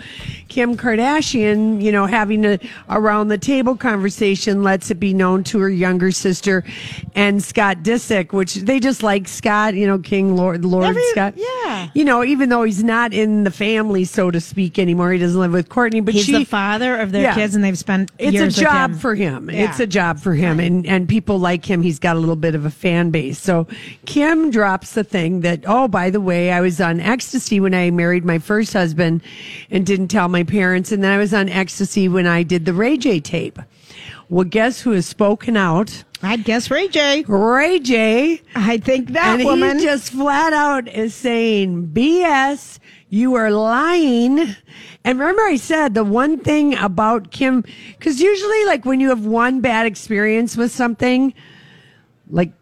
Kim 0.49 0.75
Kardashian, 0.75 1.81
you 1.81 1.93
know, 1.93 2.05
having 2.05 2.43
a 2.45 2.59
around 2.89 3.29
the 3.29 3.37
table 3.37 3.77
conversation 3.77 4.63
lets 4.63 4.91
it 4.91 4.95
be 4.99 5.13
known 5.13 5.45
to 5.45 5.59
her 5.59 5.69
younger 5.69 6.11
sister 6.11 6.65
and 7.15 7.41
Scott 7.41 7.83
Disick, 7.83 8.33
which 8.33 8.55
they 8.55 8.81
just 8.81 9.01
like 9.01 9.29
Scott, 9.29 9.75
you 9.75 9.87
know, 9.87 9.97
King 9.97 10.35
Lord 10.35 10.65
Lord 10.65 10.87
Every- 10.87 11.01
Scott. 11.11 11.35
yeah. 11.37 11.87
You 11.93 12.03
know, 12.03 12.21
even 12.21 12.49
though 12.49 12.63
he's 12.63 12.83
not 12.83 13.13
in 13.13 13.45
the 13.45 13.51
family, 13.51 14.03
so 14.03 14.29
to 14.29 14.41
speak, 14.41 14.77
anymore, 14.77 15.13
he 15.13 15.19
doesn't 15.19 15.39
live 15.39 15.53
with 15.53 15.69
Kourtney, 15.69 16.03
but 16.03 16.13
He's 16.13 16.25
she 16.25 16.33
the 16.33 16.43
father 16.43 16.97
of 16.97 17.13
their 17.13 17.21
Yeah. 17.23 17.35
kids, 17.35 17.55
and 17.55 17.63
they've 17.63 17.77
spent 17.77 17.92
it's 18.17 18.34
years 18.34 18.58
a 18.58 18.62
job 18.62 18.91
him. 18.91 18.97
for 18.97 19.15
him. 19.15 19.49
Yeah. 19.49 19.69
It's 19.69 19.79
a 19.79 19.88
job 19.88 20.19
for 20.19 20.34
him, 20.34 20.60
and 20.60 20.86
and 20.86 21.08
people 21.08 21.39
like 21.39 21.65
him. 21.65 21.82
He's 21.82 21.99
got 21.99 22.15
a 22.15 22.19
little 22.19 22.36
bit 22.36 22.56
of 22.56 22.65
a 22.65 22.69
fan 22.69 23.10
base. 23.10 23.39
So 23.39 23.67
Kim 24.06 24.51
drops 24.51 24.93
the 24.93 25.03
thing 25.03 25.41
that 25.41 25.63
oh, 25.65 25.88
by 25.88 26.10
the 26.10 26.21
way, 26.21 26.51
I 26.51 26.62
was 26.62 26.79
on 26.82 26.99
ecstasy 26.99 27.60
when 27.60 27.73
I 27.73 27.91
married 27.91 28.25
my 28.25 28.39
first 28.39 28.73
husband, 28.73 29.21
and 29.69 29.86
didn't 29.86 30.10
tell 30.10 30.27
my 30.27 30.43
parents, 30.43 30.91
and 30.91 31.03
then 31.03 31.12
I 31.12 31.17
was 31.17 31.34
on 31.34 31.49
ecstasy 31.49 32.08
when 32.08 32.27
I 32.27 32.43
did 32.43 32.65
the 32.65 32.73
Ray 32.73 32.97
J 32.97 33.19
tape. 33.19 33.60
Well, 34.29 34.45
guess 34.45 34.82
who 34.82 34.91
has 34.91 35.06
spoken 35.06 35.58
out? 35.58 36.03
I'd 36.23 36.45
guess 36.45 36.71
Ray 36.71 36.88
J. 36.88 37.25
Ray 37.27 37.79
J. 37.79 38.41
I 38.55 38.77
think 38.77 39.09
that 39.09 39.41
and 39.41 39.43
woman. 39.43 39.77
he 39.77 39.83
just 39.83 40.13
flat 40.13 40.53
out 40.53 40.88
is 40.88 41.13
saying 41.13 41.88
BS. 41.88 42.79
You 43.09 43.36
are 43.36 43.51
lying. 43.51 44.55
And 45.03 45.19
remember, 45.19 45.41
I 45.41 45.57
said 45.57 45.93
the 45.93 46.05
one 46.05 46.39
thing 46.39 46.75
about 46.77 47.31
Kim, 47.31 47.63
because 47.97 48.21
usually, 48.21 48.65
like 48.65 48.86
when 48.86 49.01
you 49.01 49.09
have 49.09 49.25
one 49.25 49.59
bad 49.59 49.86
experience 49.86 50.55
with 50.55 50.71
something, 50.71 51.33
like 52.29 52.53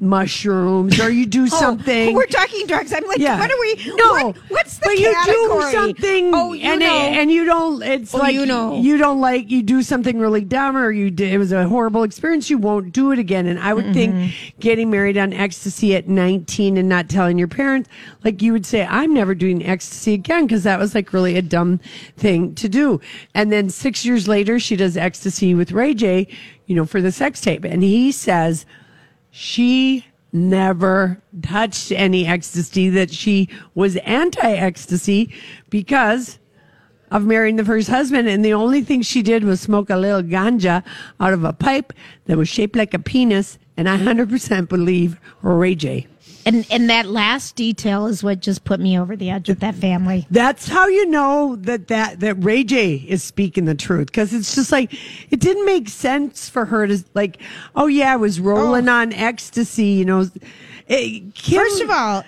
mushrooms, 0.00 0.98
or 1.00 1.10
you 1.10 1.26
do 1.26 1.46
something. 1.62 2.08
Oh, 2.10 2.12
we're 2.14 2.26
talking 2.26 2.66
drugs. 2.66 2.92
I'm 2.92 3.04
like, 3.06 3.18
Yeah. 3.18 3.38
what 3.38 3.50
are 3.50 3.60
we? 3.60 3.74
No, 3.96 4.12
what- 4.28 4.36
what's 4.48 4.78
the 4.78 4.86
but 4.86 4.98
you 4.98 5.14
do 5.26 5.62
something, 5.70 6.30
Oh, 6.34 6.52
you 6.52 6.62
and 6.70 6.80
know. 6.80 6.86
and 6.86 7.30
you 7.30 7.44
don't. 7.44 7.82
It's 7.82 8.14
Oh, 8.14 8.18
like 8.18 8.34
you 8.34 8.46
know. 8.46 8.80
you 8.80 8.96
don't 8.96 9.20
like 9.20 9.50
you 9.50 9.62
do 9.62 9.82
something 9.82 10.18
really 10.18 10.42
dumb, 10.44 10.76
or 10.76 10.90
you 10.90 11.10
did, 11.10 11.32
it 11.32 11.38
was 11.38 11.52
a 11.52 11.68
horrible 11.68 12.02
experience. 12.04 12.48
You 12.50 12.58
won't 12.58 12.92
do 12.92 13.10
it 13.12 13.18
again. 13.18 13.46
And 13.46 13.58
I 13.58 13.74
would 13.74 13.92
think 13.92 14.14
Mm-hmm. 14.14 14.60
getting 14.60 14.90
married 14.90 15.18
on 15.18 15.32
ecstasy 15.32 15.94
at 15.96 16.08
19 16.08 16.76
and 16.76 16.88
not 16.88 17.08
telling 17.08 17.38
your 17.38 17.48
parents, 17.48 17.88
like 18.24 18.40
you 18.42 18.52
would 18.52 18.64
say, 18.64 18.86
I'm 18.88 19.12
never 19.12 19.34
doing 19.34 19.64
ecstasy 19.66 20.14
again 20.14 20.46
because 20.46 20.62
that 20.62 20.78
was 20.78 20.94
like 20.94 21.12
really 21.12 21.36
a 21.36 21.42
dumb 21.42 21.80
thing 22.16 22.54
to 22.56 22.68
do. 22.68 23.00
And 23.34 23.50
then 23.52 23.68
six 23.68 24.04
years 24.04 24.26
later, 24.28 24.58
she 24.58 24.76
does 24.76 24.96
ecstasy 24.96 25.54
with 25.54 25.72
Ray 25.72 25.92
J, 25.94 26.28
you 26.66 26.74
know, 26.76 26.84
for 26.86 27.00
the 27.02 27.12
sex 27.12 27.40
tape, 27.40 27.64
and 27.64 27.82
he 27.82 28.10
says 28.12 28.64
she 29.38 30.02
never 30.32 31.20
touched 31.42 31.92
any 31.92 32.26
ecstasy, 32.26 32.88
that 32.88 33.10
she 33.10 33.50
was 33.74 33.96
anti 33.96 34.50
ecstasy 34.50 35.30
because 35.68 36.38
of 37.10 37.26
marrying 37.26 37.56
the 37.56 37.64
first 37.64 37.90
husband. 37.90 38.28
And 38.28 38.42
the 38.42 38.54
only 38.54 38.80
thing 38.80 39.02
she 39.02 39.20
did 39.20 39.44
was 39.44 39.60
smoke 39.60 39.90
a 39.90 39.98
little 39.98 40.22
ganja 40.22 40.82
out 41.20 41.34
of 41.34 41.44
a 41.44 41.52
pipe 41.52 41.92
that 42.24 42.38
was 42.38 42.48
shaped 42.48 42.76
like 42.76 42.94
a 42.94 42.98
penis. 42.98 43.58
And 43.76 43.90
I 43.90 43.98
100% 43.98 44.70
believe 44.70 45.20
Ray 45.42 45.74
J. 45.74 46.06
And 46.46 46.64
and 46.70 46.88
that 46.88 47.06
last 47.06 47.56
detail 47.56 48.06
is 48.06 48.22
what 48.22 48.40
just 48.40 48.64
put 48.64 48.78
me 48.80 48.98
over 48.98 49.16
the 49.16 49.28
edge 49.30 49.48
with 49.48 49.58
that 49.60 49.74
family. 49.74 50.26
That's 50.30 50.68
how 50.68 50.86
you 50.86 51.04
know 51.06 51.56
that 51.56 51.88
that 51.88 52.20
that 52.20 52.36
Ray 52.36 52.62
J 52.64 52.94
is 52.94 53.22
speaking 53.22 53.64
the 53.64 53.74
truth 53.74 54.06
because 54.06 54.32
it's 54.32 54.54
just 54.54 54.70
like 54.72 54.94
it 55.32 55.40
didn't 55.40 55.66
make 55.66 55.88
sense 55.88 56.48
for 56.48 56.64
her 56.64 56.86
to 56.86 57.04
like, 57.14 57.42
oh 57.74 57.88
yeah, 57.88 58.12
I 58.12 58.16
was 58.16 58.38
rolling 58.40 58.88
on 58.88 59.12
ecstasy, 59.12 59.86
you 59.86 60.04
know. 60.04 60.30
It- 60.86 61.34
Kim- 61.34 61.58
First 61.62 61.82
of 61.82 61.90
all, 61.90 62.24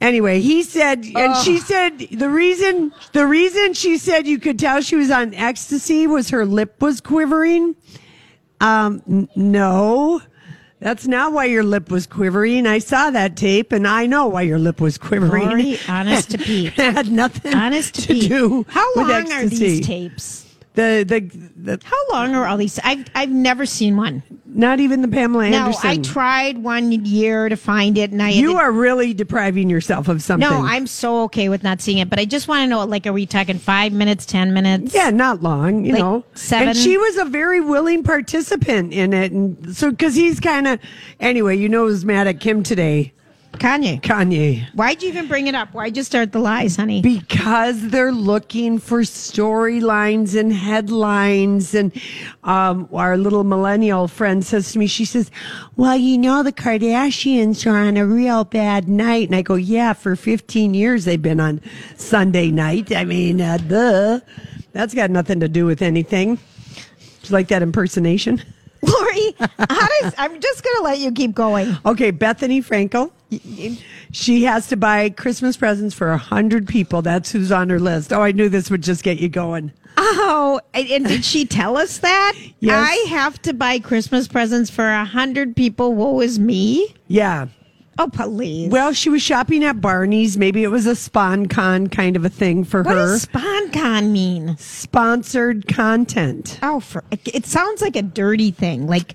Anyway, 0.00 0.40
he 0.40 0.62
said, 0.62 1.04
and 1.14 1.36
she 1.44 1.58
said 1.58 1.98
the 1.98 2.30
reason 2.30 2.90
the 3.12 3.26
reason 3.26 3.74
she 3.74 3.98
said 3.98 4.26
you 4.26 4.38
could 4.38 4.58
tell 4.58 4.80
she 4.80 4.96
was 4.96 5.10
on 5.10 5.34
ecstasy 5.34 6.06
was 6.06 6.30
her 6.30 6.46
lip 6.46 6.80
was 6.80 7.02
quivering. 7.02 7.76
Um, 8.62 9.02
n- 9.06 9.28
no, 9.36 10.22
that's 10.80 11.06
not 11.06 11.32
why 11.32 11.44
your 11.44 11.62
lip 11.62 11.90
was 11.90 12.06
quivering. 12.06 12.66
I 12.66 12.78
saw 12.78 13.10
that 13.10 13.36
tape, 13.36 13.70
and 13.72 13.86
I 13.86 14.06
know 14.06 14.26
why 14.26 14.42
your 14.42 14.58
lip 14.58 14.80
was 14.80 14.98
quivering. 14.98 15.48
Lori, 15.48 15.78
honest 15.88 16.30
to 16.32 16.38
Pete. 16.38 16.72
had 16.72 17.10
nothing 17.12 17.54
honest 17.54 17.94
to, 17.96 18.06
to 18.14 18.28
do 18.28 18.66
How 18.68 18.86
with 18.96 19.08
long 19.08 19.30
are 19.32 19.46
these 19.46 19.86
tapes? 19.86 20.46
The, 20.74 21.04
the 21.06 21.20
the 21.76 21.80
How 21.84 21.96
long 22.12 22.34
are 22.36 22.46
all 22.46 22.56
these? 22.56 22.78
I've 22.84 23.04
I've 23.14 23.28
never 23.30 23.66
seen 23.66 23.96
one. 23.96 24.22
not 24.46 24.78
even 24.78 25.02
the 25.02 25.08
Pamela 25.08 25.50
No, 25.50 25.56
Anderson. 25.58 25.90
I 25.90 25.96
tried 25.98 26.58
one 26.58 26.92
year 26.92 27.48
to 27.48 27.56
find 27.56 27.98
it, 27.98 28.12
and 28.12 28.22
I 28.22 28.30
you 28.30 28.56
are 28.56 28.70
really 28.70 29.12
depriving 29.12 29.68
yourself 29.68 30.06
of 30.06 30.22
something. 30.22 30.48
No, 30.48 30.60
I'm 30.64 30.86
so 30.86 31.24
okay 31.24 31.48
with 31.48 31.64
not 31.64 31.80
seeing 31.80 31.98
it, 31.98 32.08
but 32.08 32.20
I 32.20 32.24
just 32.24 32.46
want 32.46 32.62
to 32.62 32.66
know, 32.68 32.84
like, 32.84 33.04
are 33.08 33.12
we 33.12 33.26
talking 33.26 33.58
five 33.58 33.92
minutes, 33.92 34.24
ten 34.24 34.54
minutes? 34.54 34.94
Yeah, 34.94 35.10
not 35.10 35.42
long, 35.42 35.84
you 35.84 35.92
Like 35.94 36.02
know. 36.02 36.24
seven- 36.34 36.68
And 36.68 36.76
she 36.76 36.96
was 36.96 37.16
a 37.16 37.24
very 37.24 37.60
willing 37.60 38.04
participant 38.04 38.92
in 38.92 39.12
it. 39.12 39.32
And 39.32 39.76
so, 39.76 39.90
because 39.90 40.14
he's 40.14 40.38
kind 40.38 40.68
of, 40.68 40.78
anyway, 41.18 41.56
you 41.58 41.68
know, 41.68 41.88
who's 41.88 42.04
mad 42.04 42.28
at 42.28 42.38
Kim 42.38 42.62
today? 42.62 43.12
Kanye. 43.52 44.00
Kanye. 44.00 44.72
Why'd 44.74 45.02
you 45.02 45.08
even 45.08 45.28
bring 45.28 45.46
it 45.46 45.54
up? 45.54 45.74
Why'd 45.74 45.96
you 45.96 46.02
start 46.02 46.32
the 46.32 46.38
lies, 46.38 46.76
honey? 46.76 47.02
Because 47.02 47.88
they're 47.88 48.12
looking 48.12 48.78
for 48.78 49.00
storylines 49.00 50.38
and 50.38 50.52
headlines. 50.52 51.74
And 51.74 51.92
um, 52.44 52.88
our 52.92 53.16
little 53.16 53.44
millennial 53.44 54.08
friend 54.08 54.44
says 54.44 54.72
to 54.72 54.78
me, 54.78 54.86
she 54.86 55.04
says, 55.04 55.30
Well, 55.76 55.96
you 55.96 56.16
know, 56.16 56.42
the 56.42 56.52
Kardashians 56.52 57.70
are 57.70 57.76
on 57.76 57.96
a 57.96 58.06
real 58.06 58.44
bad 58.44 58.88
night. 58.88 59.28
And 59.28 59.36
I 59.36 59.42
go, 59.42 59.56
Yeah, 59.56 59.92
for 59.92 60.16
15 60.16 60.72
years 60.72 61.04
they've 61.04 61.20
been 61.20 61.40
on 61.40 61.60
Sunday 61.96 62.50
night. 62.50 62.94
I 62.94 63.04
mean, 63.04 63.40
uh, 63.40 63.58
duh. 63.58 64.20
That's 64.72 64.94
got 64.94 65.10
nothing 65.10 65.40
to 65.40 65.48
do 65.48 65.66
with 65.66 65.82
anything. 65.82 66.36
Do 66.36 66.40
you 67.24 67.32
like 67.32 67.48
that 67.48 67.62
impersonation? 67.62 68.42
How 69.38 69.88
does, 70.00 70.14
I'm 70.18 70.40
just 70.40 70.62
going 70.64 70.76
to 70.76 70.82
let 70.82 70.98
you 70.98 71.12
keep 71.12 71.34
going. 71.34 71.76
Okay, 71.84 72.12
Bethenny 72.12 72.64
Frankel. 72.64 73.10
She 74.12 74.44
has 74.44 74.66
to 74.68 74.76
buy 74.76 75.10
Christmas 75.10 75.56
presents 75.56 75.94
for 75.94 76.10
a 76.10 76.18
hundred 76.18 76.66
people. 76.66 77.02
That's 77.02 77.30
who's 77.30 77.52
on 77.52 77.70
her 77.70 77.78
list. 77.78 78.12
Oh, 78.12 78.22
I 78.22 78.32
knew 78.32 78.48
this 78.48 78.70
would 78.70 78.82
just 78.82 79.02
get 79.04 79.18
you 79.18 79.28
going. 79.28 79.72
Oh, 79.96 80.60
and 80.74 81.06
did 81.06 81.24
she 81.24 81.44
tell 81.44 81.76
us 81.76 81.98
that? 81.98 82.34
Yes. 82.60 82.88
I 82.88 83.08
have 83.10 83.40
to 83.42 83.52
buy 83.52 83.78
Christmas 83.78 84.26
presents 84.26 84.70
for 84.70 84.88
a 84.88 85.04
hundred 85.04 85.54
people. 85.54 85.94
Woe 85.94 86.20
is 86.20 86.38
me. 86.38 86.94
Yeah. 87.06 87.48
Oh, 88.02 88.08
please. 88.08 88.70
Well, 88.70 88.94
she 88.94 89.10
was 89.10 89.20
shopping 89.20 89.62
at 89.62 89.80
Barney's. 89.82 90.38
Maybe 90.38 90.62
it 90.62 90.68
was 90.70 90.86
a 90.86 90.92
SponCon 90.92 91.90
kind 91.92 92.16
of 92.16 92.24
a 92.24 92.30
thing 92.30 92.64
for 92.64 92.82
What 92.82 92.94
her. 92.96 93.06
does 93.08 93.26
SponCon 93.26 94.10
mean? 94.10 94.56
Sponsored 94.56 95.68
content. 95.68 96.58
Oh, 96.62 96.80
for, 96.80 97.04
it 97.26 97.44
sounds 97.44 97.82
like 97.82 97.96
a 97.96 98.02
dirty 98.02 98.52
thing. 98.52 98.86
Like 98.86 99.14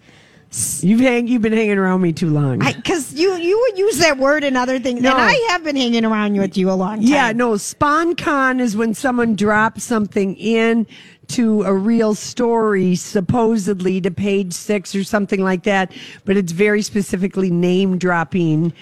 You've 0.81 1.01
hang, 1.01 1.27
you've 1.27 1.41
been 1.41 1.51
hanging 1.51 1.77
around 1.77 2.01
me 2.01 2.13
too 2.13 2.29
long. 2.29 2.59
because 2.59 3.13
you 3.13 3.33
you 3.35 3.59
would 3.59 3.77
use 3.77 3.97
that 3.97 4.17
word 4.17 4.43
in 4.45 4.55
other 4.55 4.79
things, 4.79 5.01
No. 5.01 5.11
and 5.11 5.19
I 5.19 5.33
have 5.49 5.65
been 5.65 5.75
hanging 5.75 6.05
around 6.05 6.37
with 6.37 6.55
you 6.55 6.69
a 6.71 6.73
long 6.77 6.97
time. 6.97 7.03
Yeah, 7.07 7.31
no, 7.33 7.53
SponCon 7.53 8.61
is 8.61 8.77
when 8.77 8.93
someone 8.93 9.35
drops 9.35 9.83
something 9.83 10.33
in 10.37 10.87
to 11.29 11.63
a 11.63 11.73
real 11.73 12.15
story, 12.15 12.95
supposedly 12.95 14.01
to 14.01 14.11
page 14.11 14.53
six 14.53 14.93
or 14.95 15.03
something 15.03 15.43
like 15.43 15.63
that, 15.63 15.91
but 16.25 16.37
it's 16.37 16.51
very 16.51 16.81
specifically 16.81 17.49
name 17.51 17.97
dropping. 17.97 18.73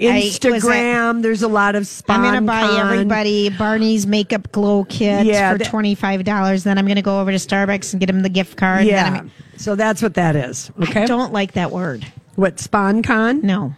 I- 0.00 0.22
Instagram, 0.32 1.22
there's 1.22 1.42
a 1.42 1.48
lot 1.48 1.74
of 1.74 1.82
SponCon. 1.82 2.14
I'm 2.14 2.22
gonna 2.22 2.42
buy 2.42 2.78
everybody 2.80 3.48
Barney's 3.50 4.06
makeup 4.06 4.52
glow 4.52 4.84
kit 4.84 5.26
Yeah, 5.26 5.56
for 5.56 5.64
twenty 5.64 5.96
five 5.96 6.22
dollars. 6.22 6.62
Then 6.62 6.78
I'm 6.78 6.86
gonna 6.86 7.02
go 7.02 7.20
over 7.20 7.32
to 7.32 7.36
Starbucks 7.38 7.92
and 7.94 8.00
get 8.00 8.08
him 8.08 8.22
the 8.22 8.28
gift 8.28 8.56
card. 8.56 8.84
Yeah, 8.86 9.24
so 9.56 9.74
that's 9.74 10.00
what 10.00 10.14
that 10.14 10.36
is. 10.36 10.70
Okay, 10.80 11.02
I 11.02 11.06
don't 11.06 11.32
like 11.32 11.52
that 11.52 11.72
word. 11.72 12.06
what 12.36 12.58
SponCon? 12.58 13.42
No, 13.42 13.74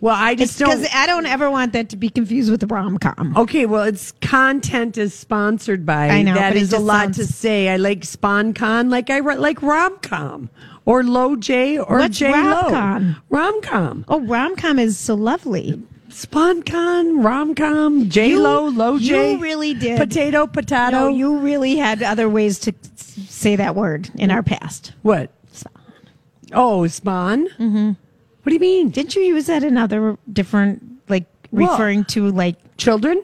Well, 0.00 0.16
I 0.18 0.34
just 0.34 0.58
because 0.58 0.80
don't. 0.82 0.96
I 0.96 1.06
don't 1.06 1.26
ever 1.26 1.50
want 1.50 1.72
that 1.74 1.90
to 1.90 1.96
be 1.96 2.08
confused 2.08 2.50
with 2.50 2.62
a 2.62 2.66
rom 2.66 2.96
com. 2.98 3.36
Okay, 3.36 3.66
well, 3.66 3.82
it's 3.84 4.12
content 4.22 4.96
is 4.96 5.12
sponsored 5.12 5.84
by. 5.84 6.08
I 6.08 6.22
know, 6.22 6.34
that 6.34 6.56
is 6.56 6.72
a 6.72 6.78
lot 6.78 7.14
sounds- 7.14 7.16
to 7.18 7.26
say. 7.26 7.68
I 7.68 7.76
like 7.76 8.00
SponCon, 8.00 8.90
like 8.90 9.10
I 9.10 9.20
like 9.20 9.38
like 9.38 9.60
romcom 9.60 10.48
or 10.86 11.02
low 11.04 11.36
J 11.36 11.78
or 11.78 11.98
What's 11.98 12.18
J 12.18 12.30
Lo. 12.32 12.38
rom-com? 12.38 13.16
Romcom, 13.30 14.04
Oh, 14.08 14.20
rom 14.20 14.56
com 14.56 14.78
is 14.78 14.96
so 14.96 15.14
lovely. 15.14 15.82
SponCon, 16.08 17.22
rom 17.24 17.54
com, 17.54 18.08
J 18.08 18.36
Lo, 18.36 18.68
low 18.68 18.98
J. 18.98 19.34
You 19.34 19.38
really 19.42 19.74
did. 19.74 19.98
Potato, 19.98 20.46
potato. 20.46 20.90
No, 20.90 21.08
you 21.08 21.38
really 21.38 21.76
had 21.76 22.02
other 22.02 22.28
ways 22.28 22.58
to 22.60 22.72
say 22.96 23.54
that 23.56 23.74
word 23.76 24.08
in 24.14 24.30
our 24.30 24.42
past. 24.42 24.92
what? 25.02 25.30
Spawn. 25.52 25.82
Oh, 26.52 26.86
spawn. 26.86 27.48
Mm-hmm. 27.58 27.92
What 28.42 28.50
do 28.50 28.54
you 28.54 28.60
mean? 28.60 28.90
Didn't 28.90 29.14
you 29.14 29.22
use 29.22 29.46
that 29.46 29.62
in 29.62 29.76
other 29.76 30.16
different, 30.32 30.82
like 31.08 31.26
Well- 31.50 31.70
referring 31.72 32.04
to 32.06 32.30
like 32.30 32.56
Children? 32.76 33.22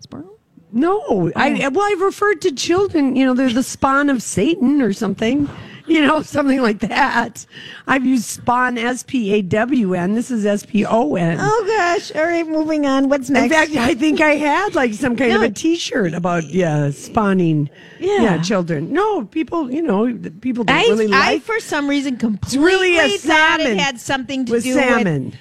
sperm? 0.00 0.26
No, 0.72 1.30
I 1.34 1.64
oh. 1.64 1.70
well, 1.70 1.92
I've 1.92 2.00
referred 2.00 2.42
to 2.42 2.52
children. 2.52 3.16
You 3.16 3.24
know, 3.24 3.34
they're 3.34 3.50
the 3.52 3.62
spawn 3.62 4.08
of 4.10 4.22
Satan 4.22 4.82
or 4.82 4.92
something. 4.92 5.48
You 6.00 6.06
know, 6.06 6.22
something 6.22 6.62
like 6.62 6.78
that. 6.80 7.44
I've 7.88 8.06
used 8.06 8.24
spawn 8.24 8.78
S 8.78 9.02
P 9.02 9.34
A 9.34 9.42
W 9.42 9.94
N. 9.94 10.14
This 10.14 10.30
is 10.30 10.46
S 10.46 10.64
P 10.64 10.86
O 10.86 11.16
N. 11.16 11.36
Oh 11.40 11.64
gosh! 11.66 12.12
All 12.14 12.22
right, 12.22 12.46
moving 12.46 12.86
on. 12.86 13.08
What's 13.08 13.28
next? 13.28 13.44
In 13.46 13.50
fact, 13.50 13.72
I 13.72 13.94
think 13.94 14.20
I 14.20 14.36
had 14.36 14.76
like 14.76 14.94
some 14.94 15.16
kind 15.16 15.32
of 15.32 15.42
a 15.42 15.50
T-shirt 15.60 16.14
about 16.14 16.44
yeah 16.44 16.90
spawning 16.90 17.70
Yeah. 17.98 18.40
children. 18.40 18.92
No, 18.92 19.24
people, 19.24 19.68
you 19.70 19.82
know, 19.82 20.16
people 20.40 20.62
don't 20.62 20.76
I, 20.76 20.82
really 20.82 21.08
like. 21.08 21.22
I 21.22 21.38
for 21.40 21.58
some 21.58 21.88
reason 21.88 22.16
completely 22.16 22.64
really 22.64 23.18
thought 23.18 23.58
it 23.60 23.76
had 23.76 23.98
something 23.98 24.44
to 24.44 24.50
do 24.50 24.52
with 24.52 24.62
do 24.62 24.74
salmon 24.74 25.36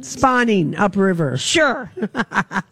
spawning 0.00 0.76
upriver. 0.76 1.36
Sure, 1.36 1.90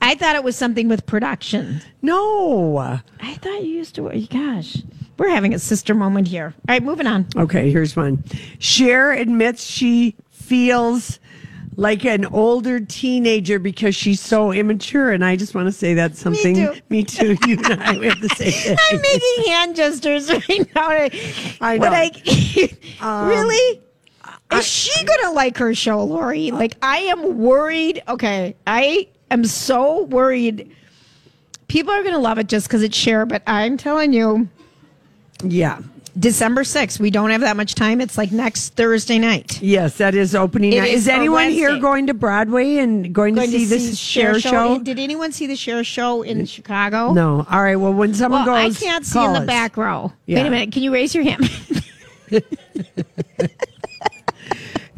I 0.01 0.15
thought 0.15 0.37
it 0.37 0.45
was 0.45 0.57
something 0.57 0.89
with 0.89 1.07
production. 1.07 1.81
No, 2.03 2.79
I 2.79 3.35
thought 3.35 3.63
you 3.65 3.71
used 3.71 3.95
to. 3.97 4.03
Gosh, 4.31 4.77
we're 5.19 5.31
having 5.31 5.55
a 5.55 5.59
sister 5.59 5.95
moment 5.95 6.29
here. 6.29 6.55
All 6.69 6.75
right, 6.75 6.83
moving 6.83 7.07
on. 7.07 7.27
Okay, 7.37 7.71
here's 7.71 7.97
one. 7.97 8.23
Cher 8.59 9.13
admits 9.13 9.65
she 9.65 10.17
feels 10.31 11.19
like 11.77 12.05
an 12.05 12.25
older 12.27 12.81
teenager 12.81 13.59
because 13.59 13.97
she's 13.97 14.21
so 14.21 14.53
immature, 14.53 15.11
and 15.11 15.25
I 15.25 15.37
just 15.37 15.55
want 15.55 15.67
to 15.67 15.73
say 15.73 15.95
that's 15.95 16.21
something. 16.21 16.55
Me 16.55 16.65
too. 16.67 16.81
Me 16.91 17.05
too. 17.05 17.37
You 17.47 17.59
and 17.71 17.83
I 17.83 17.99
we 17.99 18.07
have 18.07 18.21
the 18.21 18.29
same 18.31 18.53
thing. 18.53 18.77
I'm 18.91 19.01
making 19.01 19.53
hand 19.53 19.77
gestures 19.77 20.31
right 20.31 20.75
now. 20.75 20.89
I 21.61 21.79
know. 21.79 21.91
I, 21.91 22.71
um, 23.01 23.29
really? 23.29 23.81
Is 24.53 24.67
she 24.67 25.05
gonna 25.05 25.33
like 25.33 25.57
her 25.59 25.75
show, 25.75 26.03
Lori? 26.05 26.51
Like 26.51 26.77
I 26.83 26.99
am 26.99 27.39
worried. 27.39 28.03
Okay, 28.09 28.55
I 28.67 29.09
am 29.31 29.45
so 29.45 30.05
worried. 30.05 30.71
People 31.69 31.93
are 31.93 32.05
gonna 32.05 32.19
love 32.19 32.39
it 32.39 32.49
just 32.49 32.69
because 32.69 32.83
it's 32.83 32.97
Cher, 32.97 33.27
but 33.27 33.43
I'm 33.47 33.77
telling 33.77 34.13
you, 34.13 34.49
Yeah. 35.45 35.81
December 36.17 36.63
6th, 36.63 37.01
we 37.01 37.11
don't 37.11 37.31
have 37.31 37.41
that 37.41 37.57
much 37.57 37.75
time. 37.75 38.01
It's 38.01 38.17
like 38.17 38.31
next 38.31 38.75
Thursday 38.77 39.19
night. 39.19 39.61
Yes, 39.61 39.97
that 39.99 40.15
is 40.15 40.33
opening. 40.37 40.73
It 40.73 40.79
night. 40.81 40.91
is 40.91 41.03
Is, 41.03 41.09
anyone 41.09 41.51
here 41.51 41.71
Wednesday. 41.71 41.81
going 41.83 42.07
to 42.07 42.15
Broadway 42.15 42.77
and 42.77 43.13
going, 43.13 43.35
Going 43.35 43.51
to 43.51 43.59
see 43.59 43.65
this 43.65 43.99
Cher 43.99 44.39
show? 44.39 44.79
Did 44.79 45.01
anyone 45.01 45.33
see 45.33 45.49
the 45.49 45.57
Cher 45.57 45.83
show 45.83 46.23
in 46.23 46.47
Chicago? 46.47 47.13
No. 47.13 47.45
All 47.51 47.63
right. 47.63 47.75
Well, 47.75 47.93
when 47.93 48.15
someone 48.15 48.47
Well, 48.47 48.65
goes, 48.69 48.81
I 48.81 48.85
can't 48.87 49.05
see 49.05 49.19
in 49.19 49.25
call 49.25 49.35
the 49.35 49.41
us. 49.41 49.47
back 49.47 49.77
row. 49.77 50.13
Yeah. 50.27 50.37
Wait 50.39 50.47
a 50.47 50.51
minute. 50.51 50.73
Can 50.73 50.85
you 50.85 50.93
raise 50.95 51.15
your 51.17 51.25
hand? 51.25 51.51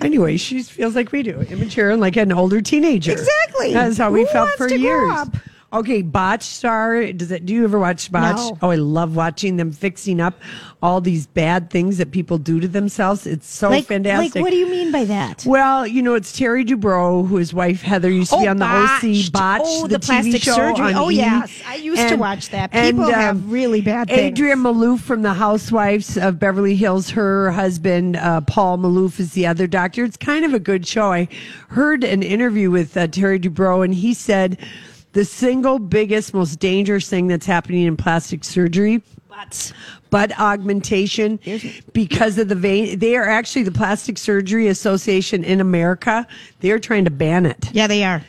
Anyway, 0.03 0.37
she 0.37 0.63
feels 0.63 0.95
like 0.95 1.11
we 1.11 1.23
do, 1.23 1.41
immature 1.41 1.91
and 1.91 2.03
like 2.03 2.17
an 2.17 2.31
older 2.31 2.61
teenager. 2.61 3.13
Exactly. 3.13 3.73
That's 3.73 3.97
how 3.97 4.11
we 4.11 4.21
Who 4.21 4.27
felt 4.27 4.47
wants 4.49 4.57
for 4.59 4.69
to 4.69 4.77
grow 4.79 4.85
years. 5.07 5.11
up? 5.19 5.29
Okay, 5.73 6.01
Botch 6.01 6.45
Star. 6.45 7.13
Does 7.13 7.31
it? 7.33 7.45
Do 7.45 7.53
you 7.53 7.65
ever 7.65 7.79
watch 7.79 8.11
Botch? 8.13 8.37
No. 8.37 8.59
Oh, 8.63 8.71
I 8.71 8.77
love 8.77 9.17
watching 9.17 9.57
them 9.57 9.73
fixing 9.73 10.21
up 10.21 10.39
all 10.81 11.01
these 11.01 11.27
bad 11.27 11.71
things 11.71 11.99
that 11.99 12.13
people 12.13 12.39
do 12.39 12.61
to 12.61 12.69
themselves. 12.69 13.27
It's 13.27 13.49
so 13.49 13.71
like, 13.71 13.87
fantastic. 13.87 14.37
like, 14.37 14.43
what 14.45 14.51
do 14.51 14.57
you 14.57 14.69
mean 14.69 14.93
by 14.93 15.05
that? 15.05 15.45
Well, 15.45 15.85
you 15.85 16.03
know, 16.03 16.15
it's 16.15 16.37
Terry 16.37 16.65
Dubrow, 16.65 17.27
who 17.27 17.37
his 17.37 17.53
wife 17.53 17.83
Heather 17.83 18.09
used 18.11 18.31
to 18.31 18.39
be 18.39 18.47
Oh, 18.47 18.51
on 18.53 18.59
the 18.59 18.65
Botched. 18.65 19.05
OC 19.05 19.33
Botch, 19.33 19.61
Oh, 19.65 19.83
the, 19.89 19.95
the 19.99 19.99
plastic 19.99 20.43
surgery. 20.45 20.87
on 20.87 20.95
Oh, 20.95 21.11
E! 21.11 21.17
yes. 21.17 21.61
I 21.67 21.75
used 21.75 22.09
to 22.09 22.17
watch 22.17 22.51
that. 22.51 22.71
People 22.71 23.11
have 23.11 23.51
really 23.51 23.81
bad 23.81 24.09
things. 24.09 24.33
Adrienne 24.39 24.59
Maloof 24.61 25.01
from 25.01 25.23
the 25.23 25.35
Housewives 25.35 26.17
of 26.17 26.39
Beverly 26.39 26.77
Hills, 26.77 27.11
her 27.11 27.51
husband 27.51 28.17
uh, 28.17 28.41
Paul 28.43 28.79
Maloof 28.79 29.19
is 29.19 29.33
the 29.33 29.47
other 29.49 29.67
doctor. 29.67 30.05
It's 30.05 30.17
kind 30.17 30.45
of 30.45 30.55
a 30.55 30.61
good 30.61 30.87
show. 30.87 31.13
I 31.13 31.27
heard 31.71 32.05
an 32.05 32.23
interview 32.23 32.71
with 32.71 32.97
uh, 32.97 33.09
Terry 33.09 33.41
Dubrow, 33.41 33.85
and 33.85 33.93
he 33.95 34.15
said 34.15 34.59
the 35.17 35.25
single 35.25 35.79
biggest, 35.79 36.35
most 36.35 36.57
dangerous 36.57 37.09
thing 37.09 37.27
that's 37.27 37.47
happening 37.47 37.87
in 37.87 37.97
plastic 37.97 38.45
surgery 38.45 39.03
Butts. 39.31 39.73
butt 40.11 40.39
augmentation 40.39 41.41
because 41.95 42.37
of 42.37 42.49
the 42.49 42.55
vein. 42.55 42.99
They 42.99 43.17
are 43.17 43.27
actually 43.27 43.63
the 43.63 43.73
Plastic 43.73 44.19
Surgery 44.19 44.69
Association 44.69 45.43
in 45.43 45.63
America. 45.63 46.27
They 46.61 46.71
are 46.71 46.79
trying 46.79 47.07
to 47.07 47.11
ban 47.11 47.47
it. 47.47 47.71
Yeah, 47.73 47.87
they 47.87 48.05
are. 48.05 48.23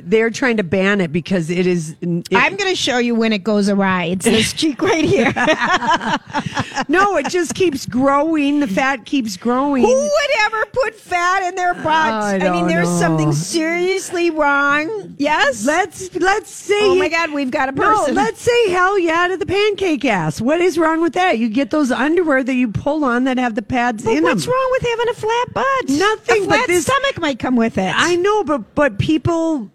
They're 0.00 0.30
trying 0.30 0.56
to 0.58 0.62
ban 0.64 1.00
it 1.00 1.12
because 1.12 1.50
it 1.50 1.66
is. 1.66 1.94
it- 2.00 2.26
I'm 2.34 2.56
going 2.56 2.70
to 2.70 2.76
show 2.76 2.98
you 2.98 3.14
when 3.14 3.32
it 3.32 3.44
goes 3.44 3.68
awry. 3.68 4.04
It's 4.04 4.24
this 4.24 4.52
cheek 4.52 4.80
right 4.80 5.04
here. 5.04 5.32
no, 6.88 7.16
it 7.16 7.28
just 7.28 7.54
keeps 7.54 7.86
growing. 7.86 8.60
The 8.60 8.66
fat 8.66 9.04
keeps 9.04 9.36
growing. 9.36 9.82
Who 9.82 9.94
would 10.02 10.30
ever 10.40 10.64
put 10.66 10.94
fat 10.94 11.42
in 11.48 11.54
their 11.54 11.74
butts? 11.74 11.86
I 12.26 12.38
I, 12.38 12.50
mean, 12.50 12.66
there's 12.66 12.88
know. 12.88 12.98
something 12.98 13.32
seriously 13.32 14.30
wrong. 14.30 15.14
Yes. 15.18 15.66
Let's 15.66 16.14
let's 16.14 16.50
say. 16.50 16.74
Oh 16.80 16.94
my 16.94 17.08
God, 17.08 17.32
we've 17.32 17.50
got 17.50 17.68
a 17.68 17.72
person. 17.72 18.14
No, 18.14 18.22
let's 18.22 18.40
say 18.40 18.70
hell 18.70 18.98
yeah 18.98 19.28
to 19.28 19.36
the 19.36 19.46
pancake 19.46 20.04
ass. 20.04 20.40
What 20.40 20.60
is 20.60 20.78
wrong 20.78 21.00
with 21.00 21.14
that? 21.14 21.38
You 21.38 21.48
get 21.48 21.70
those 21.70 21.90
underwear 21.90 22.42
that 22.44 22.54
you 22.54 22.68
pull 22.68 23.04
on 23.04 23.24
that 23.24 23.38
have 23.38 23.54
the 23.54 23.62
pads 23.62 24.04
But 24.04 24.16
in 24.16 24.22
what's 24.22 24.44
them. 24.44 24.52
What's 24.52 24.58
wrong 24.58 24.68
with 24.72 24.82
having 24.82 25.08
a 25.08 25.14
flat 25.14 25.54
butt? 25.54 25.88
Nothing, 25.98 26.44
A 26.44 26.46
but 26.46 26.54
flat 26.56 26.66
this- 26.68 26.84
stomach 26.84 27.20
might 27.20 27.38
come 27.38 27.56
with 27.56 27.78
it. 27.78 27.92
I 27.94 28.16
know, 28.16 28.44
but 28.44 28.74
but 28.74 28.98
people 28.98 29.70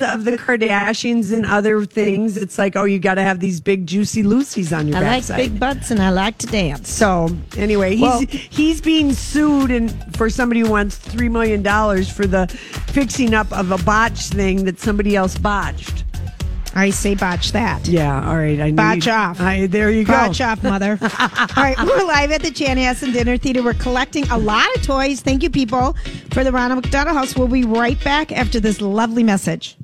of 0.00 0.24
the 0.24 0.32
Kardashians 0.38 1.32
and 1.32 1.46
other 1.46 1.84
things, 1.84 2.36
it's 2.36 2.58
like, 2.58 2.76
oh, 2.76 2.84
you 2.84 2.98
got 2.98 3.14
to 3.14 3.22
have 3.22 3.40
these 3.40 3.60
big 3.60 3.86
juicy 3.86 4.22
Lucy's 4.22 4.72
on 4.72 4.88
your 4.88 4.96
I 4.98 5.00
like 5.18 5.26
big 5.28 5.58
butts 5.60 5.90
and 5.90 6.00
I 6.02 6.10
like 6.10 6.38
to 6.38 6.46
dance. 6.46 6.88
so 6.90 7.28
anyway, 7.56 7.92
he's 7.96 8.02
Well- 8.02 8.20
he's 8.28 8.80
being 8.80 9.12
sued 9.12 9.70
and 9.70 9.90
for 10.16 10.28
somebody 10.30 10.60
who 10.60 10.70
wants 10.70 10.96
three 10.96 11.28
million 11.28 11.62
dollars 11.62 12.08
for 12.10 12.26
the 12.26 12.46
fixing 12.88 13.34
up 13.34 13.50
of 13.52 13.70
a 13.70 13.78
botch 13.84 14.28
thing 14.28 14.64
that 14.64 14.78
somebody 14.80 15.16
else 15.16 15.36
botched. 15.38 16.04
I 16.74 16.90
say 16.90 17.14
botch 17.14 17.52
that. 17.52 17.86
Yeah, 17.86 18.26
all 18.26 18.36
right. 18.36 18.60
I 18.60 18.72
Botch 18.72 19.08
off. 19.08 19.40
I, 19.40 19.66
there 19.66 19.90
you 19.90 20.04
go. 20.04 20.12
Botch 20.12 20.40
off, 20.40 20.62
mother. 20.62 20.98
All 21.02 21.62
right, 21.62 21.76
we're 21.78 22.04
live 22.06 22.32
at 22.32 22.42
the 22.42 22.50
Chanhassen 22.50 23.12
Dinner 23.12 23.36
Theater. 23.36 23.62
We're 23.62 23.74
collecting 23.74 24.28
a 24.30 24.38
lot 24.38 24.66
of 24.76 24.82
toys. 24.82 25.20
Thank 25.20 25.42
you, 25.42 25.50
people, 25.50 25.94
for 26.30 26.44
the 26.44 26.52
Ronald 26.52 26.82
McDonald 26.82 27.16
House. 27.16 27.36
We'll 27.36 27.48
be 27.48 27.64
right 27.64 28.02
back 28.02 28.32
after 28.32 28.58
this 28.58 28.80
lovely 28.80 29.22
message. 29.22 29.76